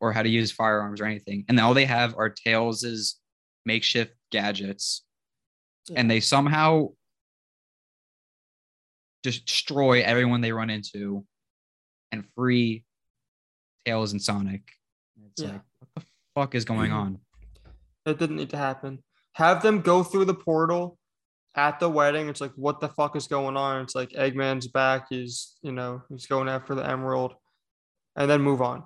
or 0.00 0.12
how 0.12 0.22
to 0.22 0.28
use 0.28 0.52
firearms 0.52 1.00
or 1.00 1.04
anything, 1.06 1.44
and 1.48 1.58
all 1.58 1.74
they 1.74 1.84
have 1.86 2.16
are 2.16 2.30
Tails's 2.30 3.18
makeshift 3.66 4.14
gadgets, 4.30 5.04
and 5.94 6.08
they 6.10 6.20
somehow 6.20 6.88
destroy 9.22 10.00
everyone 10.02 10.40
they 10.40 10.52
run 10.52 10.70
into 10.70 11.24
and 12.12 12.24
free 12.36 12.84
Tails 13.84 14.12
and 14.12 14.22
Sonic. 14.22 14.62
It's 15.26 15.42
Yeah. 15.42 15.48
like 15.52 15.62
what 15.80 15.88
the 15.94 16.02
fuck 16.34 16.54
is 16.54 16.64
going 16.64 16.92
on? 17.02 17.18
It 18.06 18.18
didn't 18.18 18.36
need 18.36 18.50
to 18.50 18.56
happen. 18.56 19.02
Have 19.38 19.62
them 19.62 19.82
go 19.82 20.02
through 20.02 20.24
the 20.24 20.34
portal 20.34 20.98
at 21.54 21.78
the 21.78 21.88
wedding. 21.88 22.28
It's 22.28 22.40
like, 22.40 22.52
what 22.56 22.80
the 22.80 22.88
fuck 22.88 23.14
is 23.14 23.28
going 23.28 23.56
on? 23.56 23.82
It's 23.82 23.94
like 23.94 24.10
Eggman's 24.10 24.66
back. 24.66 25.06
He's, 25.10 25.56
you 25.62 25.70
know, 25.70 26.02
he's 26.08 26.26
going 26.26 26.48
after 26.48 26.74
the 26.74 26.84
emerald. 26.84 27.34
And 28.16 28.28
then 28.28 28.42
move 28.42 28.60
on. 28.60 28.82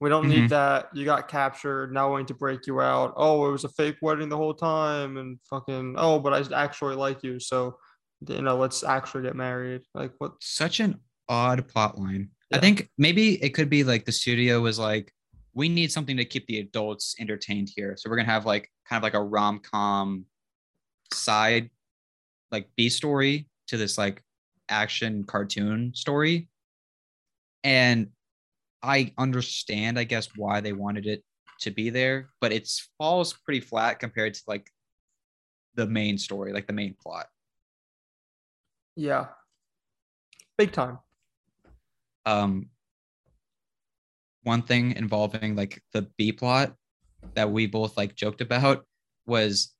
We 0.00 0.10
don't 0.10 0.26
Mhm. 0.26 0.28
need 0.30 0.50
that. 0.50 0.88
You 0.94 1.04
got 1.04 1.28
captured, 1.28 1.92
now 1.92 2.10
wanting 2.10 2.26
to 2.26 2.34
break 2.34 2.66
you 2.66 2.80
out. 2.80 3.14
Oh, 3.16 3.48
it 3.48 3.52
was 3.52 3.62
a 3.62 3.68
fake 3.68 3.98
wedding 4.02 4.28
the 4.28 4.36
whole 4.36 4.54
time. 4.54 5.16
And 5.16 5.38
fucking, 5.48 5.94
oh, 5.96 6.18
but 6.18 6.34
I 6.34 6.60
actually 6.60 6.96
like 6.96 7.22
you. 7.22 7.38
So, 7.38 7.78
you 8.26 8.42
know, 8.42 8.56
let's 8.56 8.82
actually 8.82 9.22
get 9.22 9.36
married. 9.36 9.82
Like, 9.94 10.12
what? 10.18 10.32
such 10.40 10.80
an 10.80 10.98
odd 11.28 11.68
plot 11.68 11.98
line. 11.98 12.30
I 12.52 12.58
think 12.58 12.90
maybe 12.98 13.40
it 13.40 13.50
could 13.50 13.70
be 13.70 13.84
like 13.84 14.06
the 14.06 14.12
studio 14.12 14.60
was 14.60 14.76
like, 14.76 15.12
we 15.54 15.68
need 15.68 15.90
something 15.90 16.16
to 16.16 16.24
keep 16.24 16.46
the 16.46 16.58
adults 16.58 17.14
entertained 17.18 17.70
here. 17.74 17.96
So 17.96 18.08
we're 18.08 18.16
gonna 18.16 18.30
have 18.30 18.46
like 18.46 18.70
kind 18.88 18.98
of 18.98 19.02
like 19.02 19.14
a 19.14 19.22
rom 19.22 19.60
com 19.60 20.26
side, 21.12 21.70
like 22.50 22.68
B 22.76 22.88
story 22.88 23.48
to 23.68 23.76
this 23.76 23.98
like 23.98 24.22
action 24.68 25.24
cartoon 25.24 25.92
story. 25.94 26.48
And 27.64 28.08
I 28.82 29.12
understand, 29.18 29.98
I 29.98 30.04
guess, 30.04 30.28
why 30.36 30.60
they 30.60 30.72
wanted 30.72 31.06
it 31.06 31.24
to 31.60 31.70
be 31.70 31.90
there, 31.90 32.30
but 32.40 32.52
it 32.52 32.70
falls 32.96 33.32
pretty 33.32 33.60
flat 33.60 33.98
compared 33.98 34.34
to 34.34 34.42
like 34.46 34.70
the 35.74 35.86
main 35.86 36.18
story, 36.18 36.52
like 36.52 36.66
the 36.66 36.72
main 36.72 36.94
plot. 37.00 37.26
Yeah. 38.96 39.26
Big 40.56 40.72
time. 40.72 40.98
um 42.26 42.68
one 44.42 44.62
thing 44.62 44.92
involving 44.92 45.56
like 45.56 45.82
the 45.92 46.02
B 46.16 46.32
plot 46.32 46.74
that 47.34 47.50
we 47.50 47.66
both 47.66 47.96
like 47.96 48.14
joked 48.14 48.40
about 48.40 48.84
was 49.26 49.74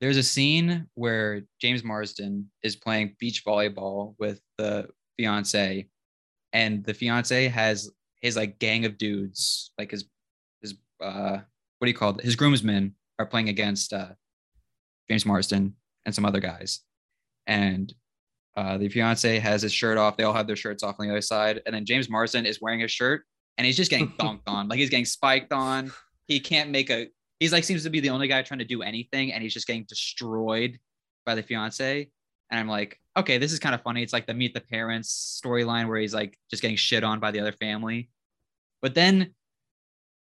there's 0.00 0.16
a 0.16 0.22
scene 0.22 0.88
where 0.94 1.42
James 1.60 1.84
Marsden 1.84 2.50
is 2.62 2.76
playing 2.76 3.16
beach 3.18 3.44
volleyball 3.44 4.14
with 4.18 4.40
the 4.58 4.88
fiance 5.16 5.88
and 6.52 6.84
the 6.84 6.94
fiance 6.94 7.48
has 7.48 7.90
his 8.20 8.36
like 8.36 8.58
gang 8.58 8.84
of 8.84 8.98
dudes 8.98 9.72
like 9.78 9.90
his 9.90 10.04
his 10.60 10.74
uh 11.00 11.38
what 11.78 11.86
do 11.86 11.90
you 11.90 11.96
call 11.96 12.16
it? 12.16 12.24
His 12.24 12.36
groomsmen 12.36 12.94
are 13.18 13.26
playing 13.26 13.48
against 13.48 13.92
uh 13.92 14.10
James 15.08 15.26
Marsden 15.26 15.74
and 16.04 16.14
some 16.14 16.24
other 16.24 16.40
guys. 16.40 16.80
And 17.46 17.92
uh, 18.56 18.76
the 18.78 18.88
fiance 18.88 19.38
has 19.38 19.62
his 19.62 19.72
shirt 19.72 19.98
off. 19.98 20.16
They 20.16 20.24
all 20.24 20.34
have 20.34 20.46
their 20.46 20.56
shirts 20.56 20.82
off 20.82 20.96
on 20.98 21.06
the 21.06 21.12
other 21.12 21.22
side. 21.22 21.62
And 21.64 21.74
then 21.74 21.84
James 21.84 22.10
Marsden 22.10 22.46
is 22.46 22.60
wearing 22.60 22.80
his 22.80 22.90
shirt 22.90 23.24
and 23.58 23.66
he's 23.66 23.76
just 23.76 23.90
getting 23.90 24.08
dunked 24.18 24.42
on. 24.46 24.68
Like 24.68 24.78
he's 24.78 24.90
getting 24.90 25.04
spiked 25.04 25.52
on. 25.52 25.92
He 26.26 26.40
can't 26.40 26.70
make 26.70 26.90
a. 26.90 27.08
He's 27.40 27.52
like 27.52 27.64
seems 27.64 27.82
to 27.84 27.90
be 27.90 28.00
the 28.00 28.10
only 28.10 28.28
guy 28.28 28.42
trying 28.42 28.60
to 28.60 28.64
do 28.64 28.82
anything, 28.82 29.32
and 29.32 29.42
he's 29.42 29.54
just 29.54 29.66
getting 29.66 29.84
destroyed 29.84 30.78
by 31.26 31.34
the 31.34 31.42
fiance. 31.42 32.08
And 32.50 32.60
I'm 32.60 32.68
like, 32.68 32.98
okay, 33.16 33.38
this 33.38 33.52
is 33.52 33.58
kind 33.58 33.74
of 33.74 33.82
funny. 33.82 34.02
It's 34.02 34.12
like 34.12 34.26
the 34.26 34.34
meet 34.34 34.54
the 34.54 34.60
parents 34.60 35.40
storyline 35.44 35.88
where 35.88 35.98
he's 35.98 36.14
like 36.14 36.38
just 36.50 36.62
getting 36.62 36.76
shit 36.76 37.02
on 37.02 37.18
by 37.18 37.30
the 37.30 37.40
other 37.40 37.52
family. 37.52 38.10
But 38.80 38.94
then, 38.94 39.34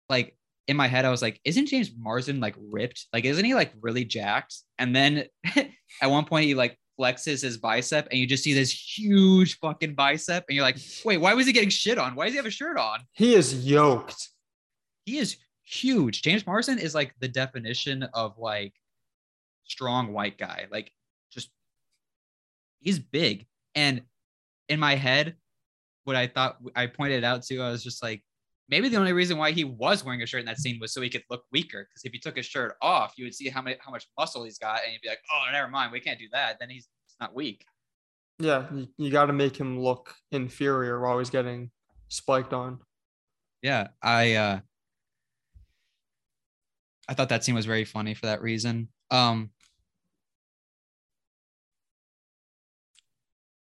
like 0.09 0.37
in 0.67 0.77
my 0.77 0.87
head, 0.87 1.05
I 1.05 1.11
was 1.11 1.23
like, 1.23 1.41
isn't 1.45 1.67
James 1.67 1.91
Marsden 1.97 2.41
like 2.41 2.55
ripped? 2.59 3.07
Like, 3.13 3.25
isn't 3.25 3.45
he 3.45 3.55
like 3.55 3.73
really 3.81 4.05
jacked? 4.05 4.57
And 4.79 4.95
then 4.95 5.25
at 5.57 6.11
one 6.11 6.25
point, 6.25 6.47
he 6.47 6.55
like 6.55 6.79
flexes 7.01 7.43
his 7.43 7.57
bicep, 7.57 8.09
and 8.11 8.21
you 8.21 8.27
just 8.27 8.45
see 8.45 8.53
this 8.53 8.71
huge 8.71 9.59
fucking 9.59 9.95
bicep, 9.95 10.45
and 10.49 10.55
you're 10.55 10.65
like, 10.65 10.77
wait, 11.05 11.19
why 11.19 11.33
was 11.33 11.47
he 11.47 11.53
getting 11.53 11.71
shit 11.71 11.99
on? 11.99 12.15
Why 12.15 12.27
does 12.27 12.35
he 12.35 12.37
have 12.37 12.47
a 12.47 12.51
shirt 12.51 12.77
on? 12.77 13.01
He 13.13 13.35
is 13.35 13.67
yoked. 13.67 14.29
He 15.07 15.19
is 15.19 15.39
huge. 15.65 16.23
James 16.23 16.47
Marsden 16.47 16.79
is 16.79 16.95
like 16.95 17.15
the 17.21 17.29
definition 17.29 18.03
of 18.15 18.39
like 18.39 18.75
strong 19.65 20.13
white 20.13 20.37
guy. 20.37 20.67
Like, 20.71 20.93
just 21.33 21.51
he's 22.81 22.99
big. 22.99 23.47
And 23.75 24.03
in 24.69 24.79
my 24.79 24.97
head, 24.97 25.37
what 26.05 26.17
I 26.17 26.27
thought 26.27 26.59
I 26.77 26.87
pointed 26.87 27.25
out 27.25 27.43
to, 27.45 27.63
I 27.63 27.71
was 27.71 27.83
just 27.83 28.03
like, 28.03 28.23
maybe 28.71 28.89
the 28.89 28.97
only 28.97 29.13
reason 29.13 29.37
why 29.37 29.51
he 29.51 29.65
was 29.65 30.05
wearing 30.05 30.23
a 30.23 30.27
shirt 30.27 30.41
in 30.41 30.47
that 30.47 30.59
scene 30.59 30.79
was 30.81 30.93
so 30.93 31.01
he 31.01 31.11
could 31.11 31.25
look 31.29 31.45
weaker. 31.53 31.89
Because 31.89 32.05
if 32.05 32.13
he 32.13 32.19
took 32.19 32.37
his 32.37 32.47
shirt 32.47 32.77
off, 32.81 33.15
you 33.17 33.25
would 33.25 33.35
see 33.35 33.49
how 33.49 33.61
many 33.63 33.77
how 33.81 33.91
much 33.91 34.07
muscle 34.19 34.45
he's 34.45 34.59
got, 34.59 34.81
and 34.85 34.93
you'd 34.93 35.03
be 35.03 35.09
like, 35.09 35.21
oh, 35.33 35.51
never 35.53 35.69
mind, 35.69 35.93
we 35.93 36.01
can't 36.01 36.19
do 36.19 36.29
that. 36.33 36.59
Then 36.61 36.71
he's, 36.71 36.89
he's 37.07 37.17
not 37.21 37.35
weak. 37.35 37.65
Yeah, 38.39 38.67
you, 38.73 38.89
you 38.97 39.11
got 39.11 39.27
to 39.27 39.33
make 39.33 39.57
him 39.57 39.79
look 39.79 40.15
inferior 40.33 41.01
while 41.01 41.19
he's 41.19 41.31
getting 41.31 41.71
spiked 42.09 42.53
on. 42.53 42.79
Yeah, 43.63 43.89
I 44.03 44.35
uh 44.35 44.61
I 47.09 47.15
thought 47.15 47.29
that 47.29 47.45
scene 47.45 47.55
was 47.55 47.67
very 47.67 47.85
funny 47.85 48.15
for 48.15 48.27
that 48.27 48.41
reason. 48.41 48.89
Um 49.11 49.51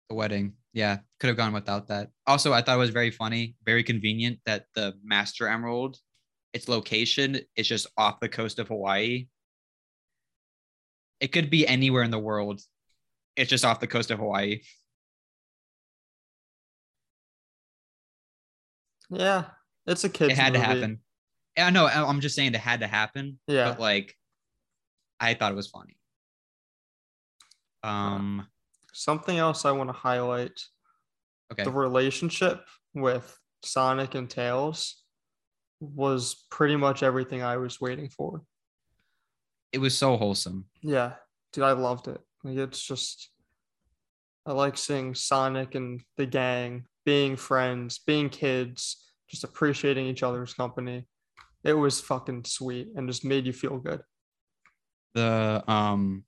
the 0.09 0.15
wedding. 0.15 0.55
Yeah, 0.79 0.99
could 1.19 1.27
have 1.27 1.37
gone 1.37 1.53
without 1.53 1.89
that. 1.89 2.11
Also, 2.25 2.53
I 2.53 2.63
thought 2.63 2.77
it 2.77 2.79
was 2.79 2.91
very 2.91 3.11
funny, 3.11 3.57
very 3.67 3.83
convenient 3.83 4.39
that 4.47 4.67
the 4.77 4.95
Master 5.03 5.49
Emerald, 5.49 5.97
its 6.53 6.69
location 6.69 7.41
is 7.57 7.67
just 7.67 7.89
off 7.97 8.21
the 8.21 8.29
coast 8.29 8.61
of 8.61 8.69
Hawaii. 8.69 9.27
It 11.19 11.33
could 11.33 11.51
be 11.51 11.67
anywhere 11.67 12.05
in 12.05 12.13
the 12.13 12.19
world. 12.21 12.61
It's 13.35 13.51
just 13.51 13.65
off 13.65 13.81
the 13.81 13.89
coast 13.89 14.13
of 14.13 14.21
Hawaii. 14.21 14.61
Yeah, 19.11 19.47
it's 19.85 20.05
a 20.05 20.09
kid. 20.09 20.31
it 20.31 20.37
had 20.37 20.53
to 20.53 20.61
happen. 20.61 21.01
Yeah, 21.57 21.71
no, 21.71 21.89
I'm 21.89 22.21
just 22.21 22.37
saying 22.37 22.55
it 22.55 22.61
had 22.61 22.81
to 22.81 22.87
happen. 22.87 23.41
Yeah. 23.49 23.71
But 23.71 23.81
like, 23.81 24.15
I 25.19 25.35
thought 25.35 25.51
it 25.51 25.57
was 25.57 25.67
funny. 25.67 25.97
Um. 27.83 28.47
Something 28.99 29.39
else 29.39 29.65
I 29.65 29.71
want 29.71 29.89
to 29.89 29.95
highlight 29.95 30.61
Okay. 31.53 31.63
the 31.63 31.71
relationship 31.71 32.67
with 32.95 33.39
Sonic 33.63 34.17
and 34.17 34.29
Tails 34.29 35.03
was 35.81 36.45
pretty 36.51 36.75
much 36.75 37.05
everything 37.05 37.41
I 37.43 37.59
was 37.59 37.81
waiting 37.81 38.09
for. 38.09 38.43
It 39.73 39.79
was 39.79 39.97
so 39.97 40.17
wholesome. 40.17 40.67
Yeah, 40.83 41.15
dude, 41.53 41.63
I 41.63 41.73
loved 41.73 42.09
it. 42.09 42.21
Like 42.43 42.57
it's 42.59 42.83
just 42.83 43.31
I 44.45 44.53
like 44.53 44.77
seeing 44.77 45.15
Sonic 45.15 45.77
and 45.77 46.01
the 46.17 46.27
gang 46.27 46.85
being 47.05 47.37
friends, 47.37 48.01
being 48.05 48.29
kids, 48.29 49.11
just 49.31 49.45
appreciating 49.45 50.07
each 50.07 50.25
other's 50.25 50.55
company. 50.55 51.07
It 51.63 51.75
was 51.75 52.01
fucking 52.01 52.45
sweet 52.47 52.89
and 52.97 53.09
just 53.09 53.25
made 53.25 53.47
you 53.47 53.53
feel 53.53 53.79
good. 53.79 54.01
The 55.15 55.63
um. 55.69 56.25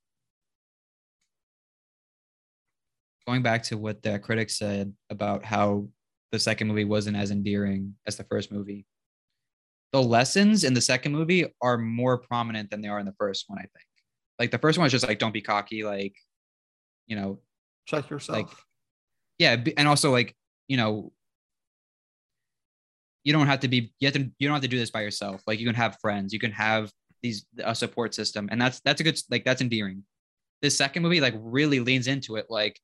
Going 3.27 3.43
back 3.43 3.63
to 3.65 3.79
what 3.79 4.03
the 4.03 4.19
critics 4.19 4.59
said 4.59 4.93
about 5.11 5.45
how 5.45 5.89
the 6.33 6.39
second 6.39 6.69
movie 6.69 6.85
wasn't 6.85 7.17
as 7.17 7.31
endearing 7.31 7.95
as 8.07 8.17
the 8.17 8.25
first 8.25 8.51
movie. 8.51 8.87
The 9.93 10.03
lessons 10.03 10.65
in 10.65 10.75
the 10.75 10.81
second 10.81 11.13
movie 11.13 11.47
are 11.61 11.77
more 11.77 12.19
prominent 12.19 12.71
than 12.71 12.81
they 12.81 12.89
are 12.89 12.99
in 12.99 13.07
the 13.07 13.15
first 13.19 13.45
one, 13.49 13.59
I 13.59 13.63
think. 13.63 13.87
Like 14.39 14.51
the 14.51 14.59
first 14.59 14.79
one 14.79 14.87
is 14.87 14.93
just 14.93 15.07
like 15.07 15.19
don't 15.19 15.33
be 15.33 15.43
cocky, 15.43 15.85
like 15.85 16.15
you 17.07 17.17
know, 17.17 17.41
Check 17.87 18.09
yourself. 18.09 18.39
Like, 18.39 18.49
yeah 19.41 19.57
and 19.79 19.89
also 19.89 20.13
like 20.13 20.37
you 20.69 20.77
know 20.77 21.13
you 23.25 23.33
don't 23.33 23.47
have 23.47 23.61
to 23.61 23.69
be 23.69 23.93
you 23.99 24.07
have 24.07 24.15
to 24.15 24.31
you 24.39 24.47
don't 24.47 24.55
have 24.55 24.63
to 24.63 24.69
do 24.69 24.79
this 24.79 24.91
by 24.91 25.01
yourself 25.01 25.43
like 25.47 25.59
you 25.59 25.67
can 25.67 25.75
have 25.75 25.97
friends 26.01 26.33
you 26.33 26.39
can 26.39 26.53
have 26.53 26.93
these 27.23 27.47
a 27.65 27.75
support 27.75 28.15
system 28.15 28.49
and 28.53 28.61
that's 28.61 28.81
that's 28.81 29.01
a 29.01 29.05
good 29.05 29.19
like 29.31 29.45
that's 29.45 29.63
endearing 29.63 30.05
this 30.63 30.77
second 30.77 31.03
movie 31.03 31.21
like 31.21 31.35
really 31.39 31.81
leans 31.81 32.07
into 32.07 32.37
it 32.37 32.47
like 32.51 32.79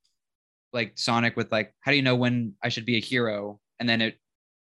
like 0.73 0.93
sonic 0.97 1.37
with 1.37 1.51
like 1.53 1.73
how 1.81 1.91
do 1.91 1.97
you 1.97 2.03
know 2.03 2.17
when 2.17 2.55
i 2.63 2.69
should 2.69 2.87
be 2.87 2.97
a 2.97 3.01
hero? 3.01 3.61
And 3.81 3.89
then 3.89 4.01
it 4.01 4.19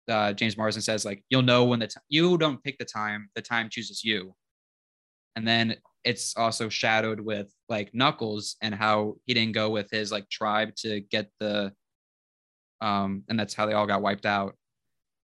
uh, 0.07 0.33
james 0.33 0.57
marsden 0.57 0.81
says 0.81 1.05
like 1.05 1.23
you'll 1.29 1.43
know 1.43 1.65
when 1.65 1.79
the 1.79 1.87
t- 1.87 1.99
you 2.09 2.37
don't 2.37 2.63
pick 2.63 2.77
the 2.79 2.85
time 2.85 3.29
the 3.35 3.41
time 3.41 3.69
chooses 3.69 4.03
you. 4.03 4.35
And 5.35 5.47
then 5.47 5.77
it's 6.03 6.35
also 6.35 6.69
shadowed 6.69 7.19
with 7.19 7.53
like 7.67 7.93
Knuckles 7.93 8.55
and 8.61 8.73
how 8.73 9.15
he 9.25 9.33
didn't 9.33 9.53
go 9.53 9.69
with 9.69 9.89
his 9.91 10.11
like 10.11 10.29
tribe 10.29 10.75
to 10.77 11.01
get 11.01 11.29
the 11.39 11.71
um 12.81 13.23
and 13.29 13.39
that's 13.39 13.53
how 13.53 13.65
they 13.65 13.73
all 13.73 13.87
got 13.87 14.01
wiped 14.01 14.25
out. 14.25 14.55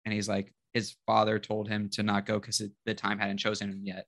And 0.04 0.12
he's 0.12 0.28
like 0.28 0.52
his 0.74 0.96
father 1.06 1.38
told 1.38 1.68
him 1.68 1.88
to 1.90 2.02
not 2.02 2.26
go 2.26 2.38
because 2.38 2.60
the 2.84 2.94
time 2.94 3.18
hadn't 3.18 3.38
chosen 3.38 3.70
him 3.70 3.82
yet. 3.84 4.06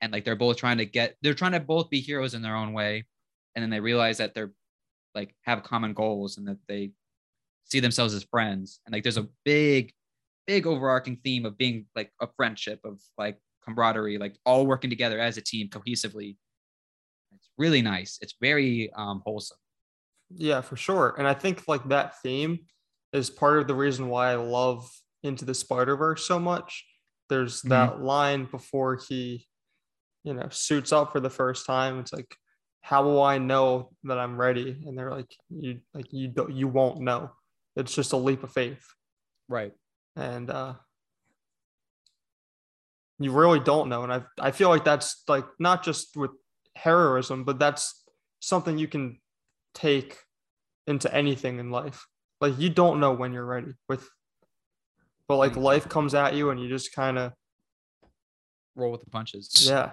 And 0.00 0.12
like 0.12 0.24
they're 0.24 0.36
both 0.36 0.56
trying 0.56 0.78
to 0.78 0.86
get 0.86 1.16
they're 1.22 1.34
trying 1.34 1.52
to 1.52 1.60
both 1.60 1.90
be 1.90 2.00
heroes 2.00 2.34
in 2.34 2.42
their 2.42 2.56
own 2.56 2.72
way. 2.72 3.04
And 3.54 3.62
then 3.62 3.70
they 3.70 3.80
realize 3.80 4.18
that 4.18 4.34
they're 4.34 4.52
like 5.16 5.34
have 5.42 5.64
common 5.64 5.94
goals 5.94 6.38
and 6.38 6.46
that 6.46 6.58
they 6.68 6.92
see 7.64 7.80
themselves 7.80 8.14
as 8.14 8.22
friends 8.24 8.80
and 8.86 8.92
like 8.92 9.02
there's 9.02 9.16
a 9.16 9.26
big 9.44 9.92
big 10.46 10.66
overarching 10.66 11.16
theme 11.24 11.44
of 11.44 11.58
being 11.58 11.86
like 11.96 12.12
a 12.20 12.28
friendship 12.36 12.78
of 12.84 13.00
like 13.18 13.38
camaraderie 13.64 14.18
like 14.18 14.36
all 14.46 14.64
working 14.66 14.90
together 14.90 15.18
as 15.18 15.36
a 15.36 15.42
team 15.42 15.68
cohesively 15.68 16.36
it's 17.34 17.50
really 17.58 17.82
nice 17.82 18.18
it's 18.22 18.36
very 18.40 18.92
um 18.94 19.20
wholesome 19.26 19.58
Yeah, 20.30 20.60
for 20.60 20.76
sure. 20.76 21.14
And 21.18 21.26
I 21.26 21.34
think 21.34 21.66
like 21.68 21.88
that 21.88 22.20
theme 22.22 22.66
is 23.12 23.30
part 23.30 23.58
of 23.58 23.66
the 23.66 23.74
reason 23.74 24.08
why 24.08 24.32
I 24.32 24.36
love 24.36 24.88
Into 25.22 25.44
the 25.44 25.54
Spider 25.54 25.96
Verse 25.96 26.26
so 26.26 26.38
much. 26.38 26.84
There's 27.28 27.62
Mhm. 27.62 27.68
that 27.70 28.00
line 28.02 28.44
before 28.50 28.96
he, 29.08 29.46
you 30.24 30.34
know, 30.34 30.48
suits 30.50 30.92
up 30.92 31.12
for 31.12 31.20
the 31.20 31.30
first 31.30 31.66
time. 31.66 32.00
It's 32.00 32.12
like, 32.12 32.36
how 32.86 33.02
will 33.02 33.20
I 33.20 33.38
know 33.38 33.90
that 34.04 34.16
I'm 34.16 34.40
ready? 34.40 34.80
And 34.86 34.96
they're 34.96 35.10
like, 35.10 35.34
you 35.50 35.80
like 35.92 36.12
you 36.12 36.28
don't 36.28 36.54
you 36.54 36.68
won't 36.68 37.00
know. 37.00 37.32
It's 37.74 37.92
just 37.92 38.12
a 38.12 38.16
leap 38.16 38.44
of 38.44 38.52
faith. 38.52 38.86
right 39.48 39.72
And 40.14 40.48
uh 40.48 40.74
you 43.18 43.32
really 43.32 43.58
don't 43.58 43.88
know. 43.88 44.04
And 44.04 44.12
I 44.12 44.22
I 44.40 44.52
feel 44.52 44.68
like 44.68 44.84
that's 44.84 45.24
like 45.26 45.46
not 45.58 45.82
just 45.82 46.16
with 46.16 46.30
heroism, 46.76 47.42
but 47.42 47.58
that's 47.58 48.04
something 48.38 48.78
you 48.78 48.86
can 48.86 49.18
take 49.74 50.16
into 50.86 51.12
anything 51.12 51.58
in 51.58 51.72
life. 51.72 52.06
Like 52.40 52.56
you 52.56 52.70
don't 52.70 53.00
know 53.00 53.14
when 53.14 53.32
you're 53.32 53.44
ready 53.44 53.72
with 53.88 54.08
but 55.26 55.38
like 55.38 55.56
life 55.56 55.88
comes 55.88 56.14
at 56.14 56.34
you 56.34 56.50
and 56.50 56.60
you 56.60 56.68
just 56.68 56.94
kind 56.94 57.18
of 57.18 57.32
roll 58.76 58.92
with 58.92 59.00
the 59.00 59.10
punches 59.10 59.66
yeah. 59.68 59.90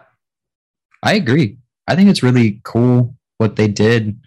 I 1.02 1.16
agree. 1.16 1.58
I 1.88 1.96
think 1.96 2.10
it's 2.10 2.24
really 2.24 2.62
cool 2.64 3.16
what 3.38 3.56
they 3.56 3.68
did 3.68 4.20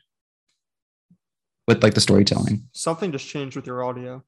with 1.67 1.83
like 1.83 1.95
the 1.95 2.01
storytelling. 2.01 2.69
Something 2.73 3.13
just 3.13 3.27
changed 3.27 3.57
with 3.57 3.67
your 3.67 3.83
audio. 3.85 4.23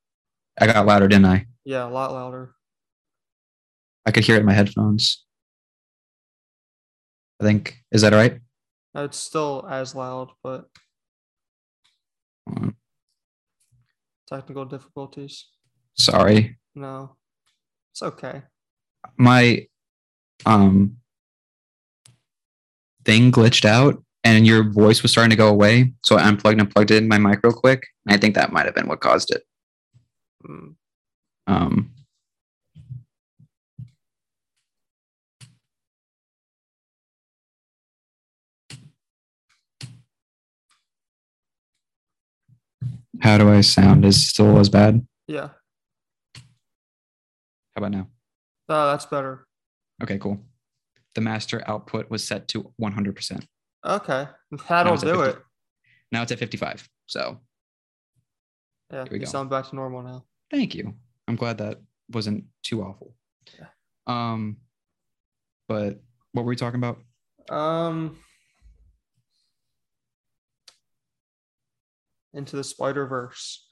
I 0.61 0.66
got 0.66 0.87
louder, 0.87 1.09
didn't 1.09 1.26
I? 1.26 1.47
Yeah, 1.64 1.87
a 1.87 1.91
lot 1.91 2.12
louder. 2.12 2.55
I 4.07 4.11
could 4.11 4.24
hear 4.24 4.37
it 4.37 4.41
in 4.41 4.47
my 4.47 4.55
headphones. 4.55 5.24
I 7.41 7.45
think 7.45 7.76
is 7.93 8.03
that 8.03 8.12
all 8.12 8.18
right? 8.18 8.41
It's 8.95 9.18
still 9.18 9.66
as 9.68 9.95
loud, 9.95 10.31
but 10.43 10.66
Hold 12.49 12.72
technical 14.29 14.64
difficulties. 14.64 15.47
Sorry. 15.95 16.59
No. 16.74 17.16
It's 17.93 18.03
okay. 18.03 18.43
My 19.16 19.66
um 20.47 20.99
thing 23.09 23.32
glitched 23.32 23.64
out 23.64 24.02
and 24.22 24.46
your 24.46 24.70
voice 24.70 25.00
was 25.02 25.11
starting 25.11 25.30
to 25.30 25.36
go 25.36 25.48
away. 25.48 25.94
So 26.04 26.16
I 26.16 26.28
unplugged 26.28 26.61
and 26.61 26.70
plugged 26.70 26.90
it 26.90 27.02
in 27.02 27.09
my 27.09 27.16
mic 27.16 27.40
real 27.42 27.54
quick. 27.54 27.86
And 28.04 28.14
I 28.14 28.18
think 28.18 28.34
that 28.34 28.52
might 28.52 28.66
have 28.66 28.74
been 28.74 28.86
what 28.86 29.00
caused 29.00 29.30
it. 29.34 29.42
Mm, 30.46 30.74
Um 31.46 31.90
How 43.20 43.38
do 43.38 43.50
I 43.50 43.62
sound? 43.62 44.04
Is 44.04 44.16
it 44.16 44.20
still 44.20 44.59
as 44.59 44.68
bad? 44.68 45.04
Yeah. 45.26 45.48
How 46.36 47.78
about 47.78 47.90
now? 47.90 48.09
Oh, 48.68 48.90
that's 48.90 49.06
better. 49.06 49.46
Okay, 50.02 50.18
cool. 50.18 50.38
The 51.14 51.20
master 51.20 51.62
output 51.66 52.11
was 52.11 52.22
set 52.26 52.48
to 52.48 52.72
100%. 52.80 53.44
Okay, 53.84 54.26
that'll 54.68 54.96
do 54.96 55.14
50. 55.22 55.30
it. 55.30 55.38
Now 56.12 56.22
it's 56.22 56.32
at 56.32 56.38
55. 56.38 56.88
So 57.06 57.40
Yeah, 58.92 59.04
we 59.11 59.18
you 59.18 59.24
go. 59.24 59.30
sound 59.30 59.50
back 59.50 59.68
to 59.70 59.76
normal 59.76 60.02
now. 60.02 60.24
thank 60.50 60.74
you. 60.74 60.94
I'm 61.26 61.36
glad 61.36 61.59
that 61.59 61.78
wasn't 62.11 62.44
too 62.62 62.82
awful. 62.82 63.14
Yeah. 63.59 63.66
Um, 64.06 64.59
but 65.68 66.00
what 66.32 66.44
were 66.44 66.48
we 66.50 66.56
talking 66.56 66.80
about? 66.82 66.98
Um, 67.54 68.18
into 72.34 72.56
the 72.56 72.64
Spider 72.64 73.06
Verse, 73.06 73.66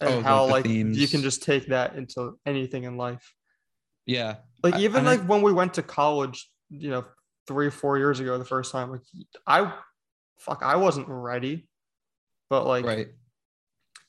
and 0.00 0.08
Oh, 0.10 0.16
like 0.16 0.24
how 0.24 0.46
the 0.46 0.52
like 0.52 0.66
you 0.96 1.08
can 1.08 1.22
just 1.22 1.42
take 1.42 1.66
that 1.68 1.94
into 1.96 2.38
anything 2.46 2.84
in 2.84 2.96
life. 2.96 3.34
Yeah. 4.10 4.36
Like 4.62 4.74
I- 4.74 4.80
even 4.80 5.06
I- 5.06 5.16
like 5.16 5.28
when 5.28 5.42
we 5.42 5.52
went 5.52 5.74
to 5.74 5.82
college, 5.82 6.50
you 6.68 6.90
know, 6.90 7.04
three 7.46 7.70
four 7.70 7.96
years 7.98 8.20
ago, 8.20 8.36
the 8.38 8.44
first 8.44 8.72
time, 8.72 8.90
like 8.90 9.00
I, 9.46 9.72
fuck, 10.38 10.62
I 10.62 10.76
wasn't 10.76 11.08
ready, 11.08 11.68
but 12.48 12.66
like 12.66 12.84
Right. 12.84 13.08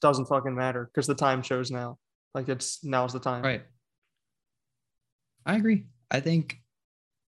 doesn't 0.01 0.25
fucking 0.25 0.55
matter 0.55 0.85
because 0.91 1.07
the 1.07 1.15
time 1.15 1.41
shows 1.43 1.69
now. 1.71 1.97
Like 2.33 2.49
it's 2.49 2.83
now's 2.83 3.13
the 3.13 3.19
time. 3.19 3.43
Right. 3.43 3.63
I 5.45 5.55
agree. 5.55 5.85
I 6.09 6.19
think 6.19 6.57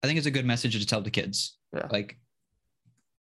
I 0.04 0.08
think 0.08 0.18
it's 0.18 0.28
a 0.28 0.32
good 0.32 0.46
message 0.46 0.78
to 0.80 0.86
tell 0.86 1.02
the 1.02 1.12
kids. 1.12 1.58
Yeah. 1.74 1.88
Like 1.92 2.20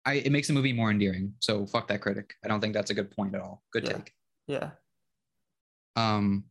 I 0.06 0.14
it 0.16 0.32
makes 0.32 0.48
the 0.48 0.54
movie 0.54 0.74
more 0.74 0.92
endearing. 0.92 1.34
So 1.40 1.66
fuck 1.66 1.88
that 1.90 2.02
critic. 2.02 2.34
I 2.44 2.48
don't 2.48 2.60
think 2.62 2.74
that's 2.74 2.92
a 2.92 2.94
good 2.94 3.12
point 3.12 3.36
at 3.36 3.42
all. 3.42 3.64
Good 3.72 3.86
Yeah. 3.88 3.94
take. 3.94 4.14
Yeah. 4.48 4.72
Um 5.96 6.46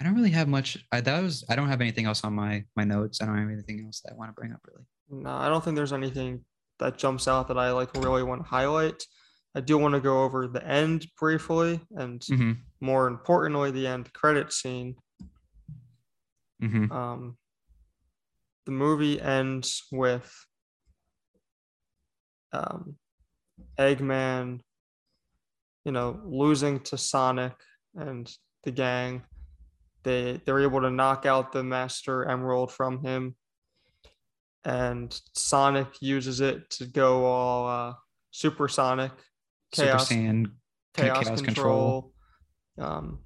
I 0.00 0.04
don't 0.04 0.14
really 0.14 0.30
have 0.30 0.48
much 0.48 0.84
I 0.92 1.00
that 1.00 1.22
was 1.22 1.44
I 1.48 1.56
don't 1.56 1.68
have 1.68 1.80
anything 1.80 2.06
else 2.06 2.24
on 2.24 2.34
my 2.34 2.64
my 2.76 2.84
notes. 2.84 3.20
I 3.22 3.26
don't 3.26 3.38
have 3.38 3.48
anything 3.50 3.84
else 3.84 4.00
that 4.00 4.12
I 4.12 4.16
want 4.16 4.30
to 4.30 4.34
bring 4.34 4.52
up 4.52 4.60
really. 4.66 4.84
No, 5.10 5.30
I 5.30 5.48
don't 5.48 5.62
think 5.62 5.76
there's 5.76 5.92
anything 5.92 6.44
that 6.78 6.98
jumps 6.98 7.28
out 7.28 7.48
that 7.48 7.58
I 7.58 7.70
like 7.72 7.94
really 7.94 8.22
want 8.22 8.42
to 8.42 8.48
highlight. 8.48 9.02
I 9.54 9.60
do 9.60 9.78
want 9.78 9.94
to 9.94 10.00
go 10.00 10.24
over 10.24 10.48
the 10.48 10.66
end 10.66 11.06
briefly 11.18 11.80
and 11.92 12.20
Mm-hmm. 12.20 12.52
more 12.80 13.06
importantly 13.06 13.70
the 13.70 13.86
end 13.86 14.12
credit 14.12 14.52
scene. 14.52 14.96
Mm-hmm. 16.62 16.90
Um 16.92 17.36
the 18.66 18.72
movie 18.72 19.20
ends 19.20 19.84
with 19.92 20.32
um 22.52 22.96
Eggman 23.78 24.60
you 25.84 25.92
know 25.92 26.20
losing 26.24 26.80
to 26.80 26.98
Sonic 26.98 27.54
and 27.94 28.30
the 28.64 28.70
gang. 28.72 29.22
They 30.04 30.40
they're 30.44 30.60
able 30.60 30.82
to 30.82 30.90
knock 30.90 31.26
out 31.26 31.52
the 31.52 31.64
Master 31.64 32.28
Emerald 32.28 32.70
from 32.70 33.02
him. 33.02 33.36
And 34.64 35.18
Sonic 35.34 36.00
uses 36.00 36.40
it 36.40 36.70
to 36.70 36.86
go 36.86 37.26
all 37.26 37.68
uh, 37.68 37.94
supersonic, 38.30 39.12
chaos, 39.72 40.08
Super 40.08 40.20
Saiyan 40.20 40.52
chaos, 40.94 41.24
chaos 41.24 41.42
control, 41.42 42.12
um, 42.78 43.24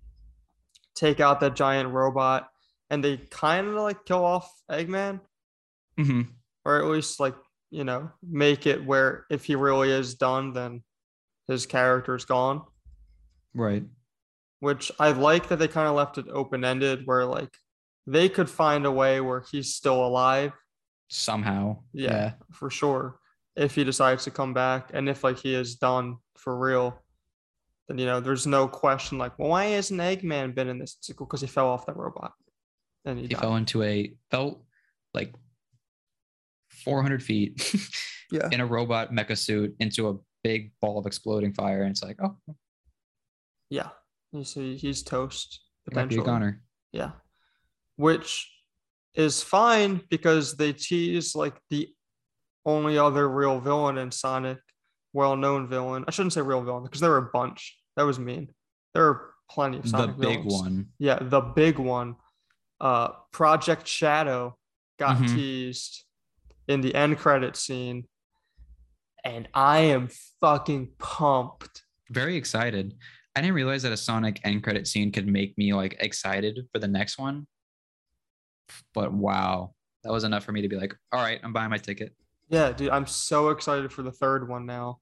take 0.96 1.20
out 1.20 1.40
that 1.40 1.54
giant 1.54 1.90
robot, 1.90 2.48
and 2.90 3.04
they 3.04 3.18
kind 3.18 3.68
of 3.68 3.74
like 3.74 4.04
kill 4.04 4.24
off 4.24 4.50
Eggman, 4.70 5.20
hmm 5.96 6.22
or 6.64 6.78
at 6.78 6.90
least 6.90 7.20
like 7.20 7.36
you 7.70 7.84
know 7.84 8.10
make 8.22 8.66
it 8.66 8.84
where 8.84 9.24
if 9.30 9.44
he 9.44 9.54
really 9.54 9.90
is 9.90 10.14
done, 10.16 10.52
then 10.52 10.82
his 11.46 11.66
character's 11.66 12.24
gone. 12.24 12.62
Right. 13.54 13.84
Which 14.60 14.90
I 14.98 15.12
like 15.12 15.48
that 15.48 15.58
they 15.58 15.68
kind 15.68 15.88
of 15.88 15.94
left 15.94 16.18
it 16.18 16.26
open 16.30 16.64
ended, 16.64 17.06
where 17.06 17.24
like 17.24 17.56
they 18.06 18.28
could 18.28 18.50
find 18.50 18.86
a 18.86 18.92
way 18.92 19.20
where 19.20 19.44
he's 19.50 19.74
still 19.74 20.04
alive 20.04 20.52
Somehow. 21.08 21.78
Yeah, 21.92 22.32
for 22.52 22.70
sure. 22.70 23.18
If 23.56 23.74
he 23.74 23.82
decides 23.82 24.24
to 24.24 24.30
come 24.30 24.54
back, 24.54 24.90
and 24.92 25.08
if 25.08 25.24
like 25.24 25.38
he 25.38 25.54
is 25.54 25.76
done 25.76 26.16
for 26.36 26.56
real, 26.56 27.02
then 27.88 27.98
you 27.98 28.06
know 28.06 28.20
there's 28.20 28.46
no 28.46 28.68
question. 28.68 29.18
Like, 29.18 29.38
well, 29.38 29.48
why 29.48 29.66
hasn't 29.66 30.00
Eggman 30.00 30.54
been 30.54 30.68
in 30.68 30.78
this? 30.78 30.96
It's 30.98 31.08
because 31.08 31.40
he 31.40 31.46
fell 31.46 31.68
off 31.68 31.86
that 31.86 31.96
robot, 31.96 32.32
and 33.04 33.18
he, 33.18 33.26
He 33.26 33.34
fell 33.34 33.56
into 33.56 33.82
a 33.82 34.12
felt 34.30 34.62
like 35.14 35.34
400 36.68 37.22
feet 37.22 37.74
Yeah, 38.30 38.48
in 38.52 38.60
a 38.60 38.66
robot 38.66 39.10
mecha 39.10 39.38
suit 39.38 39.74
into 39.80 40.10
a 40.10 40.16
big 40.44 40.72
ball 40.82 40.98
of 40.98 41.06
exploding 41.06 41.54
fire, 41.54 41.82
and 41.82 41.90
it's 41.90 42.02
like, 42.02 42.18
oh, 42.22 42.36
yeah. 43.70 43.88
You 44.32 44.44
see, 44.44 44.76
he's 44.76 45.02
toast 45.02 45.60
it 45.86 45.94
might 45.94 46.08
be 46.08 46.18
a 46.18 46.22
goner. 46.22 46.62
Yeah, 46.92 47.12
which 47.96 48.50
is 49.14 49.42
fine 49.42 50.02
because 50.10 50.56
they 50.56 50.72
tease 50.72 51.34
like 51.34 51.56
the 51.70 51.88
only 52.66 52.98
other 52.98 53.28
real 53.28 53.58
villain 53.60 53.96
in 53.98 54.10
Sonic, 54.10 54.58
well-known 55.14 55.68
villain. 55.68 56.04
I 56.06 56.10
shouldn't 56.10 56.34
say 56.34 56.42
real 56.42 56.62
villain 56.62 56.84
because 56.84 57.00
there 57.00 57.10
were 57.10 57.16
a 57.28 57.30
bunch. 57.32 57.78
That 57.96 58.02
was 58.02 58.18
mean. 58.18 58.48
There 58.94 59.06
are 59.06 59.30
plenty 59.50 59.78
of 59.78 59.84
The 59.84 59.88
Sonic 59.88 60.16
big 60.18 60.42
villains. 60.44 60.52
one. 60.52 60.86
Yeah, 60.98 61.18
the 61.20 61.40
big 61.40 61.78
one. 61.78 62.16
Uh 62.80 63.08
Project 63.32 63.86
Shadow 63.88 64.56
got 64.98 65.16
Mhm. 65.16 65.28
teased 65.34 66.04
in 66.68 66.80
the 66.82 66.94
end 66.94 67.18
credit 67.18 67.56
scene. 67.56 68.06
And 69.24 69.48
I 69.54 69.78
am 69.80 70.08
fucking 70.40 70.92
pumped. 70.98 71.82
Very 72.10 72.36
excited. 72.36 72.96
I 73.38 73.40
didn't 73.40 73.54
realize 73.54 73.84
that 73.84 73.92
a 73.92 73.96
Sonic 73.96 74.40
end 74.42 74.64
credit 74.64 74.88
scene 74.88 75.12
could 75.12 75.28
make 75.28 75.56
me 75.56 75.72
like 75.72 75.96
excited 76.00 76.66
for 76.72 76.80
the 76.80 76.88
next 76.88 77.18
one. 77.18 77.46
But 78.92 79.12
wow, 79.12 79.74
that 80.02 80.12
was 80.12 80.24
enough 80.24 80.42
for 80.42 80.50
me 80.50 80.60
to 80.62 80.68
be 80.68 80.74
like, 80.74 80.92
all 81.12 81.22
right, 81.22 81.38
I'm 81.44 81.52
buying 81.52 81.70
my 81.70 81.78
ticket. 81.78 82.16
Yeah, 82.48 82.72
dude, 82.72 82.90
I'm 82.90 83.06
so 83.06 83.50
excited 83.50 83.92
for 83.92 84.02
the 84.02 84.10
third 84.10 84.48
one 84.48 84.66
now. 84.66 84.98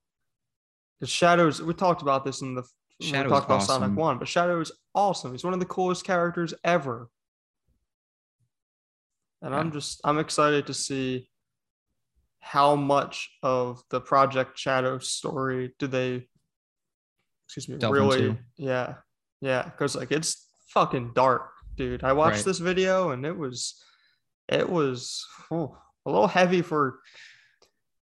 Because 1.01 1.11
Shadows, 1.11 1.62
we 1.62 1.72
talked 1.72 2.03
about 2.03 2.26
this 2.26 2.43
in 2.43 2.55
the 2.55 2.62
when 2.99 3.09
Shadow's 3.09 3.24
we 3.24 3.30
talked 3.30 3.47
about 3.47 3.62
awesome. 3.62 3.80
Sonic 3.80 3.97
One, 3.97 4.18
but 4.18 4.28
Shadow 4.28 4.61
is 4.61 4.70
awesome. 4.95 5.32
He's 5.32 5.45
one 5.45 5.55
of 5.55 5.61
the 5.61 5.64
coolest 5.64 6.05
characters 6.05 6.53
ever. 6.62 7.09
And 9.41 9.55
I'm 9.55 9.72
just 9.72 9.99
I'm 10.05 10.18
excited 10.18 10.66
to 10.66 10.74
see 10.74 11.30
how 12.41 12.76
much 12.76 13.30
of 13.43 13.82
the 13.89 14.03
Project 14.03 14.59
Shadow 14.59 14.99
story 14.99 15.72
do 15.78 15.87
they 15.87 16.28
excuse 17.47 17.69
me 17.69 17.77
really 17.89 18.29
into. 18.29 18.39
yeah 18.57 18.95
yeah 19.41 19.63
because 19.65 19.95
like 19.97 20.11
it's 20.13 20.47
fucking 20.69 21.13
dark 21.15 21.51
dude 21.77 22.03
i 22.05 22.13
watched 22.13 22.37
Right. 22.37 22.45
this 22.47 22.59
video 22.59 23.11
and 23.11 23.25
it 23.25 23.37
was 23.37 23.83
it 24.49 24.69
was 24.69 25.25
oh, 25.51 25.77
a 26.05 26.11
little 26.11 26.29
heavy 26.29 26.63
for 26.63 27.01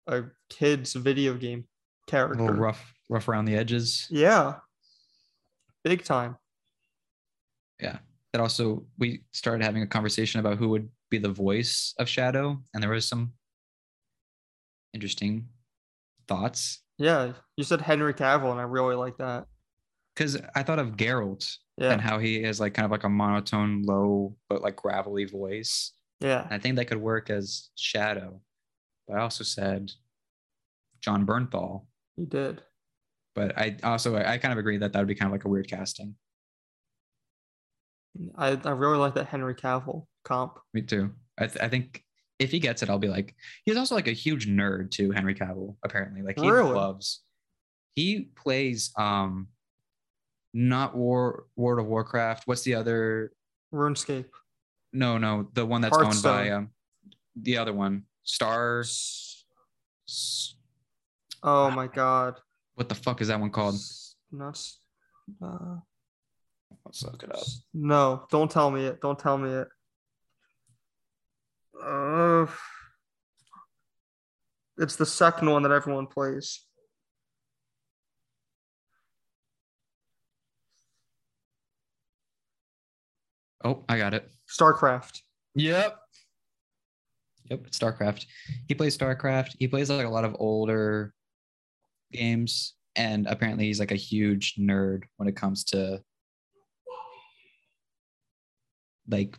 a 0.08 0.24
kid's 0.50 0.94
video 0.94 1.34
game 1.36 1.66
A 2.08 2.12
character 2.12 2.42
little 2.44 2.56
rough, 2.58 2.94
rough 3.10 3.28
around 3.28 3.46
the 3.46 3.56
edges. 3.56 4.08
yeah 4.10 4.56
big 5.84 6.04
time 6.04 6.38
Yeah. 7.80 7.98
That 8.32 8.42
also 8.42 8.86
we 8.98 9.24
started 9.32 9.64
having 9.64 9.84
a 9.84 9.88
conversation 9.88 10.40
about 10.40 10.58
who 10.58 10.70
would 10.70 10.90
be 11.12 11.20
the 11.20 11.30
voice 11.30 11.94
of 12.00 12.10
Shadow, 12.10 12.60
and 12.74 12.82
there 12.82 12.90
was 12.90 13.08
some 13.08 13.34
interesting 14.94 15.50
thoughts. 16.28 16.80
Yeah 17.04 17.34
you 17.58 17.64
said 17.64 17.82
henry 17.82 18.14
cavill 18.14 18.52
and 18.52 18.60
i 18.60 18.64
really 18.64 18.96
like 18.96 19.18
that 19.18 19.46
Because 20.16 20.38
I 20.56 20.64
thought 20.64 20.80
of 20.80 20.96
Geralt 20.96 21.46
yeah 21.78 21.92
and 21.92 22.02
how 22.02 22.18
he 22.20 22.44
has 22.44 22.60
like 22.60 22.74
kind 22.74 22.86
of 22.86 22.92
like 22.92 23.04
a 23.04 23.10
monotone, 23.10 23.82
low 23.84 24.36
but 24.50 24.62
like 24.62 24.76
gravelly 24.76 25.26
voice. 25.26 25.94
yeah 26.22 26.44
And 26.46 26.54
I 26.54 26.60
think 26.60 26.76
that 26.78 26.86
could 26.86 27.02
work 27.02 27.30
as 27.30 27.70
Shadow. 27.76 28.40
But 29.08 29.18
I 29.18 29.22
also 29.22 29.44
said 29.44 29.92
Jon 31.02 31.26
Bernthal. 31.26 31.86
you 32.16 32.26
did 32.26 32.62
But 33.36 33.58
I 33.58 33.76
also 33.84 34.16
I 34.16 34.38
kind 34.38 34.52
of 34.54 34.58
agree 34.60 34.78
that 34.78 34.94
that 34.94 35.00
would 35.00 35.08
be 35.14 35.16
kind 35.20 35.28
of 35.30 35.34
like 35.38 35.46
a 35.46 35.50
weird 35.50 35.68
casting. 35.68 36.16
i, 38.38 38.50
I 38.64 38.72
really 38.84 38.98
like 38.98 39.16
that 39.16 39.28
henry 39.28 39.56
cavill 39.56 40.06
comp 40.24 40.60
Me 40.74 40.82
too. 40.82 41.12
I, 41.38 41.48
th- 41.48 41.62
I 41.66 41.68
think 41.68 42.04
if 42.44 42.52
he 42.52 42.60
gets 42.60 42.84
it, 42.84 42.90
I'll 42.90 43.00
be 43.00 43.08
like, 43.08 43.36
he's 43.64 43.78
also 43.78 43.96
like 43.96 44.08
a 44.08 44.12
huge 44.12 44.48
nerd 44.48 44.92
too, 44.92 45.12
Henry 45.12 45.34
Cavill, 45.34 45.78
apparently. 45.84 46.22
Like 46.22 46.38
he 46.40 46.50
Really? 46.50 46.76
loves 46.76 47.22
he 47.96 48.22
plays 48.36 48.92
um 48.98 49.48
not 50.54 50.96
War 50.96 51.46
World 51.56 51.80
of 51.80 51.86
Warcraft. 51.88 52.48
What's 52.48 52.64
the 52.64 52.76
other 52.76 53.32
runescape 53.74 54.26
no, 54.96 55.18
no, 55.18 55.50
the 55.54 55.66
one 55.66 55.82
that's 55.82 55.98
owned 55.98 56.22
by 56.22 56.50
um 56.52 56.70
the 57.36 57.58
other 57.58 57.74
one. 57.74 58.04
Star 58.24 58.82
S- 58.82 59.46
S- 60.08 60.56
oh 61.42 61.72
my 61.72 61.88
god 61.88 62.40
what 62.76 62.90
the 62.90 62.96
fuck 62.96 63.22
is 63.22 63.28
that 63.30 63.40
one 63.40 63.52
called? 63.52 63.76
Not 64.32 64.60
uh, 65.42 65.78
Let's 66.86 67.04
look 67.04 67.24
it 67.24 67.32
up. 67.32 67.44
No, 67.74 68.26
don't 68.32 68.50
tell 68.52 68.70
me 68.72 68.86
it. 68.86 69.00
Don't 69.00 69.18
tell 69.18 69.38
me 69.38 69.50
it. 69.52 69.68
Uh, 71.82 72.46
it's 74.78 74.96
the 74.96 75.06
second 75.06 75.50
one 75.50 75.64
that 75.64 75.72
everyone 75.72 76.08
plays. 76.08 76.66
Oh, 83.64 83.84
I 83.88 83.98
got 83.98 84.14
it. 84.14 84.30
StarCraft. 84.50 85.22
Yep. 85.56 85.98
Yep, 87.50 87.68
it's 87.68 87.80
StarCraft. 87.80 88.26
He 88.68 88.76
plays 88.76 88.98
StarCraft. 88.98 89.56
He 89.60 89.68
plays 89.68 89.90
like 89.90 90.06
a 90.06 90.10
lot 90.10 90.26
of 90.26 90.36
older 90.40 91.14
games, 92.12 92.76
and 92.96 93.28
apparently 93.28 93.66
he's 93.66 93.80
like 93.80 93.92
a 93.92 93.96
huge 93.96 94.56
nerd 94.56 95.04
when 95.18 95.28
it 95.28 95.36
comes 95.36 95.64
to 95.66 96.02
like 99.10 99.38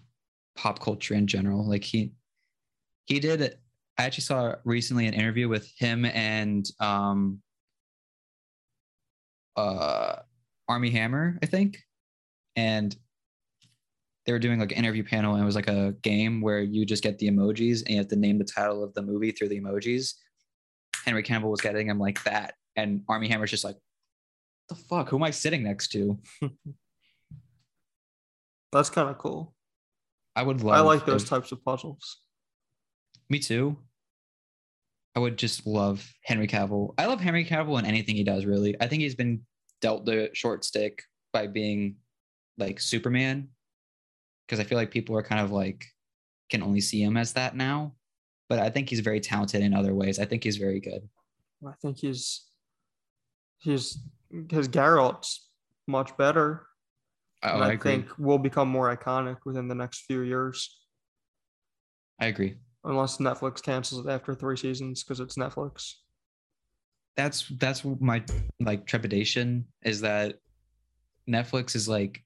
pop 0.56 0.80
culture 0.80 1.14
in 1.14 1.26
general. 1.26 1.66
Like 1.68 1.84
he 1.84 2.12
he 3.06 3.20
did 3.20 3.58
I 3.96 4.04
actually 4.04 4.22
saw 4.22 4.54
recently 4.64 5.06
an 5.06 5.14
interview 5.14 5.48
with 5.48 5.70
him 5.78 6.04
and 6.04 6.68
um 6.80 7.40
uh 9.56 10.16
Armie 10.68 10.90
Hammer, 10.90 11.38
I 11.42 11.46
think. 11.46 11.78
And 12.56 12.96
they 14.26 14.32
were 14.32 14.38
doing 14.38 14.58
like 14.58 14.72
an 14.72 14.78
interview 14.78 15.04
panel 15.04 15.34
and 15.34 15.42
it 15.42 15.46
was 15.46 15.54
like 15.56 15.68
a 15.68 15.92
game 16.02 16.40
where 16.40 16.62
you 16.62 16.86
just 16.86 17.02
get 17.02 17.18
the 17.18 17.28
emojis 17.28 17.80
and 17.82 17.90
you 17.90 17.96
have 17.98 18.08
to 18.08 18.16
name 18.16 18.38
the 18.38 18.44
title 18.44 18.82
of 18.82 18.94
the 18.94 19.02
movie 19.02 19.30
through 19.32 19.48
the 19.48 19.60
emojis. 19.60 20.14
Henry 21.04 21.22
Cavill 21.22 21.50
was 21.50 21.60
getting 21.60 21.86
them 21.88 21.98
like 21.98 22.24
that. 22.24 22.54
And 22.76 23.02
Armie 23.08 23.28
Hammer's 23.28 23.50
just 23.50 23.64
like, 23.64 23.76
the 24.70 24.74
fuck? 24.74 25.10
Who 25.10 25.16
am 25.16 25.22
I 25.24 25.30
sitting 25.30 25.62
next 25.62 25.88
to? 25.88 26.18
That's 28.72 28.88
kind 28.90 29.10
of 29.10 29.18
cool. 29.18 29.54
I 30.34 30.42
would 30.42 30.62
love 30.62 30.74
I 30.74 30.80
like 30.80 31.04
those 31.04 31.22
if- 31.24 31.28
types 31.28 31.52
of 31.52 31.62
puzzles. 31.62 32.20
Me 33.30 33.38
too. 33.38 33.76
I 35.16 35.20
would 35.20 35.36
just 35.36 35.66
love 35.66 36.12
Henry 36.24 36.48
Cavill. 36.48 36.94
I 36.98 37.06
love 37.06 37.20
Henry 37.20 37.44
Cavill 37.44 37.78
in 37.78 37.86
anything 37.86 38.16
he 38.16 38.24
does, 38.24 38.44
really. 38.44 38.74
I 38.80 38.86
think 38.86 39.02
he's 39.02 39.14
been 39.14 39.42
dealt 39.80 40.04
the 40.04 40.30
short 40.32 40.64
stick 40.64 41.02
by 41.32 41.46
being 41.46 41.96
like 42.58 42.80
Superman. 42.80 43.48
Because 44.46 44.60
I 44.60 44.64
feel 44.64 44.76
like 44.76 44.90
people 44.90 45.16
are 45.16 45.22
kind 45.22 45.40
of 45.40 45.50
like 45.50 45.86
can 46.50 46.62
only 46.62 46.80
see 46.80 47.02
him 47.02 47.16
as 47.16 47.32
that 47.32 47.56
now. 47.56 47.94
But 48.48 48.58
I 48.58 48.68
think 48.68 48.90
he's 48.90 49.00
very 49.00 49.20
talented 49.20 49.62
in 49.62 49.72
other 49.72 49.94
ways. 49.94 50.18
I 50.18 50.26
think 50.26 50.44
he's 50.44 50.58
very 50.58 50.80
good. 50.80 51.08
I 51.66 51.72
think 51.80 51.98
he's 51.98 52.44
he's 53.58 53.98
his 54.50 54.68
Geralt's 54.68 55.48
much 55.86 56.14
better. 56.16 56.66
Oh, 57.42 57.60
I, 57.60 57.70
I, 57.70 57.76
think 57.76 58.06
will 58.18 58.38
become 58.38 58.68
more 58.68 58.94
iconic 58.94 59.38
within 59.44 59.68
the 59.68 59.74
next 59.74 60.06
few 60.06 60.22
years, 60.22 60.78
I 62.20 62.26
agree. 62.26 62.56
Unless 62.84 63.18
Netflix 63.18 63.62
cancels 63.62 64.04
it 64.04 64.10
after 64.10 64.34
three 64.34 64.56
seasons 64.56 65.02
because 65.02 65.20
it's 65.20 65.36
Netflix. 65.36 65.94
That's 67.16 67.48
that's 67.60 67.84
my 68.00 68.24
like 68.60 68.86
trepidation 68.86 69.66
is 69.84 70.00
that 70.00 70.36
Netflix 71.28 71.74
is 71.74 71.88
like 71.88 72.22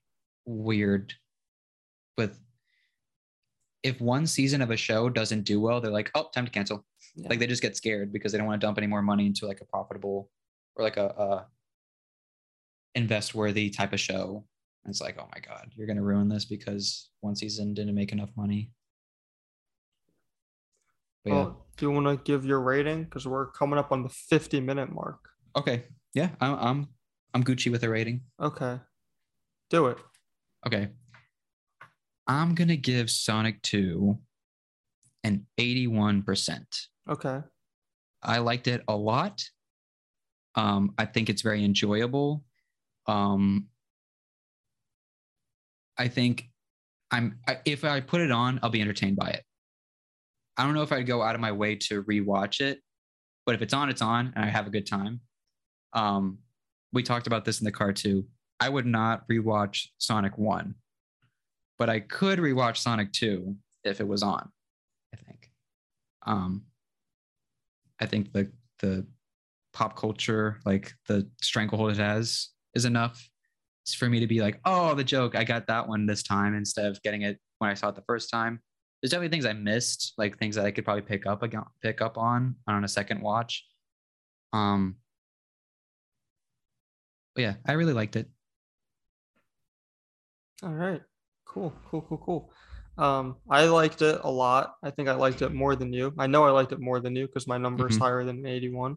weird 0.47 1.13
with 2.17 2.41
if 3.83 4.01
one 4.01 4.27
season 4.27 4.61
of 4.61 4.71
a 4.71 4.77
show 4.77 5.09
doesn't 5.09 5.43
do 5.43 5.61
well, 5.61 5.81
they're 5.81 5.93
like, 5.93 6.11
oh, 6.15 6.29
time 6.35 6.45
to 6.45 6.51
cancel. 6.51 6.85
Yeah. 7.15 7.29
Like 7.29 7.39
they 7.39 7.47
just 7.47 7.63
get 7.63 7.77
scared 7.77 8.13
because 8.13 8.33
they 8.33 8.39
don't 8.39 8.47
want 8.47 8.61
to 8.61 8.67
dump 8.67 8.79
any 8.79 8.87
more 8.87 9.03
money 9.03 9.27
into 9.27 9.47
like 9.47 9.61
a 9.61 9.67
profitable 9.67 10.31
or 10.75 10.85
like 10.85 10.97
a, 10.97 11.07
a 11.07 11.47
invest 12.95 13.35
worthy 13.35 13.71
type 13.71 13.93
of 13.93 14.01
show. 14.01 14.45
And 14.85 14.91
it's 14.91 15.01
like, 15.01 15.17
oh 15.19 15.29
my 15.33 15.41
God, 15.41 15.71
you're 15.77 15.87
gonna 15.87 16.03
ruin 16.03 16.29
this 16.29 16.45
because 16.45 17.11
one 17.21 17.37
season 17.37 17.75
didn't 17.75 17.95
make 17.95 18.13
enough 18.13 18.31
money. 18.37 18.73
But 21.29 21.35
yeah. 21.35 21.51
Do 21.77 21.87
you 21.87 21.91
want 21.93 22.07
to 22.07 22.23
give 22.25 22.45
your 22.45 22.61
rating? 22.61 23.05
Because 23.05 23.27
we're 23.27 23.47
coming 23.47 23.79
up 23.79 23.93
on 23.93 24.03
the 24.03 24.09
50 24.09 24.61
minute 24.61 24.93
mark. 24.93 25.29
Okay. 25.57 25.85
Yeah, 26.15 26.31
I'm 26.41 26.55
I'm 26.55 26.89
I'm 27.35 27.45
Gucci 27.45 27.71
with 27.71 27.85
a 27.85 27.89
rating. 27.89 28.23
Okay. 28.41 28.81
Do 29.71 29.87
it. 29.87 29.99
Okay. 30.67 30.89
I'm 32.27 32.55
gonna 32.55 32.77
give 32.77 33.11
Sonic 33.11 33.63
2 33.63 34.19
an 35.25 35.47
81%. 35.59 36.65
Okay. 37.09 37.41
I 38.23 38.39
liked 38.39 38.67
it 38.67 38.83
a 38.89 38.97
lot. 38.97 39.43
Um, 40.55 40.95
I 40.99 41.05
think 41.05 41.31
it's 41.31 41.43
very 41.43 41.65
enjoyable. 41.65 42.45
Um, 43.07 43.69
I 45.97 46.09
think 46.09 46.51
I'm 47.11 47.39
I, 47.47 47.59
if 47.65 47.85
I 47.85 48.01
put 48.01 48.21
it 48.21 48.31
on, 48.31 48.59
I'll 48.63 48.71
be 48.71 48.81
entertained 48.81 49.17
by 49.17 49.31
it. 49.31 49.45
I 50.59 50.65
don't 50.65 50.75
know 50.75 50.83
if 50.83 50.93
I'd 50.93 51.07
go 51.07 51.23
out 51.23 51.37
of 51.37 51.41
my 51.41 51.53
way 51.53 51.77
to 51.77 52.03
rewatch 52.03 52.61
it, 52.61 52.81
but 53.47 53.55
if 53.55 53.63
it's 53.63 53.73
on, 53.73 53.89
it's 53.89 54.03
on, 54.03 54.33
and 54.35 54.45
I 54.45 54.49
have 54.49 54.67
a 54.67 54.71
good 54.71 54.87
time. 54.87 55.21
Um, 55.93 56.39
we 56.93 57.03
talked 57.03 57.29
about 57.29 57.45
this 57.45 57.61
in 57.61 57.65
the 57.65 57.73
car 57.73 57.93
too. 57.93 58.27
I 58.61 58.69
would 58.69 58.87
not 58.87 59.27
rewatch 59.29 59.87
Sonic 59.99 60.37
One, 60.37 60.75
but 61.79 61.89
I 61.89 62.01
could 62.01 62.41
rewatch 62.41 62.79
Sonic 62.79 63.13
Two 63.13 63.57
if 63.85 64.01
it 64.01 64.09
was 64.09 64.23
on. 64.23 64.51
I 65.15 65.17
think. 65.17 65.51
Um, 66.27 66.65
I 68.01 68.07
think 68.07 68.33
the 68.33 68.51
the 68.81 69.07
pop 69.73 69.97
culture, 69.97 70.59
like 70.67 70.93
the 71.07 71.29
stranglehold 71.41 71.93
it 71.93 71.99
has, 71.99 72.49
is 72.75 72.85
enough 72.85 73.31
for 73.97 74.09
me 74.09 74.21
to 74.21 74.27
be 74.27 74.41
like, 74.41 74.61
oh, 74.65 74.95
the 74.95 75.05
joke, 75.05 75.35
I 75.35 75.45
got 75.45 75.67
that 75.69 75.89
one 75.89 76.05
this 76.05 76.23
time 76.23 76.55
instead 76.55 76.87
of 76.87 77.01
getting 77.03 77.23
it 77.23 77.39
when 77.59 77.71
I 77.71 77.75
saw 77.75 77.89
it 77.89 77.95
the 77.95 78.03
first 78.03 78.31
time. 78.31 78.61
There's 79.01 79.11
definitely 79.13 79.29
things 79.35 79.47
I 79.47 79.53
missed, 79.53 80.15
like 80.19 80.39
things 80.39 80.57
that 80.57 80.65
I 80.67 80.71
could 80.73 80.85
probably 80.85 81.03
pick 81.03 81.27
up 81.27 81.43
again, 81.43 81.63
pick 81.83 82.01
up 82.01 82.19
on 82.19 82.57
on 82.67 82.85
a 82.85 82.89
second 82.89 83.21
watch. 83.21 83.65
Um, 84.53 84.97
yeah, 87.37 87.55
I 87.67 87.73
really 87.73 87.93
liked 87.93 88.17
it. 88.17 88.29
All 90.63 90.75
right. 90.75 91.03
Cool. 91.45 91.73
Cool. 91.89 92.03
Cool. 92.03 92.19
Cool. 92.19 92.53
Um, 92.99 93.37
I 93.49 93.67
liked 93.67 94.03
it 94.03 94.21
a 94.25 94.31
lot. 94.31 94.75
I 94.83 94.91
think 94.91 95.09
I 95.09 95.15
liked 95.15 95.43
it 95.43 95.55
more 95.55 95.77
than 95.77 95.93
you. 95.93 96.13
I 96.19 96.27
know 96.27 96.45
I 96.45 96.51
liked 96.51 96.73
it 96.73 96.81
more 96.81 96.99
than 96.99 97.15
you 97.15 97.27
because 97.29 97.47
my 97.47 97.57
number 97.57 97.87
is 97.89 97.97
Mhm. 97.97 98.01
higher 98.01 98.25
than 98.25 98.45
81. 98.45 98.97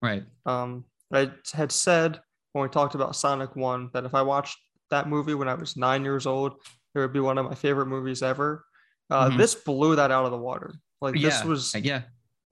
Right. 0.00 0.24
Um, 0.46 0.84
I 1.12 1.32
had 1.52 1.72
said 1.72 2.22
when 2.52 2.62
we 2.62 2.68
talked 2.68 2.94
about 2.94 3.16
Sonic 3.16 3.56
1 3.56 3.90
that 3.94 4.04
if 4.04 4.14
I 4.14 4.22
watched 4.22 4.58
that 4.90 5.08
movie 5.08 5.34
when 5.34 5.48
I 5.48 5.54
was 5.54 5.76
nine 5.76 6.04
years 6.04 6.24
old, 6.26 6.54
it 6.94 7.00
would 7.00 7.12
be 7.12 7.18
one 7.20 7.36
of 7.38 7.46
my 7.46 7.54
favorite 7.56 7.86
movies 7.86 8.22
ever. 8.22 8.64
Uh, 9.12 9.28
Mhm. 9.30 9.36
This 9.36 9.54
blew 9.54 9.96
that 9.96 10.10
out 10.10 10.24
of 10.24 10.30
the 10.30 10.38
water. 10.38 10.74
Like 11.02 11.14
this 11.14 11.22
yeah. 11.40 11.44
was 11.44 11.74
yeah. 11.74 12.02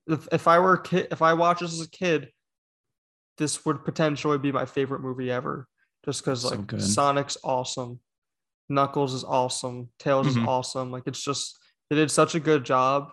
if, 0.06 0.28
if 0.32 0.46
I 0.46 0.58
were 0.58 0.74
a 0.74 0.82
kid, 0.82 1.08
if 1.10 1.22
I 1.22 1.32
watched 1.34 1.60
this 1.60 1.72
as 1.72 1.80
a 1.86 1.90
kid, 1.90 2.30
this 3.38 3.64
would 3.64 3.84
potentially 3.84 4.36
be 4.38 4.52
my 4.52 4.66
favorite 4.66 5.00
movie 5.00 5.30
ever. 5.30 5.66
Just 6.04 6.22
because 6.24 6.44
like 6.44 6.66
good. 6.66 6.82
Sonic's 6.82 7.38
awesome, 7.44 8.00
Knuckles 8.68 9.14
is 9.14 9.24
awesome, 9.24 9.90
Tails 9.98 10.26
Mhm. 10.26 10.30
is 10.30 10.36
awesome. 10.48 10.90
Like 10.90 11.04
it's 11.06 11.22
just 11.24 11.58
they 11.88 11.96
did 11.96 12.10
such 12.10 12.34
a 12.34 12.40
good 12.40 12.64
job 12.64 13.12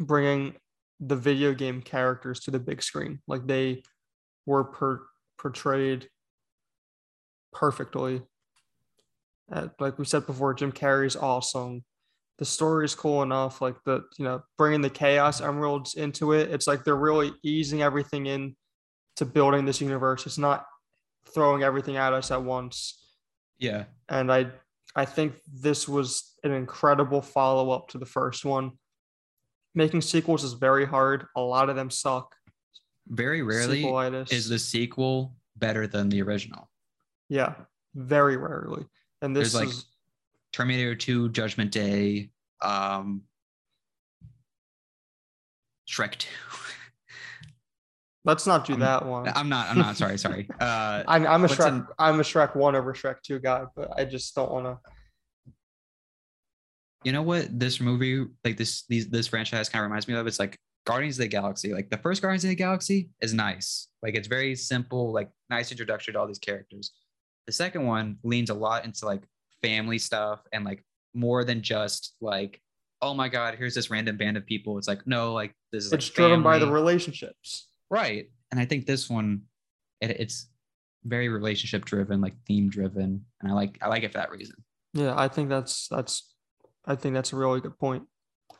bringing 0.00 0.56
the 1.00 1.16
video 1.16 1.52
game 1.54 1.82
characters 1.82 2.40
to 2.40 2.50
the 2.50 2.58
big 2.58 2.82
screen. 2.82 3.20
Like 3.26 3.46
they 3.46 3.82
were 4.46 4.64
per- 4.64 5.06
portrayed 5.38 6.08
perfectly. 7.52 8.22
Uh, 9.50 9.68
like 9.80 9.98
we 9.98 10.04
said 10.04 10.26
before, 10.26 10.54
Jim 10.54 10.72
Carrey's 10.72 11.16
awesome. 11.16 11.84
The 12.38 12.44
story 12.44 12.84
is 12.84 12.94
cool 12.94 13.22
enough. 13.22 13.60
Like 13.60 13.76
the 13.84 14.04
you 14.16 14.24
know 14.24 14.42
bringing 14.56 14.80
the 14.80 14.90
Chaos 14.90 15.40
Emeralds 15.40 15.94
into 15.94 16.32
it. 16.32 16.50
It's 16.50 16.66
like 16.66 16.84
they're 16.84 16.96
really 16.96 17.32
easing 17.42 17.82
everything 17.82 18.26
in 18.26 18.56
to 19.16 19.24
building 19.24 19.64
this 19.64 19.80
universe. 19.80 20.26
It's 20.26 20.38
not 20.38 20.64
throwing 21.34 21.62
everything 21.62 21.96
at 21.96 22.12
us 22.12 22.30
at 22.30 22.42
once. 22.42 23.04
Yeah. 23.58 23.84
And 24.08 24.32
I 24.32 24.50
I 24.94 25.04
think 25.04 25.34
this 25.52 25.88
was 25.88 26.34
an 26.44 26.52
incredible 26.52 27.20
follow 27.20 27.70
up 27.70 27.88
to 27.88 27.98
the 27.98 28.06
first 28.06 28.44
one. 28.44 28.72
Making 29.74 30.00
sequels 30.00 30.44
is 30.44 30.54
very 30.54 30.86
hard. 30.86 31.26
A 31.36 31.40
lot 31.40 31.68
of 31.68 31.76
them 31.76 31.90
suck. 31.90 32.34
Very 33.08 33.42
rarely 33.42 33.82
Sequelitis. 33.82 34.32
is 34.32 34.48
the 34.48 34.58
sequel 34.58 35.34
better 35.56 35.86
than 35.86 36.08
the 36.08 36.22
original. 36.22 36.70
yeah, 37.28 37.54
very 37.94 38.36
rarely. 38.36 38.86
And 39.22 39.34
this 39.34 39.52
There's 39.52 39.66
like 39.66 39.74
is 39.74 39.86
Terminator 40.52 40.94
2, 40.94 41.30
Judgment 41.30 41.70
Day, 41.70 42.30
um, 42.62 43.22
Shrek 45.88 46.16
2. 46.16 46.28
let's 48.24 48.46
not 48.46 48.66
do 48.66 48.72
I'm- 48.74 48.80
that 48.80 49.06
one. 49.06 49.28
I'm 49.28 49.48
not. 49.48 49.68
I'm 49.70 49.78
not. 49.78 49.96
Sorry. 49.96 50.18
Sorry. 50.18 50.48
Uh, 50.60 51.02
I'm, 51.06 51.26
I'm 51.26 51.44
a 51.44 51.48
Shrek. 51.48 51.66
an- 51.68 51.86
I'm 51.98 52.20
a 52.20 52.22
Shrek 52.22 52.56
one 52.56 52.74
over 52.76 52.92
Shrek 52.92 53.22
two 53.22 53.38
guy, 53.38 53.64
but 53.76 53.92
I 53.98 54.04
just 54.04 54.34
don't 54.34 54.50
want 54.50 54.66
to. 54.66 54.78
you 57.04 57.12
know 57.12 57.22
what? 57.22 57.46
This 57.58 57.80
movie, 57.80 58.26
like 58.44 58.56
this, 58.56 58.84
these, 58.88 59.08
this 59.08 59.28
franchise, 59.28 59.68
kind 59.68 59.82
of 59.84 59.88
reminds 59.88 60.08
me 60.08 60.14
of. 60.14 60.26
It's 60.26 60.38
like 60.40 60.58
Guardians 60.84 61.16
of 61.18 61.22
the 61.22 61.28
Galaxy. 61.28 61.72
Like 61.72 61.90
the 61.90 61.98
first 61.98 62.20
Guardians 62.22 62.44
of 62.44 62.50
the 62.50 62.56
Galaxy 62.56 63.10
is 63.22 63.32
nice. 63.32 63.88
Like 64.02 64.14
it's 64.16 64.28
very 64.28 64.56
simple. 64.56 65.12
Like 65.12 65.30
nice 65.48 65.70
introduction 65.70 66.14
to 66.14 66.20
all 66.20 66.26
these 66.26 66.38
characters. 66.38 66.92
The 67.46 67.52
second 67.52 67.86
one 67.86 68.16
leans 68.24 68.50
a 68.50 68.54
lot 68.54 68.84
into 68.84 69.06
like 69.06 69.22
family 69.62 69.98
stuff 69.98 70.40
and 70.52 70.64
like 70.64 70.84
more 71.14 71.44
than 71.44 71.62
just 71.62 72.14
like, 72.20 72.60
oh 73.02 73.14
my 73.14 73.28
god, 73.28 73.54
here's 73.56 73.74
this 73.74 73.90
random 73.90 74.16
band 74.16 74.36
of 74.36 74.46
people. 74.46 74.78
It's 74.78 74.88
like 74.88 75.06
no, 75.06 75.32
like 75.32 75.54
this 75.72 75.84
is. 75.84 75.92
like, 75.92 76.00
It's 76.00 76.10
driven 76.10 76.42
by 76.42 76.58
the 76.58 76.70
relationships. 76.70 77.68
right 77.90 78.30
and 78.50 78.58
i 78.60 78.64
think 78.64 78.86
this 78.86 79.08
one 79.10 79.42
it, 80.00 80.10
it's 80.10 80.46
very 81.04 81.28
relationship 81.28 81.84
driven 81.84 82.20
like 82.20 82.34
theme 82.46 82.68
driven 82.70 83.24
and 83.40 83.50
i 83.50 83.54
like 83.54 83.76
i 83.82 83.88
like 83.88 84.02
it 84.02 84.10
for 84.12 84.18
that 84.18 84.30
reason 84.30 84.56
Yeah, 84.94 85.14
I 85.16 85.28
think 85.28 85.48
that's 85.50 85.86
that's 85.88 86.34
I 86.86 86.94
think 86.96 87.14
that's 87.14 87.32
a 87.34 87.36
really 87.36 87.60
good 87.60 87.78
point. 87.78 88.04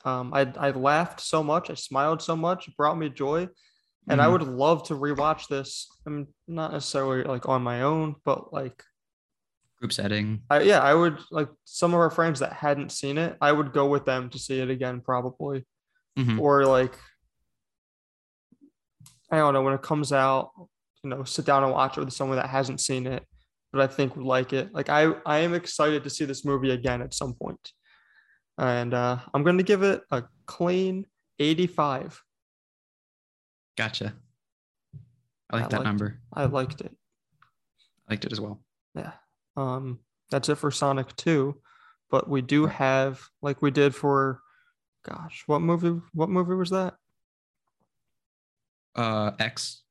Um, 0.04 0.32
I 0.34 0.42
I 0.66 0.70
laughed 0.70 1.20
so 1.20 1.42
much, 1.42 1.70
I 1.70 1.74
smiled 1.74 2.20
so 2.22 2.36
much, 2.36 2.68
it 2.68 2.76
brought 2.76 2.98
me 2.98 3.08
joy, 3.08 3.48
and 4.10 4.20
I 4.20 4.26
Mhm. 4.26 4.32
would 4.32 4.42
love 4.64 4.78
to 4.88 4.94
rewatch 4.94 5.48
this. 5.48 5.88
I'm 6.06 6.28
not 6.46 6.72
necessarily 6.72 7.24
like 7.24 7.48
on 7.48 7.62
my 7.62 7.78
own, 7.82 8.16
but 8.24 8.52
like 8.52 8.84
Group 9.80 9.92
setting. 9.92 10.42
I 10.50 10.62
yeah, 10.62 10.80
I 10.80 10.92
would 10.92 11.18
like 11.30 11.48
some 11.64 11.94
of 11.94 12.00
our 12.00 12.10
friends 12.10 12.40
that 12.40 12.52
hadn't 12.52 12.90
seen 12.90 13.16
it, 13.16 13.36
I 13.40 13.52
would 13.52 13.72
go 13.72 13.86
with 13.88 14.04
them 14.04 14.28
to 14.30 14.38
see 14.38 14.58
it 14.60 14.70
again 14.70 15.00
probably. 15.00 15.64
Mhm. 16.18 16.40
Or 16.40 16.64
like 16.66 16.98
I 19.30 19.36
don't 19.36 19.52
know 19.54 19.62
when 19.62 19.74
it 19.74 19.82
comes 19.82 20.12
out, 20.12 20.50
you 21.04 21.10
know, 21.10 21.22
sit 21.24 21.44
down 21.44 21.62
and 21.62 21.72
watch 21.72 21.96
it 21.96 22.00
with 22.04 22.12
someone 22.12 22.38
that 22.38 22.48
hasn't 22.48 22.80
seen 22.80 23.06
it, 23.06 23.24
but 23.72 23.80
I 23.82 23.86
think 23.86 24.16
would 24.16 24.24
like 24.24 24.52
it. 24.52 24.72
Like 24.74 24.88
I 24.88 25.12
I 25.24 25.38
am 25.38 25.54
excited 25.54 26.02
to 26.04 26.10
see 26.10 26.24
this 26.24 26.44
movie 26.44 26.70
again 26.70 27.00
at 27.02 27.14
some. 27.14 27.36
And 28.58 28.94
uh 28.94 29.18
I'm 29.32 29.44
gonna 29.44 29.62
give 29.62 29.82
it 29.84 30.02
a 30.10 30.24
clean 30.46 31.06
85. 31.38 32.20
Gotcha. 33.76 34.14
I 35.50 35.56
like 35.56 35.64
I 35.66 35.68
that 35.68 35.76
liked- 35.76 35.84
number. 35.84 36.20
I 36.32 36.44
liked 36.46 36.80
it. 36.80 36.96
I 38.08 38.12
liked 38.14 38.24
it 38.24 38.32
as 38.32 38.40
well. 38.40 38.60
Yeah. 38.96 39.12
Um, 39.58 39.98
that's 40.30 40.48
it 40.48 40.54
for 40.56 40.70
Sonic 40.70 41.14
2. 41.16 41.56
But 42.10 42.28
we 42.28 42.40
do 42.40 42.66
have, 42.66 43.20
like 43.42 43.60
we 43.60 43.70
did 43.70 43.94
for, 43.94 44.40
gosh, 45.04 45.42
what 45.46 45.60
movie? 45.60 46.00
What 46.14 46.30
movie 46.30 46.54
was 46.54 46.70
that? 46.70 46.94
Uh, 48.94 49.32
X. 49.38 49.82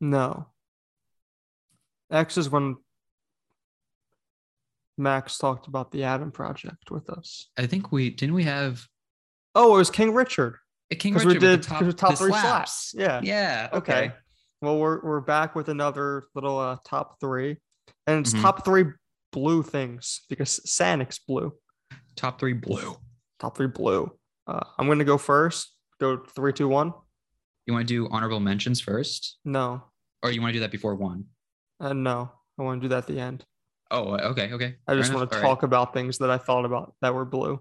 No. 0.00 0.46
X 2.10 2.36
is 2.36 2.50
when 2.50 2.76
Max 4.98 5.38
talked 5.38 5.68
about 5.68 5.92
the 5.92 6.04
Adam 6.04 6.32
Project 6.32 6.90
with 6.90 7.08
us. 7.08 7.48
I 7.56 7.66
think 7.66 7.92
we 7.92 8.10
didn't 8.10 8.34
we 8.34 8.44
have 8.44 8.86
Oh, 9.54 9.74
it 9.74 9.78
was 9.78 9.90
King 9.90 10.12
Richard 10.12 10.56
a 10.90 10.96
King 10.96 11.14
we 11.14 11.20
Richard 11.20 11.34
with 11.34 11.40
did 11.40 11.62
the 11.62 11.66
top, 11.66 11.80
top, 11.80 11.96
top 11.96 12.18
three 12.18 12.30
slaps. 12.30 12.90
slaps. 12.90 12.94
Yeah. 12.94 13.20
Yeah. 13.22 13.68
Okay. 13.72 13.92
Okay. 13.92 14.14
Well, 14.62 14.78
we're 14.78 15.00
we're 15.02 15.20
back 15.20 15.54
with 15.54 15.68
another 15.68 16.24
little 16.34 16.58
uh, 16.58 16.76
top 16.84 17.18
three, 17.20 17.56
and 18.06 18.20
it's 18.26 18.34
Mhm. 18.34 18.42
top 18.42 18.64
three 18.64 18.84
blue 19.32 19.62
things 19.62 20.22
because 20.28 20.60
Sonic's 20.70 21.18
blue. 21.18 21.52
Top 22.16 22.38
three 22.38 22.52
blue. 22.52 22.96
Top 23.38 23.56
three 23.56 23.68
blue. 23.68 24.12
Uh, 24.46 24.60
I'm 24.78 24.86
gonna 24.86 25.04
go 25.04 25.16
first. 25.16 25.74
Go 25.98 26.18
three, 26.24 26.52
two, 26.52 26.68
one. 26.68 26.92
You 27.66 27.72
want 27.74 27.86
to 27.88 27.94
do 27.94 28.08
honorable 28.10 28.40
mentions 28.40 28.80
first, 28.80 29.38
No, 29.44 29.82
or 30.22 30.30
you 30.30 30.40
want 30.40 30.50
to 30.50 30.54
do 30.54 30.60
that 30.60 30.70
before 30.72 30.94
one? 30.94 31.26
uh, 31.78 31.92
no. 31.92 32.32
I 32.58 32.62
want 32.62 32.80
to 32.82 32.84
do 32.84 32.88
that 32.90 32.98
at 32.98 33.06
the 33.06 33.18
end. 33.20 33.44
Oh, 33.90 34.14
okay, 34.16 34.52
okay. 34.52 34.76
I 34.86 34.94
just 34.94 35.12
want 35.14 35.30
to. 35.30 35.36
All 35.36 35.42
right. 35.42 35.48
talk 35.48 35.62
about 35.62 35.94
things 35.94 36.18
that 36.18 36.30
I 36.30 36.36
thought 36.38 36.64
about 36.66 36.94
that 37.00 37.14
were 37.14 37.24
blue. 37.24 37.60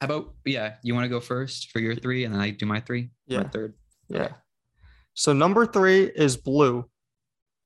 How 0.00 0.06
about 0.06 0.34
yeah? 0.44 0.76
You 0.82 0.94
want 0.94 1.04
to 1.04 1.08
go 1.08 1.20
first 1.20 1.70
for 1.70 1.78
your 1.78 1.94
three, 1.94 2.24
and 2.24 2.34
then 2.34 2.40
I 2.40 2.50
do 2.50 2.66
my 2.66 2.80
three. 2.80 3.10
my 3.28 3.36
Yeah. 3.36 3.48
third. 3.48 3.74
Yeah. 4.08 4.32
So 5.14 5.32
number 5.32 5.66
three 5.66 6.04
is 6.04 6.36
blue 6.36 6.88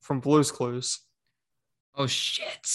from 0.00 0.20
Blue's 0.20 0.50
Clues. 0.50 1.00
Oh 1.94 2.06
shit! 2.06 2.66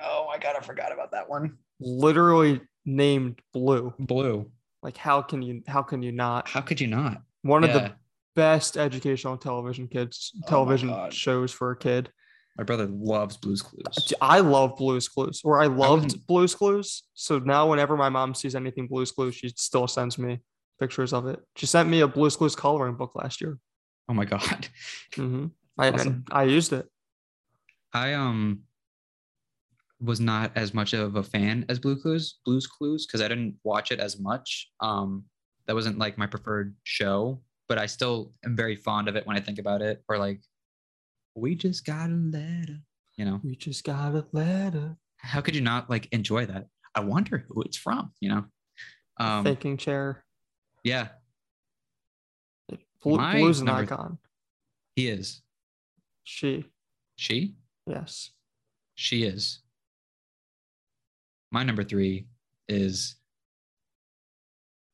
Oh 0.00 0.26
my 0.28 0.38
god, 0.38 0.54
I 0.56 0.60
forgot 0.60 0.92
about 0.92 1.10
that 1.12 1.28
one. 1.28 1.58
Literally 1.80 2.60
named 2.84 3.40
blue. 3.52 3.92
Blue. 3.98 4.50
Like 4.82 4.96
how 4.96 5.22
can 5.22 5.42
you 5.42 5.62
how 5.66 5.82
can 5.82 6.02
you 6.02 6.12
not? 6.12 6.48
How 6.48 6.60
could 6.60 6.80
you 6.80 6.86
not? 6.86 7.22
One 7.42 7.64
of 7.64 7.72
the 7.72 7.92
best 8.36 8.76
educational 8.76 9.36
television 9.36 9.88
kids 9.88 10.32
Oh 10.44 10.48
television 10.48 10.88
God. 10.90 11.12
shows 11.12 11.50
for 11.52 11.72
a 11.72 11.76
kid. 11.76 12.10
My 12.56 12.64
brother 12.64 12.86
loves 12.86 13.36
Blue's 13.36 13.62
Clues. 13.62 14.12
I 14.20 14.40
love 14.40 14.76
Blue's 14.76 15.08
Clues, 15.08 15.40
or 15.44 15.60
I 15.60 15.66
loved 15.66 16.04
wasn't- 16.04 16.26
Blue's 16.26 16.54
Clues. 16.56 17.04
So 17.14 17.38
now, 17.38 17.68
whenever 17.70 17.96
my 17.96 18.08
mom 18.08 18.34
sees 18.34 18.56
anything 18.56 18.88
Blue's 18.88 19.12
Clues, 19.12 19.36
she 19.36 19.48
still 19.50 19.86
sends 19.86 20.18
me 20.18 20.40
pictures 20.80 21.12
of 21.12 21.26
it. 21.26 21.38
She 21.56 21.66
sent 21.66 21.88
me 21.88 22.00
a 22.00 22.08
Blue's 22.08 22.34
Clues 22.36 22.56
coloring 22.56 22.96
book 22.96 23.12
last 23.14 23.40
year. 23.40 23.58
Oh 24.08 24.14
my 24.14 24.24
god. 24.24 24.68
hmm 25.14 25.46
I 25.78 25.90
Awesome. 25.90 26.24
I 26.30 26.44
used 26.44 26.72
it. 26.72 26.88
I 27.92 28.14
um 28.14 28.62
was 30.00 30.20
not 30.20 30.52
as 30.56 30.72
much 30.74 30.92
of 30.92 31.16
a 31.16 31.22
fan 31.22 31.64
as 31.68 31.78
Blue 31.78 32.00
Clues, 32.00 32.38
Blue's 32.44 32.66
Clues, 32.66 33.06
because 33.06 33.20
I 33.20 33.28
didn't 33.28 33.56
watch 33.64 33.90
it 33.90 33.98
as 33.98 34.18
much. 34.20 34.70
Um, 34.80 35.24
that 35.66 35.74
wasn't 35.74 35.98
like 35.98 36.16
my 36.16 36.26
preferred 36.26 36.74
show, 36.84 37.42
but 37.68 37.78
I 37.78 37.86
still 37.86 38.32
am 38.44 38.54
very 38.56 38.76
fond 38.76 39.08
of 39.08 39.16
it 39.16 39.26
when 39.26 39.36
I 39.36 39.40
think 39.40 39.58
about 39.58 39.82
it. 39.82 40.02
Or 40.08 40.16
like, 40.16 40.40
we 41.34 41.54
just 41.56 41.84
got 41.84 42.10
a 42.10 42.14
letter. 42.14 42.78
You 43.16 43.24
know, 43.24 43.40
We 43.42 43.56
just 43.56 43.82
got 43.84 44.14
a 44.14 44.24
letter. 44.32 44.96
how 45.16 45.40
could 45.40 45.56
you 45.56 45.62
not 45.62 45.90
like 45.90 46.08
enjoy 46.12 46.46
that? 46.46 46.66
I 46.94 47.00
wonder 47.00 47.44
who 47.48 47.62
it's 47.62 47.76
from. 47.76 48.12
You 48.20 48.28
know, 48.30 48.44
um, 49.18 49.44
Thinking 49.44 49.76
chair. 49.76 50.24
yeah, 50.84 51.08
Blue, 53.02 53.16
my 53.16 53.36
Blue's 53.36 53.60
an 53.60 53.68
icon. 53.68 54.18
he 54.96 55.08
is. 55.08 55.42
She. 56.24 56.64
She, 57.16 57.54
Yes. 57.86 58.30
she 58.94 59.24
is. 59.24 59.60
My 61.50 61.62
number 61.64 61.82
three 61.82 62.26
is 62.68 63.16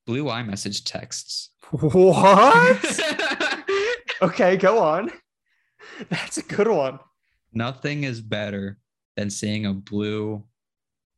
blue 0.07 0.25
iMessage 0.25 0.83
texts. 0.85 1.51
What? 1.71 3.01
okay, 4.23 4.57
go 4.57 4.79
on. 4.79 5.11
That's 6.09 6.39
a 6.39 6.43
good 6.43 6.69
one. 6.69 6.99
Nothing 7.53 8.05
is 8.05 8.21
better 8.21 8.79
than 9.17 9.29
seeing 9.31 9.67
a 9.67 9.73
blue 9.75 10.45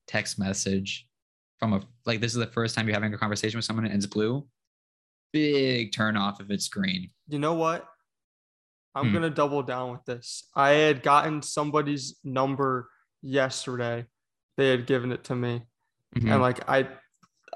text 0.07 0.39
message 0.39 1.09
from 1.59 1.73
a 1.73 1.81
like 2.05 2.21
this 2.21 2.33
is 2.33 2.39
the 2.39 2.47
first 2.47 2.75
time 2.75 2.87
you're 2.87 2.95
having 2.95 3.13
a 3.15 3.19
conversation 3.19 3.59
with 3.59 3.65
someone 3.65 3.85
and 3.87 3.95
it's 3.95 4.07
blue. 4.07 4.47
Big 5.33 5.93
turn 5.93 6.17
off 6.17 6.41
if 6.41 6.51
it's 6.51 6.69
green. 6.69 7.11
You 7.29 7.39
know 7.39 7.55
what? 7.55 7.87
I'm 8.95 9.09
Hmm. 9.09 9.13
gonna 9.15 9.31
double 9.31 9.63
down 9.63 9.93
with 9.93 10.05
this. 10.05 10.49
I 10.55 10.71
had 10.71 11.03
gotten 11.03 11.43
somebody's 11.43 12.19
number 12.25 12.89
yesterday. 13.23 14.07
They 14.57 14.69
had 14.71 14.87
given 14.87 15.13
it 15.13 15.25
to 15.25 15.37
me, 15.37 15.63
Mhm. 16.17 16.33
and 16.33 16.41
like 16.41 16.67
I, 16.69 16.89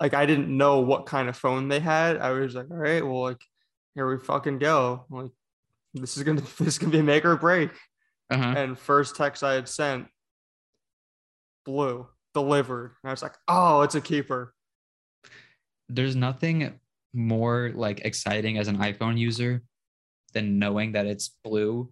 like 0.01 0.13
I 0.13 0.27
didn't 0.27 0.55
know 0.55 0.81
what 0.81 1.07
kind 1.07 1.29
of 1.31 1.37
phone 1.37 1.69
they 1.69 1.81
had. 1.81 2.19
I 2.19 2.33
was 2.33 2.55
like, 2.55 2.71
all 2.71 2.77
right, 2.77 3.05
well, 3.05 3.23
like 3.23 3.43
here 3.95 4.07
we 4.09 4.23
fucking 4.23 4.59
go. 4.59 5.07
Like 5.09 5.31
this 5.95 6.17
is 6.19 6.23
gonna 6.25 6.41
this 6.59 6.61
is 6.75 6.79
gonna 6.79 6.93
be 6.93 6.99
a 6.99 7.03
make 7.03 7.25
or 7.25 7.37
break. 7.37 7.71
Uh-huh. 8.31 8.55
And 8.57 8.79
first 8.79 9.17
text 9.17 9.43
I 9.43 9.55
had 9.55 9.69
sent, 9.69 10.09
blue 11.65 12.07
delivered. 12.35 12.95
And 13.03 13.11
I 13.11 13.13
was 13.13 13.23
like, 13.23 13.35
oh, 13.49 13.81
it's 13.83 13.95
a 13.95 14.01
keeper. 14.01 14.55
There's 15.89 16.15
nothing 16.15 16.79
more 17.13 17.73
like 17.75 18.01
exciting 18.01 18.59
as 18.59 18.69
an 18.69 18.79
iPhone 18.79 19.19
user 19.19 19.63
than 20.33 20.59
knowing 20.59 20.93
that 20.93 21.07
it's 21.07 21.37
blue. 21.43 21.91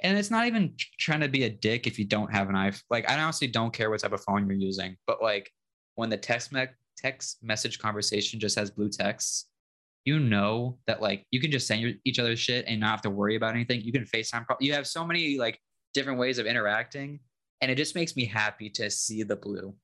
And 0.00 0.18
it's 0.18 0.30
not 0.30 0.46
even 0.46 0.74
trying 0.98 1.20
to 1.20 1.28
be 1.28 1.44
a 1.44 1.50
dick 1.50 1.86
if 1.86 1.98
you 1.98 2.04
don't 2.04 2.32
have 2.32 2.48
an 2.48 2.54
iPhone. 2.54 2.82
Like 2.90 3.08
I 3.10 3.18
honestly 3.18 3.48
don't 3.48 3.72
care 3.72 3.90
what 3.90 4.00
type 4.00 4.12
of 4.12 4.22
phone 4.22 4.46
you're 4.46 4.58
using, 4.58 4.96
but 5.06 5.22
like 5.22 5.50
when 5.94 6.10
the 6.10 6.16
text 6.16 6.52
me- 6.52 6.66
text 6.96 7.38
message 7.42 7.78
conversation 7.78 8.40
just 8.40 8.58
has 8.58 8.70
blue 8.70 8.90
text, 8.90 9.48
you 10.04 10.18
know 10.18 10.78
that 10.86 11.02
like 11.02 11.26
you 11.30 11.40
can 11.40 11.50
just 11.50 11.66
send 11.66 11.80
your, 11.82 11.92
each 12.04 12.18
other 12.18 12.36
shit 12.36 12.64
and 12.68 12.80
not 12.80 12.90
have 12.90 13.02
to 13.02 13.10
worry 13.10 13.36
about 13.36 13.54
anything. 13.54 13.80
You 13.82 13.92
can 13.92 14.04
FaceTime. 14.04 14.46
Pro- 14.46 14.56
you 14.60 14.72
have 14.72 14.86
so 14.86 15.04
many 15.04 15.38
like 15.38 15.58
different 15.94 16.18
ways 16.18 16.38
of 16.38 16.46
interacting, 16.46 17.20
and 17.60 17.70
it 17.70 17.76
just 17.76 17.94
makes 17.94 18.16
me 18.16 18.24
happy 18.24 18.70
to 18.70 18.90
see 18.90 19.22
the 19.22 19.36
blue. 19.36 19.74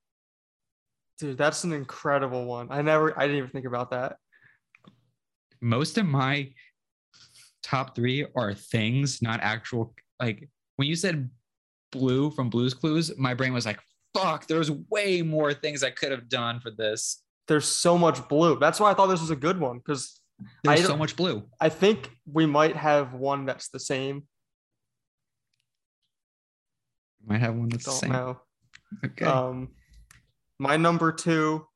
Dude, 1.19 1.39
that's 1.39 1.65
an 1.65 1.73
incredible 1.73 2.47
one. 2.47 2.69
I 2.71 2.83
never 2.83 3.19
I 3.19 3.23
didn't 3.23 3.39
even 3.39 3.51
think 3.51 3.67
about 3.67 3.91
that. 3.91 4.17
most 5.61 5.99
of 5.99 6.07
my 6.07 6.53
top 7.63 7.95
three 7.95 8.27
are 8.35 8.55
things, 8.55 9.23
not 9.23 9.41
actual. 9.41 9.95
Like 10.21 10.49
when 10.77 10.89
you 10.89 10.97
said 10.97 11.31
blue 11.91 12.31
from 12.31 12.51
Blues 12.51 12.75
Clues, 12.75 13.17
my 13.17 13.35
brain 13.35 13.53
was 13.53 13.67
like, 13.67 13.79
fuck, 14.15 14.47
there's 14.47 14.71
way 14.91 15.23
more 15.23 15.55
things 15.55 15.83
I 15.83 15.91
could 15.91 16.11
have 16.11 16.29
done 16.29 16.61
for 16.61 16.71
this. 16.71 17.23
There's 17.49 17.65
so 17.65 17.97
much 17.97 18.29
blue. 18.29 18.59
That's 18.59 18.81
why 18.81 18.91
I 18.91 18.95
thought 18.95 19.07
this 19.07 19.21
was 19.21 19.31
a 19.31 19.37
good 19.37 19.59
one 19.59 19.79
because 19.79 20.21
There's 20.65 20.87
so 20.87 20.97
much 20.97 21.17
blue. 21.17 21.45
I 21.61 21.69
think 21.69 22.11
we 22.31 22.47
might 22.47 22.77
have 22.77 23.15
one 23.15 23.47
that's 23.47 23.69
the 23.69 23.81
same. 23.81 24.25
Might 27.25 27.41
have 27.41 27.55
one 27.55 27.69
that's 27.69 27.85
the 27.85 27.93
same. 27.93 28.13
know. 28.13 28.41
Okay. 29.05 29.25
Um, 29.25 29.69
my 30.59 30.77
number 30.77 31.13
two 31.13 31.67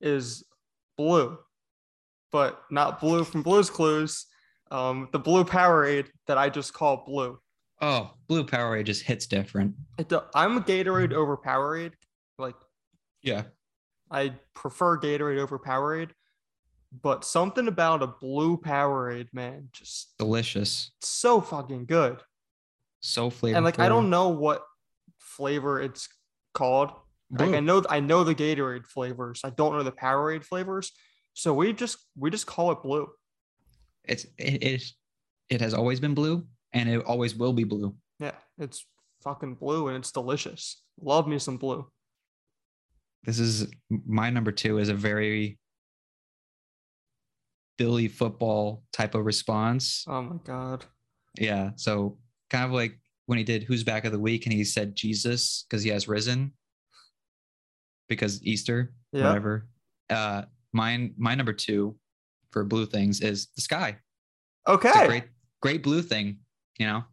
is 0.00 0.44
blue, 0.96 1.38
but 2.30 2.62
not 2.70 3.00
blue 3.00 3.24
from 3.24 3.42
Blue's 3.42 3.70
Clues. 3.70 4.26
Um, 4.70 5.08
the 5.12 5.18
blue 5.18 5.44
Powerade 5.44 6.06
that 6.26 6.38
I 6.38 6.48
just 6.48 6.72
call 6.72 7.04
blue. 7.04 7.38
oh, 7.80 8.14
blue 8.28 8.44
Powerade 8.44 8.84
just 8.84 9.02
hits 9.02 9.26
different. 9.26 9.74
Do- 10.08 10.22
I'm 10.34 10.56
a 10.56 10.60
Gatorade 10.60 11.12
over 11.12 11.36
Powerade. 11.36 11.92
Like 12.38 12.54
Yeah. 13.22 13.42
I 14.10 14.34
prefer 14.54 14.98
Gatorade 14.98 15.38
over 15.38 15.58
Powerade, 15.58 16.10
but 17.02 17.24
something 17.24 17.68
about 17.68 18.02
a 18.02 18.06
blue 18.06 18.56
Powerade, 18.56 19.28
man, 19.32 19.68
just 19.72 20.14
Delicious. 20.18 20.90
so 21.00 21.40
fucking 21.40 21.86
good. 21.86 22.20
So 23.00 23.30
flavorful. 23.30 23.56
And 23.56 23.64
like 23.64 23.78
I 23.78 23.88
don't 23.88 24.10
know 24.10 24.28
what 24.28 24.62
flavor 25.18 25.80
it's 25.80 26.08
called. 26.54 26.92
Like 27.32 27.54
I 27.54 27.60
know 27.60 27.82
I 27.88 28.00
know 28.00 28.24
the 28.24 28.34
Gatorade 28.34 28.86
flavors. 28.86 29.40
I 29.42 29.50
don't 29.50 29.74
know 29.74 29.82
the 29.82 29.92
Powerade 29.92 30.44
flavors. 30.44 30.92
So 31.32 31.54
we 31.54 31.72
just 31.72 31.96
we 32.16 32.30
just 32.30 32.46
call 32.46 32.72
it 32.72 32.82
blue. 32.82 33.08
It's 34.04 34.26
it 34.36 34.62
is 34.62 34.94
it 35.48 35.60
has 35.62 35.72
always 35.72 35.98
been 35.98 36.14
blue 36.14 36.46
and 36.72 36.88
it 36.88 37.04
always 37.04 37.34
will 37.34 37.54
be 37.54 37.64
blue. 37.64 37.94
Yeah, 38.18 38.32
it's 38.58 38.84
fucking 39.22 39.54
blue 39.54 39.88
and 39.88 39.96
it's 39.96 40.12
delicious. 40.12 40.82
Love 41.00 41.26
me 41.26 41.38
some 41.38 41.56
blue. 41.56 41.86
This 43.24 43.38
is 43.38 43.66
my 43.88 44.28
number 44.28 44.52
two 44.52 44.78
is 44.78 44.90
a 44.90 44.94
very 44.94 45.58
Philly 47.78 48.08
football 48.08 48.82
type 48.92 49.14
of 49.14 49.24
response. 49.24 50.04
Oh 50.06 50.20
my 50.20 50.36
god. 50.44 50.84
Yeah. 51.38 51.70
So 51.76 52.18
kind 52.50 52.66
of 52.66 52.72
like 52.72 52.98
when 53.24 53.38
he 53.38 53.44
did 53.44 53.62
Who's 53.62 53.84
Back 53.84 54.04
of 54.04 54.12
the 54.12 54.20
Week 54.20 54.44
and 54.44 54.52
he 54.52 54.64
said 54.64 54.94
Jesus 54.94 55.64
because 55.66 55.82
he 55.82 55.88
has 55.90 56.08
risen 56.08 56.52
because 58.12 58.42
Easter, 58.44 58.92
Yeah. 59.12 59.28
whatever. 59.28 59.66
Uh 60.10 60.42
mine 60.72 61.14
my 61.16 61.34
number 61.34 61.52
two 61.52 61.96
for 62.50 62.64
blue 62.64 62.86
things 62.86 63.20
is 63.20 63.48
the 63.56 63.62
sky. 63.62 63.88
It's 64.68 64.84
a 64.84 64.88
Okay. 64.88 65.06
great 65.06 65.24
great 65.60 65.82
blue 65.82 66.02
thing, 66.02 66.38
you 66.78 66.86
know. 66.86 67.04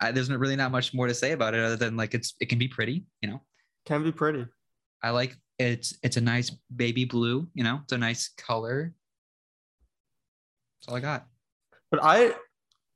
I, 0.00 0.10
there's 0.12 0.28
not 0.28 0.38
really 0.40 0.56
not 0.56 0.72
much 0.72 0.92
more 0.92 1.06
to 1.06 1.14
say 1.14 1.32
about 1.32 1.54
it 1.54 1.60
other 1.60 1.76
than 1.76 1.96
like 1.96 2.14
it's 2.14 2.34
it 2.40 2.48
can 2.48 2.58
be 2.58 2.68
pretty, 2.68 3.04
you 3.22 3.28
know. 3.30 3.40
Can 3.86 4.02
be 4.02 4.12
pretty. 4.12 4.46
I 5.02 5.10
like 5.10 5.36
it's 5.58 5.96
it's 6.02 6.16
a 6.16 6.20
nice 6.20 6.50
baby 6.74 7.04
blue, 7.04 7.48
you 7.54 7.62
know. 7.64 7.80
It's 7.84 7.92
a 7.92 7.98
nice 7.98 8.28
color. 8.36 8.94
That's 10.80 10.88
all 10.88 10.96
I 10.96 11.00
got. 11.00 11.26
But 11.90 12.00
I 12.02 12.34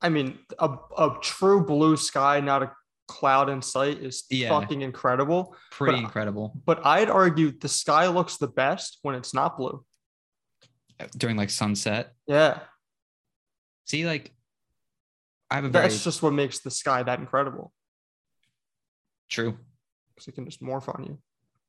I 0.00 0.08
mean 0.08 0.38
a, 0.58 0.70
a 0.96 1.16
true 1.22 1.64
blue 1.64 1.96
sky, 1.96 2.40
not 2.40 2.62
a 2.62 2.72
cloud 3.08 3.48
in 3.48 3.60
sight 3.62 3.98
is 3.98 4.24
Yeah. 4.30 4.50
fucking 4.50 4.82
incredible. 4.82 5.56
Pretty 5.72 5.96
But- 5.96 6.04
incredible 6.04 6.52
But 6.64 6.84
I'd 6.86 7.10
argue 7.10 7.50
the 7.50 7.68
sky 7.68 8.06
looks 8.06 8.36
the 8.36 8.46
best 8.48 8.98
when 9.02 9.14
it's 9.16 9.34
not 9.34 9.56
blue. 9.56 9.84
during 11.16 11.36
like 11.36 11.48
sunset. 11.50 12.14
Yeah. 12.26 12.60
See, 13.86 14.04
like 14.06 14.34
I 15.50 15.54
have 15.56 15.64
a 15.64 15.68
very 15.70 15.88
That's 15.88 16.04
just 16.04 16.22
what 16.22 16.32
makes 16.32 16.58
the 16.60 16.70
sky 16.70 17.02
that 17.02 17.18
incredible. 17.20 17.72
true. 19.28 19.58
Because 20.14 20.28
it 20.28 20.32
can 20.32 20.44
just 20.44 20.60
morph 20.62 20.92
on 20.94 21.04
you. 21.04 21.18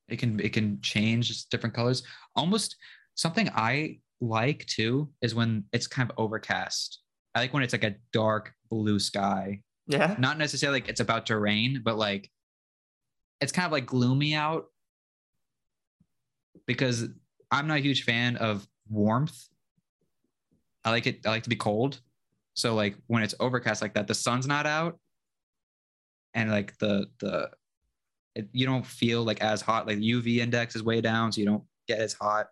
It 0.08 0.18
can 0.18 0.40
it 0.40 0.52
can 0.54 0.82
change 0.82 1.46
different 1.50 1.76
colors. 1.76 2.04
Almost 2.36 2.76
something 3.16 3.50
I 3.54 4.00
like 4.20 4.66
too 4.66 5.14
is 5.22 5.36
when 5.36 5.66
it's 5.72 5.88
kind 5.88 6.10
of 6.10 6.18
overcast. 6.18 7.00
I 7.36 7.40
like 7.42 7.54
when 7.54 7.62
it's 7.64 7.74
like 7.74 7.84
a 7.84 7.96
dark 8.12 8.54
blue 8.70 8.98
sky. 9.00 9.62
Yeah. 9.90 10.16
Not 10.20 10.38
necessarily 10.38 10.80
like 10.80 10.88
it's 10.88 11.00
about 11.00 11.26
to 11.26 11.38
rain, 11.38 11.82
but 11.84 11.98
like 11.98 12.30
it's 13.42 13.52
kind 13.52 13.66
of 13.66 13.72
like 13.72 13.88
gloomy 13.88 14.36
out 14.36 14.68
because 16.68 17.08
I'm 17.52 17.68
not 17.68 17.78
a 17.78 17.82
huge 17.82 18.04
fan 18.04 18.38
of 18.38 18.68
warmth. 18.88 19.36
I 20.86 20.92
like 20.92 21.08
it, 21.08 21.26
I 21.26 21.30
like 21.30 21.44
to 21.44 21.50
be 21.50 21.56
cold. 21.56 22.00
So 22.54 22.76
like 22.76 22.96
when 23.08 23.24
it's 23.24 23.34
overcast 23.40 23.82
like 23.82 23.96
that, 23.96 24.08
the 24.08 24.14
sun's 24.14 24.46
not 24.46 24.68
out 24.68 25.00
and 26.36 26.52
like 26.52 26.78
the 26.78 27.08
the 27.20 27.50
it, 28.36 28.48
you 28.52 28.68
don't 28.68 28.86
feel 28.86 29.24
like 29.24 29.42
as 29.42 29.60
hot. 29.60 29.88
Like 29.88 29.98
the 29.98 30.12
UV 30.12 30.38
index 30.38 30.76
is 30.76 30.84
way 30.84 31.02
down, 31.02 31.32
so 31.32 31.42
you 31.42 31.48
don't 31.48 31.64
get 31.88 32.00
as 32.00 32.14
hot. 32.14 32.48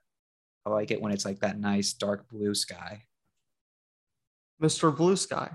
I 0.66 0.72
like 0.72 0.90
it 0.90 1.00
when 1.00 1.12
it's 1.12 1.24
like 1.24 1.40
that 1.42 1.60
nice 1.60 1.94
dark 1.94 2.28
blue 2.30 2.56
sky. 2.56 3.04
Mr. 4.62 4.96
Blue 4.96 5.16
Sky. 5.16 5.52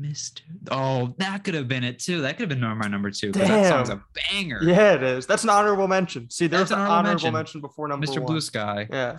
Mr. 0.00 0.40
Oh, 0.70 1.14
that 1.18 1.44
could 1.44 1.54
have 1.54 1.68
been 1.68 1.84
it 1.84 2.00
too. 2.00 2.22
That 2.22 2.36
could 2.36 2.50
have 2.50 2.58
been 2.60 2.78
my 2.78 2.88
number 2.88 3.10
two. 3.10 3.30
'cause 3.32 3.46
That 3.46 3.68
song's 3.68 3.90
a 3.90 4.02
banger. 4.14 4.60
Yeah, 4.62 4.94
it 4.94 5.02
is. 5.04 5.26
That's 5.26 5.44
an 5.44 5.50
honorable 5.50 5.86
mention. 5.86 6.28
See, 6.30 6.48
there's 6.48 6.70
That's 6.70 6.72
an 6.72 6.78
honorable 6.80 7.10
mention. 7.10 7.32
mention. 7.32 7.60
before 7.60 7.86
number 7.86 8.06
Mr. 8.06 8.16
one. 8.18 8.26
Blue 8.26 8.40
Sky. 8.40 8.88
Yeah. 8.90 9.18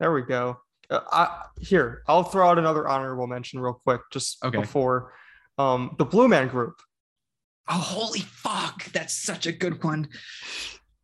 There 0.00 0.12
we 0.12 0.22
go. 0.22 0.58
Uh, 0.90 1.00
I, 1.12 1.44
here, 1.60 2.02
I'll 2.08 2.24
throw 2.24 2.50
out 2.50 2.58
another 2.58 2.88
honorable 2.88 3.28
mention 3.28 3.60
real 3.60 3.74
quick, 3.74 4.00
just 4.10 4.44
Okay. 4.44 4.58
before 4.58 5.14
um, 5.58 5.94
the 5.98 6.04
Blue 6.04 6.26
Man 6.28 6.48
Group. 6.48 6.80
Oh, 7.68 7.74
holy 7.78 8.20
fuck. 8.20 8.84
That's 8.86 9.14
such 9.14 9.46
a 9.46 9.52
good 9.52 9.84
one. 9.84 10.08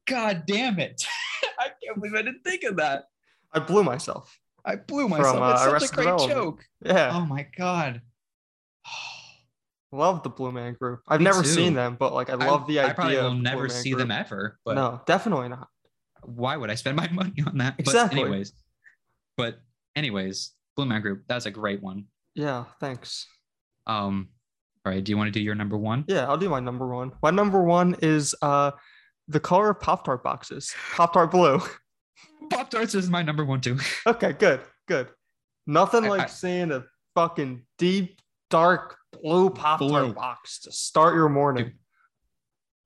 God 0.06 0.44
damn 0.46 0.80
it. 0.80 1.04
I 1.60 1.68
can't 1.84 1.94
believe 2.00 2.14
I 2.14 2.22
didn't 2.22 2.42
think 2.42 2.64
of 2.64 2.76
that. 2.78 3.04
I 3.52 3.60
blew 3.60 3.84
myself. 3.84 4.36
I 4.64 4.74
blew 4.76 5.08
myself. 5.08 5.36
uh, 5.36 5.74
it's 5.76 5.86
such 5.88 5.92
a 5.92 6.02
great 6.02 6.18
joke. 6.28 6.64
Yeah, 6.84 7.12
Oh 7.14 7.24
my 7.24 7.46
God. 7.56 8.02
love 9.92 10.22
the 10.22 10.28
Blue 10.30 10.52
Man 10.52 10.74
Group. 10.78 11.00
I've 11.08 11.20
Me 11.20 11.24
never 11.24 11.42
too. 11.42 11.48
seen 11.48 11.74
them, 11.74 11.96
but 11.98 12.12
like 12.12 12.30
I 12.30 12.34
love 12.34 12.66
the 12.66 12.78
idea. 12.80 12.90
I 12.90 12.92
probably 12.94 13.16
will 13.16 13.34
never 13.34 13.62
Man 13.62 13.70
see 13.70 13.90
Group. 13.90 14.00
them 14.00 14.10
ever, 14.10 14.58
but 14.64 14.74
no, 14.74 15.00
definitely 15.06 15.48
not. 15.48 15.68
why 16.22 16.56
would 16.56 16.70
I 16.70 16.74
spend 16.74 16.96
my 16.96 17.08
money 17.12 17.34
on 17.46 17.58
that? 17.58 17.76
Exactly. 17.78 18.20
But 18.20 18.26
anyways, 18.26 18.52
but 19.36 19.60
anyways, 19.96 20.52
Blue 20.76 20.86
Man 20.86 21.00
Group, 21.00 21.22
that's 21.28 21.46
a 21.46 21.50
great 21.50 21.82
one. 21.82 22.04
Yeah, 22.34 22.64
thanks. 22.80 23.26
Um, 23.86 24.28
all 24.84 24.92
right, 24.92 25.02
do 25.02 25.10
you 25.10 25.16
want 25.16 25.28
to 25.28 25.32
do 25.32 25.40
your 25.42 25.54
number 25.54 25.76
one? 25.78 26.04
Yeah, 26.08 26.26
I'll 26.28 26.36
do 26.36 26.48
my 26.48 26.60
number 26.60 26.86
one. 26.86 27.12
My 27.22 27.30
number 27.30 27.62
one 27.62 27.96
is 28.02 28.34
uh, 28.42 28.72
the 29.26 29.40
color 29.40 29.70
of 29.70 29.80
Pop 29.80 30.04
Tart 30.04 30.22
boxes. 30.22 30.74
Pop 30.94 31.12
Tart 31.14 31.30
blue. 31.30 31.60
Pop 32.50 32.70
Tarts 32.70 32.94
is 32.94 33.08
my 33.10 33.22
number 33.22 33.44
one 33.44 33.60
too. 33.60 33.78
Okay, 34.06 34.32
good, 34.34 34.60
good. 34.86 35.08
Nothing 35.66 36.04
I- 36.04 36.08
like 36.08 36.20
I- 36.22 36.26
seeing 36.26 36.70
a 36.72 36.84
fucking 37.14 37.62
deep, 37.78 38.20
dark 38.50 38.96
blue 39.22 39.50
pop 39.50 39.80
tart 39.80 40.14
box 40.14 40.60
to 40.60 40.72
start 40.72 41.14
your 41.14 41.28
morning. 41.28 41.72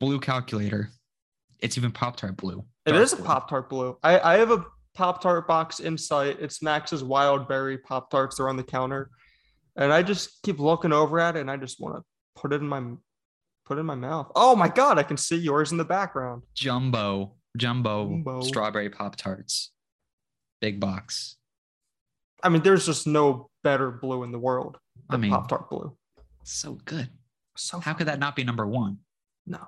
Blue 0.01 0.19
calculator. 0.19 0.91
It's 1.63 1.79
even 1.79 1.93
Pop 1.93 2.17
Tart 2.17 2.37
blue. 2.37 2.65
It 2.85 2.93
Dark 2.93 3.13
a. 3.13 3.17
Pop 3.17 3.49
Tart 3.49 3.71
blue. 3.71 3.97
I, 4.03 4.19
I 4.19 4.39
have 4.39 4.51
a 4.51 4.65
Pop 4.95 5.23
Tart 5.23 5.47
box 5.47 5.79
in 5.79 5.97
sight. 5.97 6.39
It's 6.41 6.61
Max's 6.61 7.05
Wild 7.05 7.49
Berry 7.49 7.79
Pop 7.79 8.11
Tarts. 8.11 8.37
They're 8.37 8.49
on 8.49 8.57
the 8.57 8.65
counter, 8.65 9.11
and 9.77 9.93
I 9.93 10.03
just 10.03 10.43
keep 10.43 10.59
looking 10.59 10.93
over 10.93 11.21
at 11.21 11.37
it, 11.37 11.41
and 11.41 11.51
I 11.51 11.57
just 11.57 11.81
want 11.81 11.97
to 11.97 12.03
put 12.35 12.53
it 12.53 12.61
in 12.61 12.69
my 12.69 12.83
put 13.65 13.79
it 13.79 13.81
in 13.81 13.87
my 13.87 13.95
mouth. 13.95 14.33
Oh 14.35 14.57
my 14.57 14.69
god, 14.69 14.99
I 14.99 15.05
can 15.05 15.17
see 15.17 15.37
yours 15.37 15.71
in 15.71 15.79
the 15.79 15.85
background. 15.85 16.43
Jumbo, 16.55 17.37
jumbo, 17.57 18.09
Jumbo. 18.09 18.41
strawberry 18.43 18.91
Pop 18.91 19.15
Tarts. 19.15 19.71
Big 20.61 20.81
box. 20.81 21.37
I 22.43 22.49
mean, 22.49 22.63
there's 22.63 22.87
just 22.87 23.07
no 23.07 23.51
better 23.63 23.93
blue 23.93 24.25
in 24.25 24.33
the 24.33 24.39
world 24.39 24.79
I 25.13 25.17
than 25.17 25.21
mean, 25.23 25.31
Pop 25.31 25.49
Tart 25.49 25.69
blue. 25.71 25.97
so 26.45 26.75
good. 26.85 27.09
So 27.57 27.81
How 27.81 27.93
could 27.93 28.07
that 28.09 28.19
not 28.19 28.35
be 28.37 28.45
number 28.45 28.67
one? 28.67 28.99
no? 29.47 29.67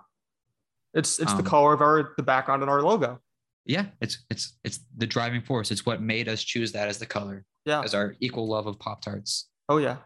It's 0.95 1.19
it's 1.19 1.33
Um, 1.33 1.39
the 1.39 1.43
color 1.49 1.73
of 1.73 1.81
our 1.81 2.15
the 2.17 2.23
background 2.23 2.63
in 2.63 2.69
our 2.69 2.81
logo. 2.83 3.21
Yeah, 3.67 3.87
it's 4.01 4.25
it's 4.31 4.59
it's 4.65 4.81
the 4.97 5.07
driving 5.07 5.43
force. 5.43 5.71
It's 5.71 5.85
what 5.85 6.01
made 6.01 6.29
us 6.29 6.43
choose 6.43 6.71
that 6.73 6.89
as 6.89 6.99
the 6.99 7.07
color, 7.07 7.45
Yeah. 7.65 7.81
as 7.83 7.95
our 7.95 8.15
equal 8.21 8.47
love 8.49 8.67
of 8.67 8.79
Pop 8.79 9.01
Tarts. 9.03 9.49
Oh 9.69 9.79
yeah. 9.79 9.97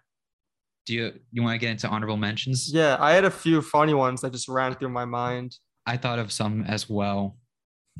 Do 0.86 0.94
you 0.94 1.20
you 1.30 1.42
want 1.42 1.54
to 1.54 1.58
get 1.58 1.70
into 1.72 1.88
honorable 1.88 2.16
mentions? 2.16 2.72
Yeah. 2.72 2.96
I 2.98 3.12
had 3.12 3.24
a 3.26 3.30
few 3.30 3.60
funny 3.60 3.92
ones 3.94 4.22
that 4.22 4.32
just 4.32 4.48
ran 4.48 4.74
through 4.74 4.88
my 4.88 5.04
mind. 5.04 5.58
I 5.84 5.96
thought 5.98 6.18
of 6.18 6.32
some 6.32 6.62
as 6.64 6.88
well 6.88 7.36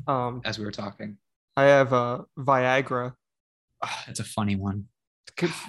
Um, 0.07 0.41
as 0.45 0.57
we 0.57 0.65
were 0.65 0.71
talking. 0.71 1.17
I 1.55 1.63
have 1.65 1.93
uh, 1.93 2.23
Viagra. 2.37 3.13
It's 4.07 4.19
a 4.19 4.23
funny 4.23 4.55
one. 4.55 4.85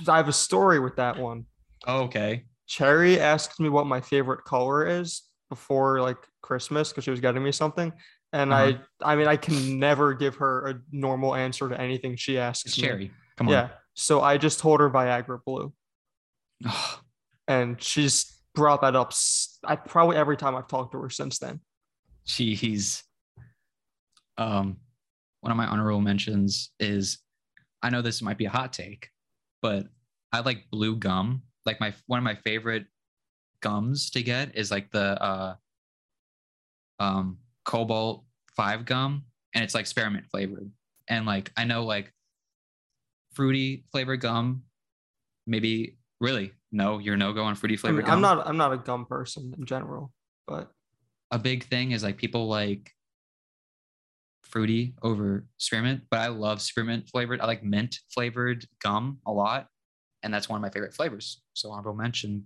I 0.08 0.16
have 0.16 0.28
a 0.28 0.32
story 0.32 0.78
with 0.80 0.96
that 0.96 1.18
one. 1.18 1.46
Okay. 1.86 2.44
Cherry 2.66 3.18
asked 3.18 3.58
me 3.60 3.68
what 3.68 3.86
my 3.86 4.00
favorite 4.00 4.44
color 4.44 4.86
is 4.86 5.22
before 5.48 6.00
like 6.00 6.18
Christmas 6.42 6.90
because 6.90 7.04
she 7.04 7.10
was 7.10 7.20
getting 7.20 7.42
me 7.42 7.50
something. 7.52 7.92
And 8.32 8.52
Uh-huh. 8.52 8.78
I 9.02 9.12
I 9.12 9.16
mean 9.16 9.26
I 9.26 9.36
can 9.36 9.78
never 9.78 10.14
give 10.14 10.36
her 10.36 10.68
a 10.68 10.80
normal 10.92 11.34
answer 11.34 11.68
to 11.68 11.80
anything 11.80 12.14
she 12.16 12.38
asks 12.38 12.66
It's 12.66 12.78
me. 12.78 12.84
cherry. 12.84 13.10
Come 13.36 13.48
on. 13.48 13.52
Yeah. 13.54 13.68
So 13.94 14.20
I 14.20 14.38
just 14.38 14.60
told 14.60 14.78
her 14.80 14.88
Viagra 14.88 15.40
blue. 15.44 15.72
And 17.48 17.82
she's 17.82 18.38
brought 18.54 18.82
that 18.82 18.94
up 18.94 19.12
I 19.64 19.74
probably 19.76 20.16
every 20.16 20.36
time 20.36 20.54
I've 20.54 20.68
talked 20.68 20.92
to 20.92 21.00
her 21.00 21.10
since 21.10 21.38
then. 21.40 21.60
Jeez. 22.26 23.02
Um, 24.38 24.76
one 25.40 25.50
of 25.50 25.56
my 25.56 25.66
honorable 25.66 26.00
mentions 26.00 26.70
is 26.78 27.18
I 27.82 27.90
know 27.90 28.02
this 28.02 28.22
might 28.22 28.38
be 28.38 28.44
a 28.44 28.50
hot 28.50 28.72
take, 28.72 29.08
but 29.62 29.86
I 30.32 30.40
like 30.40 30.70
blue 30.70 30.96
gum. 30.96 31.42
Like 31.70 31.80
my 31.80 31.94
one 32.06 32.18
of 32.18 32.24
my 32.24 32.34
favorite 32.34 32.86
gums 33.60 34.10
to 34.10 34.22
get 34.24 34.56
is 34.56 34.72
like 34.72 34.90
the 34.90 35.22
uh 35.22 35.54
um 36.98 37.38
cobalt 37.64 38.24
five 38.56 38.84
gum 38.84 39.22
and 39.54 39.62
it's 39.62 39.74
like 39.74 39.86
spearmint 39.86 40.26
flavored. 40.30 40.68
And 41.08 41.26
like 41.26 41.52
I 41.56 41.62
know 41.62 41.84
like 41.84 42.12
fruity 43.34 43.84
flavored 43.92 44.20
gum, 44.20 44.64
maybe 45.46 45.96
really 46.20 46.50
no, 46.72 46.98
you're 46.98 47.16
no 47.16 47.32
go 47.32 47.44
on 47.44 47.54
fruity 47.54 47.76
I 47.76 47.78
flavored 47.78 47.98
mean, 47.98 48.06
gum 48.06 48.16
I'm 48.16 48.20
not 48.20 48.46
I'm 48.48 48.56
not 48.56 48.72
a 48.72 48.78
gum 48.78 49.06
person 49.06 49.54
in 49.56 49.64
general, 49.64 50.12
but 50.48 50.72
a 51.30 51.38
big 51.38 51.62
thing 51.64 51.92
is 51.92 52.02
like 52.02 52.16
people 52.16 52.48
like 52.48 52.90
fruity 54.42 54.94
over 55.02 55.46
spearmint, 55.58 56.02
but 56.10 56.18
I 56.18 56.26
love 56.26 56.60
spearmint 56.60 57.08
flavored. 57.08 57.40
I 57.40 57.46
like 57.46 57.62
mint 57.62 58.00
flavored 58.12 58.66
gum 58.82 59.20
a 59.24 59.32
lot, 59.32 59.68
and 60.22 60.32
that's 60.32 60.48
one 60.48 60.56
of 60.58 60.62
my 60.62 60.70
favorite 60.70 60.94
flavors. 60.94 61.42
So 61.54 61.70
honorable 61.70 61.94
mention, 61.94 62.44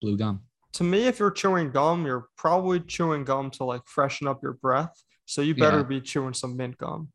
blue 0.00 0.16
gum. 0.16 0.42
to 0.74 0.84
me, 0.84 1.06
if 1.06 1.18
you're 1.18 1.30
chewing 1.30 1.70
gum, 1.70 2.04
you're 2.06 2.28
probably 2.36 2.80
chewing 2.80 3.24
gum 3.24 3.50
to 3.52 3.64
like 3.64 3.82
freshen 3.86 4.26
up 4.28 4.42
your 4.42 4.52
breath. 4.54 4.94
So 5.24 5.40
you 5.42 5.54
better 5.54 5.78
Yeah. 5.78 5.82
be 5.84 6.00
chewing 6.00 6.34
some 6.34 6.56
mint 6.56 6.76
gum. 6.78 7.08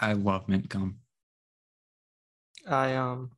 I 0.00 0.14
love 0.14 0.48
mint 0.48 0.68
gum. 0.68 0.98
I 2.66 2.94
um 2.96 3.30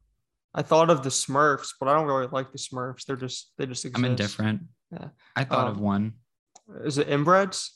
I 0.54 0.62
thought 0.62 0.88
of 0.90 1.02
the 1.02 1.08
Smurfs, 1.10 1.70
but 1.80 1.88
I 1.88 1.94
don't 1.94 2.06
really 2.06 2.28
like 2.28 2.52
the 2.52 2.58
Smurfs. 2.58 3.04
They're 3.06 3.16
just 3.16 3.52
they 3.58 3.66
just 3.66 3.84
exist. 3.84 3.98
I'm 3.98 4.04
indifferent. 4.04 4.62
Yeah. 4.92 5.08
I 5.34 5.44
thought 5.44 5.68
of 5.68 5.76
Um, 5.78 5.82
one. 5.82 6.12
Is 6.84 6.98
it 6.98 7.08
inbreds? 7.08 7.70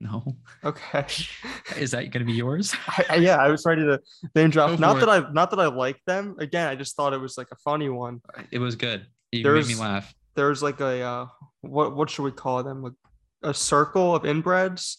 No. 0.12 0.24
Okay. 0.64 1.04
Is 1.76 1.90
that 1.90 2.10
gonna 2.10 2.24
be 2.24 2.32
yours? 2.32 2.74
I, 2.88 3.04
I- 3.10 3.14
yeah, 3.16 3.36
I 3.36 3.48
was 3.48 3.66
ready 3.66 3.82
to 3.82 4.00
name 4.34 4.48
drop. 4.48 4.78
Not 4.80 4.98
for 4.98 5.04
that 5.06 5.08
I 5.26 5.30
not 5.32 5.50
that 5.50 5.60
I 5.60 5.66
like 5.66 6.00
them. 6.06 6.36
Again, 6.38 6.68
I 6.68 6.74
just 6.74 6.96
thought 6.96 7.12
it 7.12 7.20
was 7.20 7.36
like 7.36 7.48
a 7.52 7.56
funny 7.56 7.90
one. 7.90 8.22
It 8.50 8.60
was 8.60 8.76
good. 8.76 9.06
You 9.30 9.44
made 9.44 9.66
me 9.66 9.74
laugh. 9.74 10.14
There's 10.36 10.62
like 10.62 10.80
a 10.80 11.02
uh, 11.02 11.26
what 11.60 11.94
what 11.96 12.08
should 12.08 12.22
we 12.22 12.30
call 12.32 12.62
them? 12.62 12.96
A, 13.42 13.50
a 13.50 13.52
circle 13.54 14.14
of 14.14 14.22
inbreds, 14.22 14.96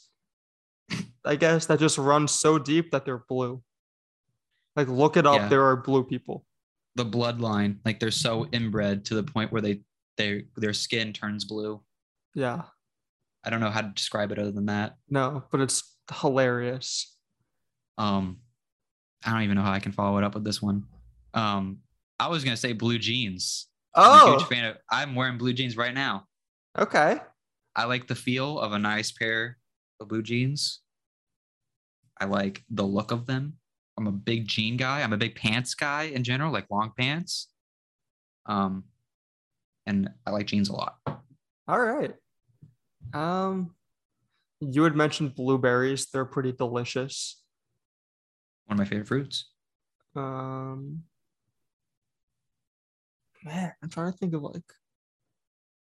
I 1.25 1.35
guess, 1.35 1.65
that 1.65 1.79
just 1.79 1.97
runs 1.97 2.31
so 2.31 2.59
deep 2.59 2.91
that 2.91 3.03
they're 3.03 3.23
blue. 3.27 3.63
Like 4.75 4.87
look 4.87 5.17
it 5.17 5.25
up. 5.25 5.35
Yeah. 5.35 5.47
There 5.47 5.63
are 5.65 5.77
blue 5.77 6.03
people. 6.03 6.45
The 6.95 7.05
bloodline, 7.05 7.77
like 7.85 7.99
they're 7.99 8.11
so 8.11 8.45
inbred 8.51 9.05
to 9.05 9.15
the 9.15 9.23
point 9.23 9.51
where 9.51 9.61
they 9.61 9.81
they 10.17 10.45
their 10.57 10.73
skin 10.73 11.11
turns 11.11 11.43
blue. 11.45 11.81
Yeah. 12.35 12.63
I 13.43 13.49
don't 13.49 13.59
know 13.59 13.69
how 13.69 13.81
to 13.81 13.89
describe 13.89 14.31
it 14.31 14.39
other 14.39 14.51
than 14.51 14.67
that. 14.67 14.97
No, 15.09 15.43
but 15.51 15.61
it's 15.61 15.95
hilarious. 16.19 17.15
Um, 17.97 18.37
I 19.25 19.31
don't 19.33 19.43
even 19.43 19.55
know 19.55 19.63
how 19.63 19.71
I 19.71 19.79
can 19.79 19.91
follow 19.91 20.17
it 20.17 20.23
up 20.23 20.33
with 20.35 20.43
this 20.43 20.61
one. 20.61 20.85
Um, 21.33 21.79
I 22.19 22.27
was 22.27 22.43
gonna 22.43 22.57
say 22.57 22.73
blue 22.73 22.97
jeans. 22.99 23.67
I'm 23.95 24.27
a 24.27 24.31
huge 24.31 24.43
Oh, 24.43 24.45
fan 24.45 24.65
of. 24.65 24.77
I'm 24.89 25.15
wearing 25.15 25.37
blue 25.37 25.53
jeans 25.53 25.75
right 25.77 25.93
now. 25.93 26.25
okay. 26.77 27.17
I 27.75 27.85
like 27.85 28.07
the 28.07 28.15
feel 28.15 28.59
of 28.59 28.73
a 28.73 28.79
nice 28.79 29.11
pair 29.11 29.57
of 30.01 30.09
blue 30.09 30.21
jeans. 30.21 30.81
I 32.19 32.25
like 32.25 32.63
the 32.69 32.83
look 32.83 33.11
of 33.11 33.25
them. 33.27 33.53
I'm 33.97 34.07
a 34.07 34.11
big 34.11 34.47
jean 34.47 34.75
guy. 34.77 35.01
I'm 35.01 35.13
a 35.13 35.17
big 35.17 35.35
pants 35.35 35.73
guy 35.73 36.03
in 36.03 36.23
general, 36.23 36.51
like 36.51 36.69
long 36.69 36.91
pants. 36.97 37.47
Um, 38.45 38.83
and 39.85 40.09
I 40.25 40.31
like 40.31 40.47
jeans 40.47 40.69
a 40.69 40.73
lot. 40.73 40.97
All 41.67 41.79
right. 41.79 42.13
Um, 43.13 43.75
you 44.59 44.83
had 44.83 44.95
mentioned 44.95 45.35
blueberries. 45.35 46.07
They're 46.07 46.25
pretty 46.25 46.51
delicious. 46.51 47.41
One 48.67 48.75
of 48.75 48.79
my 48.79 48.89
favorite 48.89 49.07
fruits. 49.07 49.49
Um, 50.15 51.03
man, 53.43 53.73
I'm 53.81 53.89
trying 53.89 54.11
to 54.11 54.17
think 54.17 54.33
of 54.33 54.43
like 54.43 54.61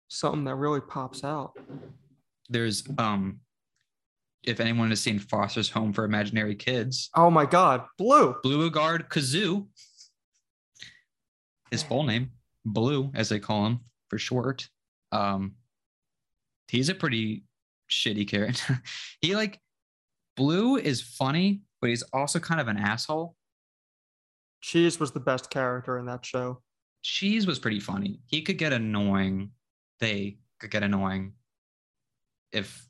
something 0.08 0.44
that 0.46 0.56
really 0.56 0.82
pops 0.82 1.24
out. 1.24 1.54
There's 2.50 2.84
um, 2.98 3.40
if 4.44 4.60
anyone 4.60 4.90
has 4.90 5.02
seen 5.02 5.20
Foster's 5.20 5.70
Home 5.70 5.92
for 5.92 6.06
Imaginary 6.06 6.56
Kids, 6.56 7.10
Oh 7.16 7.30
my 7.30 7.46
God, 7.46 7.84
blue. 7.98 8.36
Blooregard 8.44 9.10
Kazoo, 9.10 9.68
his 11.72 11.84
full 11.84 12.04
name, 12.04 12.32
Blue, 12.66 13.12
as 13.14 13.30
they 13.30 13.40
call 13.40 13.66
him 13.66 13.80
for 14.10 14.18
short. 14.18 14.68
Um, 15.12 15.56
he's 16.68 16.89
a 16.89 16.95
pretty 16.95 17.43
shitty 17.89 18.28
character. 18.28 18.82
he 19.22 19.36
like 19.36 19.59
Blue 20.36 20.78
is 20.78 21.01
funny, 21.01 21.61
but 21.82 21.89
he's 21.89 22.03
also 22.13 22.39
kind 22.39 22.61
of 22.61 22.68
an 22.68 22.78
asshole. 22.78 23.36
Cheese 24.61 24.99
was 24.99 25.11
the 25.11 25.20
best 25.20 25.49
character 25.49 25.97
in 25.97 26.05
that 26.05 26.26
show. 26.26 26.61
Cheese 27.01 27.47
was 27.47 27.59
pretty 27.59 27.80
funny. 27.80 28.20
He 28.28 28.41
could 28.41 28.57
get 28.57 28.74
annoying. 28.74 29.51
They 29.99 30.38
could 30.59 30.72
get 30.72 30.84
annoying 30.84 31.34
if 32.51 32.88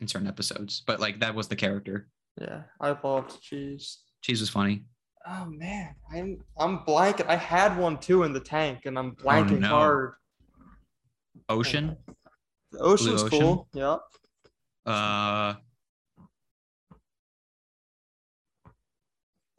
in 0.00 0.08
certain 0.08 0.28
episodes, 0.28 0.82
but 0.86 1.00
like 1.00 1.20
that 1.20 1.34
was 1.34 1.48
the 1.48 1.56
character. 1.56 2.08
Yeah, 2.40 2.62
I 2.80 2.96
loved 3.02 3.40
cheese. 3.42 3.98
Cheese 4.22 4.40
was 4.40 4.48
funny. 4.48 4.84
Oh 5.26 5.46
man, 5.46 5.94
I'm 6.10 6.42
I'm 6.58 6.78
blanking. 6.80 7.26
I 7.26 7.36
had 7.36 7.76
one 7.76 7.98
too 7.98 8.22
in 8.22 8.32
the 8.32 8.40
tank, 8.40 8.86
and 8.86 8.98
I'm 8.98 9.16
oh, 9.20 9.24
blanking 9.24 9.60
no. 9.60 9.68
hard. 9.68 10.12
Ocean. 11.48 11.96
The 12.72 12.78
ocean's 12.78 13.22
Ocean? 13.22 13.40
cool. 13.40 13.68
Yeah. 13.72 13.96
Uh, 14.86 15.54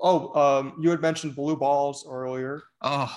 Oh, 0.03 0.34
um, 0.34 0.78
you 0.82 0.89
had 0.89 0.99
mentioned 0.99 1.36
blue 1.36 1.55
balls 1.55 2.07
earlier. 2.09 2.64
oh 2.82 3.16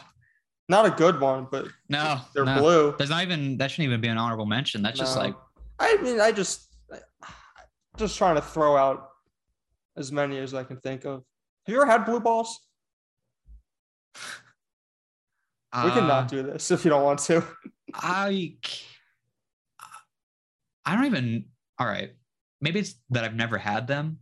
Not 0.69 0.85
a 0.85 0.91
good 0.91 1.19
one, 1.19 1.49
but 1.51 1.67
no, 1.89 2.21
they're 2.35 2.45
no. 2.45 2.61
blue. 2.61 2.95
There's 2.99 3.09
not 3.11 3.23
even 3.23 3.57
that 3.57 3.71
shouldn't 3.71 3.87
even 3.89 4.03
be 4.03 4.09
an 4.09 4.19
honorable 4.19 4.45
mention. 4.45 4.83
That's 4.83 4.99
just 4.99 5.17
like 5.17 5.35
I 5.79 5.97
mean, 6.03 6.21
I 6.21 6.31
just 6.31 6.69
just 7.97 8.19
trying 8.19 8.35
to 8.35 8.43
throw 8.43 8.77
out 8.77 9.09
as 9.97 10.13
many 10.13 10.39
as 10.39 10.53
I 10.53 10.63
can 10.63 10.77
think 10.77 11.07
of. 11.07 11.23
Have 11.67 11.73
you 11.75 11.81
ever 11.81 11.91
had 11.91 12.05
blue 12.05 12.21
balls? 12.21 12.61
We 15.75 15.91
can 15.91 16.09
uh, 16.11 16.23
do 16.29 16.43
this 16.43 16.71
if 16.71 16.85
you 16.85 16.91
don't 16.91 17.03
want 17.03 17.19
to. 17.21 17.43
I 17.95 18.57
I 20.87 20.95
don't 20.97 21.07
even 21.07 21.47
all 21.78 21.87
right. 21.87 22.11
Maybe 22.61 22.80
it's 22.80 22.95
that 23.11 23.24
I've 23.24 23.35
never 23.35 23.59
had 23.59 23.87
them, 23.87 24.18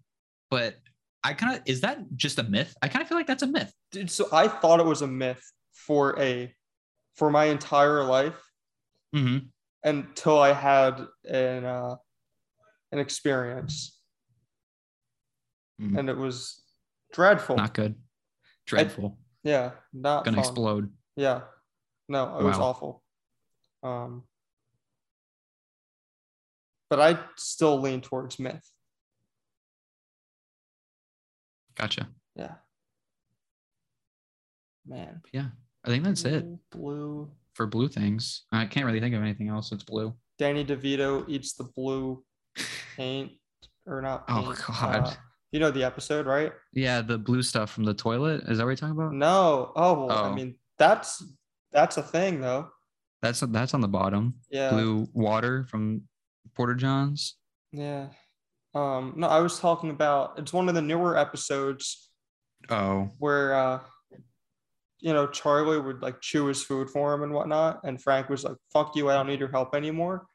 but 0.51 0.77
I 1.25 1.35
kind 1.35 1.57
of 1.57 1.63
is 1.67 1.83
that 1.83 1.99
just 2.17 2.39
a 2.39 2.43
myth? 2.43 2.75
I 2.83 2.89
kind 2.89 3.03
of 3.03 3.09
feel 3.09 3.17
like 3.19 3.27
that's 3.27 3.43
a 3.43 3.47
myth. 3.47 3.73
Dude, 3.93 4.11
so 4.11 4.27
I 4.33 4.49
thought 4.49 4.81
it 4.81 4.87
was 4.87 5.03
a 5.03 5.07
myth 5.07 5.43
for 5.73 6.19
a 6.21 6.55
for 7.17 7.31
my 7.31 7.45
entire 7.47 8.03
life 8.05 8.41
hmm 9.13 9.39
until 9.85 10.39
I 10.41 10.53
had 10.53 11.07
an 11.29 11.65
uh, 11.65 11.97
an 12.93 12.99
experience, 12.99 14.01
Mhm. 15.81 15.99
and 15.99 16.09
it 16.09 16.17
was 16.17 16.63
dreadful. 17.13 17.57
Not 17.57 17.75
good. 17.75 17.95
Dreadful. 18.67 19.19
yeah, 19.43 19.73
not 19.93 20.25
Gonna 20.25 20.37
fun. 20.37 20.45
explode. 20.45 20.93
Yeah, 21.17 21.43
no, 22.09 22.39
it 22.39 22.43
was 22.45 22.59
awful. 22.59 23.03
Um, 23.83 24.25
but 26.93 27.01
I 27.01 27.19
still 27.37 27.81
lean 27.81 28.03
towards 28.03 28.39
myth. 28.39 28.71
Gotcha. 31.75 32.07
Yeah, 32.37 32.53
man. 34.87 35.23
Yeah. 35.33 35.47
I 35.85 35.89
think 35.89 36.05
that's 36.05 36.25
it 36.27 36.45
Blue, 36.71 37.31
for 37.55 37.67
blue 37.67 37.89
things. 37.89 38.43
I 38.53 38.67
can't 38.67 38.85
really 38.85 39.01
think 39.01 39.15
of 39.15 39.23
anything 39.23 39.49
else 39.49 39.71
that's 39.71 39.85
blue. 39.85 40.13
Danny 40.39 40.67
DeVito 40.67 41.25
eats 41.29 41.55
the 41.55 41.65
blue 41.65 42.23
paint 42.97 43.33
or 43.87 44.03
not. 44.03 44.25
Oh, 44.29 44.55
God. 44.69 45.07
uh, 45.09 45.13
you 45.51 45.61
know 45.61 45.71
the 45.71 45.83
episode, 45.85 46.27
right? 46.27 46.53
Yeah, 46.75 47.01
the 47.01 47.17
blue 47.17 47.43
stuff 47.43 47.71
from 47.71 47.85
the 47.85 47.95
toilet. 47.95 48.43
Is 48.49 48.59
that 48.59 48.65
what 48.65 48.71
you're 48.71 48.77
talking 48.77 48.97
about? 48.97 49.15
No. 49.15 49.73
Oh, 49.75 50.05
well, 50.07 50.11
I 50.11 50.29
Oh. 50.29 50.35
mean 50.35 50.57
that's 50.79 51.25
that's 51.73 51.97
a 51.97 52.03
thing 52.03 52.43
though. 52.43 52.69
That's 53.23 53.41
that's 53.41 53.73
on 53.73 53.81
the 53.81 53.89
bottom. 53.89 54.35
Yeah. 54.51 54.71
Blue 54.71 55.07
water 55.15 55.65
from 55.71 56.03
Porta 56.55 56.75
Johns. 56.75 57.37
Yeah. 57.73 58.09
Um. 58.75 59.15
No, 59.17 59.29
I 59.29 59.41
was 59.41 59.59
talking 59.59 59.91
about. 59.91 60.39
It's 60.39 60.53
one 60.53 60.69
of 60.69 60.75
the 60.75 60.83
newer 60.83 61.17
episodes 61.17 62.09
Oh. 62.71 63.11
where 63.19 63.55
uh 63.55 63.81
you 65.01 65.13
know 65.13 65.27
charlie 65.27 65.81
would 65.81 66.01
like 66.01 66.21
chew 66.21 66.47
his 66.47 66.63
food 66.63 66.89
for 66.89 67.13
him 67.13 67.25
and 67.25 67.33
whatnot 67.33 67.81
and 67.83 68.01
frank 68.01 68.29
was 68.29 68.45
like 68.45 68.55
fuck 68.73 68.95
you 68.95 69.11
i 69.11 69.15
don't 69.15 69.27
need 69.27 69.41
your 69.41 69.51
help 69.51 69.75
anymore 69.75 70.27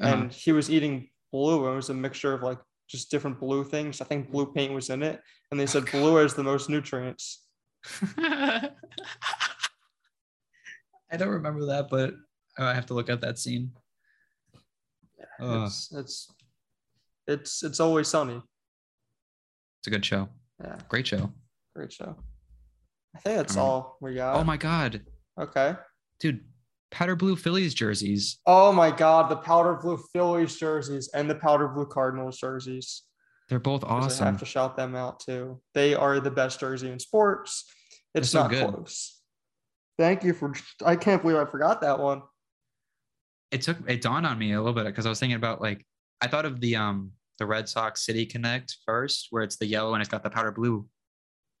Uh-huh. 0.00 0.14
and 0.14 0.32
he 0.32 0.52
was 0.52 0.70
eating 0.70 1.08
blue 1.32 1.64
and 1.64 1.72
it 1.72 1.76
was 1.76 1.90
a 1.90 1.94
mixture 1.94 2.32
of 2.32 2.44
like 2.44 2.60
just 2.88 3.10
different 3.10 3.40
blue 3.40 3.64
things 3.64 4.00
i 4.00 4.04
think 4.04 4.30
blue 4.30 4.52
paint 4.52 4.72
was 4.72 4.88
in 4.88 5.02
it 5.02 5.20
and 5.50 5.58
they 5.58 5.66
said 5.66 5.84
blue 5.90 6.14
has 6.14 6.32
the 6.34 6.44
most 6.44 6.70
nutrients 6.70 7.44
I 8.16 8.70
don't 11.16 11.28
remember 11.28 11.66
that, 11.66 11.88
but 11.90 12.14
I 12.58 12.74
have 12.74 12.86
to 12.86 12.94
look 12.94 13.08
at 13.10 13.20
that 13.20 13.38
scene. 13.38 13.72
Ugh. 15.40 15.66
it's 15.66 15.92
it's 15.92 16.32
it's 17.26 17.62
it's 17.62 17.80
always 17.80 18.08
sunny 18.08 18.40
It's 19.80 19.86
a 19.86 19.90
good 19.90 20.04
show. 20.04 20.28
yeah 20.62 20.76
Great 20.88 21.06
show. 21.06 21.32
great 21.74 21.92
show 21.92 22.16
i 23.16 23.18
think 23.20 23.36
that's 23.36 23.56
all 23.56 23.96
we 24.00 24.14
got 24.14 24.36
Oh 24.36 24.44
my 24.44 24.56
god. 24.56 25.00
okay 25.40 25.76
Dude, 26.20 26.44
powder 26.90 27.16
blue 27.16 27.36
Phillies 27.36 27.74
jerseys. 27.74 28.38
oh 28.46 28.72
my 28.72 28.90
god 28.90 29.28
the 29.30 29.36
powder 29.36 29.74
blue 29.74 29.98
phillies 30.12 30.56
jerseys 30.56 31.08
and 31.14 31.28
the 31.28 31.34
powder 31.34 31.68
blue 31.68 31.86
cardinals 31.86 32.38
jerseys 32.38 33.02
They're 33.48 33.58
both 33.58 33.84
awesome. 33.84 34.26
I 34.26 34.30
have 34.30 34.40
to 34.40 34.46
shout 34.46 34.76
them 34.76 34.94
out 34.96 35.20
too. 35.20 35.60
They 35.74 35.94
are 35.94 36.18
the 36.20 36.30
best 36.30 36.60
jersey 36.60 36.90
in 36.90 36.98
sports. 36.98 37.64
It's 38.14 38.30
so 38.30 38.42
not 38.42 38.50
good. 38.50 38.68
close. 38.72 39.20
Thank 39.98 40.24
you 40.24 40.32
for. 40.32 40.54
I 40.84 40.96
can't 40.96 41.20
believe 41.20 41.36
I 41.36 41.44
forgot 41.44 41.82
that 41.82 41.98
one. 41.98 42.22
It 43.54 43.62
took 43.62 43.78
it 43.88 44.02
dawned 44.02 44.26
on 44.26 44.36
me 44.36 44.52
a 44.52 44.58
little 44.58 44.74
bit 44.74 44.84
because 44.86 45.06
I 45.06 45.08
was 45.08 45.20
thinking 45.20 45.36
about 45.36 45.60
like 45.60 45.86
I 46.20 46.26
thought 46.26 46.44
of 46.44 46.60
the 46.60 46.74
um 46.74 47.12
the 47.38 47.46
Red 47.46 47.68
Sox 47.68 48.04
City 48.04 48.26
Connect 48.26 48.76
first, 48.84 49.28
where 49.30 49.44
it's 49.44 49.56
the 49.56 49.66
yellow 49.66 49.94
and 49.94 50.00
it's 50.00 50.10
got 50.10 50.24
the 50.24 50.30
powder 50.30 50.50
blue. 50.50 50.86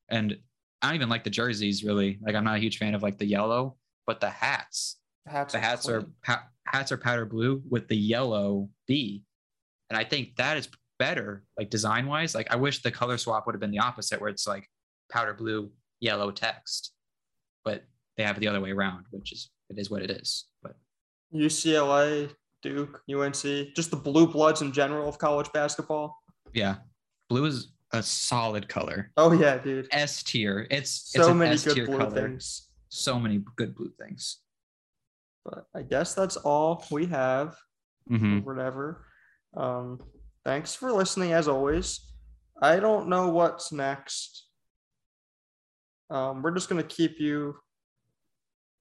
And 0.08 0.36
I 0.82 0.88
don't 0.88 0.96
even 0.96 1.08
like 1.08 1.22
the 1.22 1.30
jerseys 1.30 1.84
really. 1.84 2.18
Like 2.20 2.34
I'm 2.34 2.42
not 2.42 2.56
a 2.56 2.58
huge 2.58 2.78
fan 2.78 2.96
of 2.96 3.02
like 3.04 3.18
the 3.18 3.26
yellow, 3.26 3.76
but 4.08 4.20
the 4.20 4.28
hats 4.28 4.96
hats 5.26 5.52
the 5.52 5.60
hats 5.60 5.88
are 5.88 6.04
pa- 6.24 6.48
hats 6.66 6.90
are 6.90 6.96
powder 6.96 7.26
blue 7.26 7.62
with 7.68 7.86
the 7.86 7.96
yellow 7.96 8.68
B, 8.88 9.22
and 9.88 9.96
I 9.96 10.02
think 10.02 10.34
that 10.36 10.56
is 10.56 10.68
better, 10.98 11.44
like 11.56 11.70
design 11.70 12.06
wise. 12.06 12.34
Like 12.34 12.52
I 12.52 12.56
wish 12.56 12.82
the 12.82 12.90
color 12.90 13.18
swap 13.18 13.46
would 13.46 13.54
have 13.54 13.60
been 13.60 13.70
the 13.70 13.78
opposite, 13.78 14.20
where 14.20 14.30
it's 14.30 14.46
like 14.46 14.68
powder 15.10 15.34
blue, 15.34 15.70
yellow 16.00 16.30
text, 16.30 16.92
but 17.64 17.84
they 18.16 18.24
have 18.24 18.36
it 18.36 18.40
the 18.40 18.48
other 18.48 18.60
way 18.60 18.72
around, 18.72 19.06
which 19.10 19.32
is 19.32 19.50
it 19.70 19.78
is 19.78 19.90
what 19.90 20.02
it 20.02 20.10
is. 20.10 20.46
UCLA, 21.34 22.30
Duke, 22.62 23.02
UNC, 23.10 23.74
just 23.74 23.90
the 23.90 23.96
blue 23.96 24.26
bloods 24.26 24.62
in 24.62 24.72
general 24.72 25.08
of 25.08 25.18
college 25.18 25.50
basketball. 25.52 26.16
yeah, 26.52 26.76
blue 27.28 27.44
is 27.46 27.72
a 27.92 28.02
solid 28.02 28.68
color. 28.68 29.10
Oh 29.16 29.32
yeah, 29.32 29.58
dude. 29.58 29.88
S 29.90 30.22
tier. 30.22 30.66
It's 30.70 30.90
So 31.12 31.28
it's 31.28 31.34
many 31.34 31.54
S 31.54 31.64
good 31.64 31.86
blue 31.86 31.98
color. 31.98 32.10
things. 32.28 32.68
So 32.88 33.18
many 33.18 33.42
good 33.56 33.74
blue 33.74 33.92
things. 34.00 34.38
But 35.44 35.66
I 35.74 35.82
guess 35.82 36.14
that's 36.14 36.36
all 36.36 36.84
we 36.90 37.06
have. 37.06 37.56
hmm 38.08 38.38
whatever. 38.40 39.04
Um, 39.56 40.00
thanks 40.44 40.74
for 40.74 40.90
listening 40.92 41.32
as 41.32 41.48
always. 41.48 42.00
I 42.62 42.80
don't 42.80 43.08
know 43.08 43.28
what's 43.28 43.72
next. 43.72 44.46
Um, 46.10 46.42
we're 46.42 46.52
just 46.52 46.68
gonna 46.68 46.82
keep 46.82 47.18
you 47.20 47.56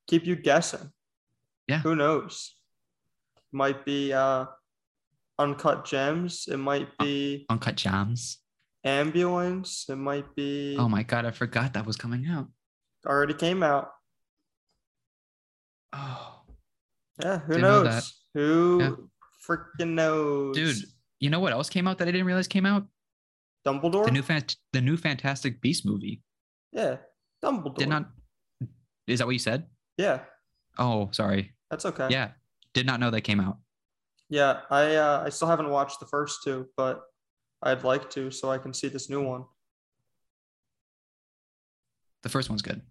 keep 0.08 0.26
you 0.26 0.36
guessing. 0.36 0.92
Yeah. 1.68 1.80
Who 1.80 1.96
knows? 1.96 2.56
Might 3.52 3.86
be 3.86 4.12
uh 4.14 4.46
uncut 5.40 5.86
gems. 5.86 6.48
It 6.50 6.58
might 6.58 6.90
be 6.98 7.46
Uncut 7.50 7.76
Gems. 7.76 8.40
ambulance. 8.84 9.86
It 9.90 9.96
might 9.96 10.36
be 10.36 10.76
Oh 10.78 10.90
my 10.90 11.04
god, 11.04 11.26
I 11.26 11.32
forgot 11.32 11.74
that 11.74 11.86
was 11.86 11.96
coming 11.98 12.28
out. 12.28 12.48
already 13.06 13.34
came 13.34 13.64
out. 13.64 13.90
Oh, 15.94 16.42
Yeah, 17.22 17.40
who 17.40 17.54
Didn't 17.54 17.62
knows? 17.62 17.84
that. 17.86 18.04
Who 18.34 18.80
Yeah. 18.82 18.96
freaking 19.48 19.90
knows? 19.94 20.56
dude, 20.56 20.78
you 21.20 21.30
know 21.30 21.40
what 21.40 21.54
else 21.54 21.70
came 21.70 21.88
out 21.88 22.00
that 22.00 22.08
I 22.08 22.12
didn't 22.12 22.26
realize 22.28 22.48
came 22.48 22.66
out? 22.66 22.88
Dumbledore? 23.66 24.06
The 24.06 24.12
new 24.12 24.24
fant- 24.24 24.58
the 24.74 24.82
new 24.82 24.98
Fantastic 24.98 25.62
Beast 25.62 25.86
movie. 25.86 26.22
yeah, 26.72 26.98
Dumbledore. 27.44 27.78
Did 27.78 27.90
not. 27.90 28.10
Is 29.08 29.20
that 29.20 29.26
what 29.26 29.34
you 29.34 29.40
said? 29.40 29.68
Yeah, 29.98 30.26
Oh, 30.78 31.10
sorry. 31.12 31.54
that's 31.70 31.86
okay. 31.86 32.08
Yeah, 32.10 32.32
did 32.74 32.86
not 32.86 33.00
know 33.00 33.10
they 33.12 33.22
came 33.22 33.40
out. 33.40 33.58
Yeah, 34.30 34.62
I 34.72 34.96
uh, 34.96 35.24
I 35.26 35.30
still 35.30 35.48
haven't 35.48 35.70
watched 35.70 36.00
the 36.00 36.08
first 36.08 36.44
two, 36.44 36.68
but 36.76 37.02
I'd 37.62 37.84
like 37.84 38.10
to 38.12 38.32
so 38.32 38.50
I 38.50 38.58
can 38.58 38.74
see 38.74 38.88
this 38.88 39.10
new 39.10 39.22
one. 39.24 39.46
The 42.24 42.30
first 42.30 42.50
one's 42.50 42.62
good. 42.62 42.82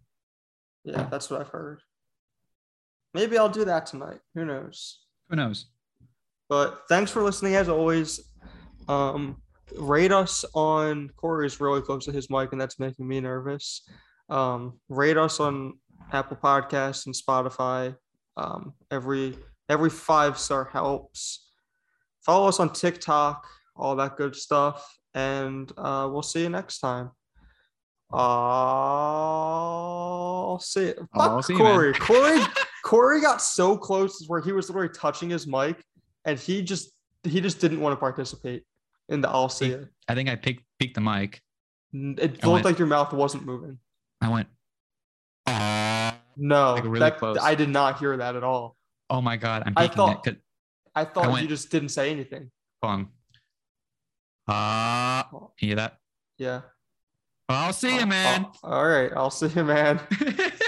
Yeah, 0.85 1.09
that's 1.11 1.31
what 1.31 1.41
I've 1.41 1.49
heard. 1.49 1.81
Maybe 3.15 3.39
I'll 3.39 3.49
do 3.49 3.65
that 3.65 3.87
tonight. 3.87 4.21
Who 4.35 4.45
knows? 4.45 5.01
Who 5.31 5.37
knows? 5.37 5.67
But 6.49 6.83
thanks 6.89 7.11
for 7.11 7.23
listening 7.23 7.55
as 7.57 7.69
always. 7.69 8.21
Um, 8.89 9.41
rate 9.79 10.13
us 10.13 10.45
on 10.55 11.11
Corey's 11.17 11.61
really 11.61 11.81
close 11.81 12.05
to 12.07 12.13
his 12.13 12.29
mic, 12.31 12.53
and 12.53 12.61
that's 12.61 12.79
making 12.79 13.07
me 13.09 13.21
nervous. 13.21 13.89
Um, 14.29 14.79
rate 14.89 15.17
us 15.17 15.41
on 15.41 15.79
Apple 16.13 16.37
Podcasts 16.37 17.07
and 17.07 17.15
Spotify. 17.15 17.97
Um, 18.37 18.75
every 18.91 19.37
every 19.69 19.91
five 19.91 20.39
star 20.39 20.65
helps. 20.73 21.49
Follow 22.25 22.49
us 22.49 22.61
on 22.61 22.73
TikTok, 22.73 23.47
all 23.77 23.97
that 23.97 24.17
good 24.17 24.37
stuff, 24.37 24.97
and 25.15 25.71
uh, 25.77 26.09
we'll 26.11 26.23
see 26.23 26.43
you 26.43 26.49
next 26.49 26.79
time. 26.79 27.11
I'll 29.63 30.59
see. 30.61 30.93
Fuck 30.93 31.09
I'll 31.15 31.43
see 31.43 31.55
you. 31.55 31.59
Corey. 31.59 31.93
Corey. 31.99 32.41
Corey 32.85 33.21
got 33.21 33.41
so 33.43 33.77
close 33.77 34.25
where 34.29 34.41
he 34.41 34.53
was 34.53 34.69
literally 34.69 34.91
touching 34.91 35.31
his 35.31 35.47
mic, 35.47 35.83
and 36.25 36.39
he 36.39 36.63
just 36.63 36.91
he 37.25 37.41
just 37.41 37.61
didn't 37.61 37.81
want 37.81 37.93
to 37.93 37.97
participate 38.01 38.65
in 39.09 39.21
the 39.21 39.29
I'll 39.29 39.49
see 39.49 39.71
it. 39.71 39.89
I 40.09 40.15
think 40.15 40.29
I 40.29 40.37
picked 40.37 40.63
peaked 40.79 40.95
the 40.95 41.01
mic. 41.01 41.41
It 41.93 42.19
I 42.21 42.23
looked 42.25 42.47
went- 42.47 42.65
like 42.65 42.79
your 42.79 42.89
mouth 42.89 43.13
wasn't 43.13 43.45
moving. 43.47 43.79
I 44.21 44.29
went. 44.29 44.49
Oh, 45.47 45.53
No, 46.37 46.75
Like, 46.75 46.85
really 46.85 46.99
that- 47.01 47.19
close. 47.19 47.39
I 47.41 47.55
did 47.55 47.69
not 47.69 47.99
hear 47.99 48.17
that 48.17 48.37
at 48.37 48.45
all. 48.45 48.77
oh 49.11 49.21
my 49.21 49.37
god, 49.37 49.63
I'm 49.67 49.75
I 49.77 49.89
thought- 49.89 50.27
it. 50.27 50.41
I 50.95 51.05
thought 51.05 51.27
you 51.27 51.33
went- 51.33 51.49
just 51.49 51.71
didn't 51.71 51.89
say 51.91 52.11
anything. 52.11 52.51
Hold 52.83 52.93
on. 52.95 53.09
Ah, 54.49 55.29
you 55.59 55.69
hear 55.69 55.77
that? 55.77 55.99
Yeah. 56.39 56.63
I'll 57.49 57.73
see 57.73 57.95
you, 57.97 58.03
Uh, 58.03 58.07
man. 58.07 58.47
uh, 58.65 58.67
all 58.67 58.87
right, 58.87 59.13
I'll 59.15 59.31
see 59.31 59.49
you, 59.49 59.65
man. 59.65 60.01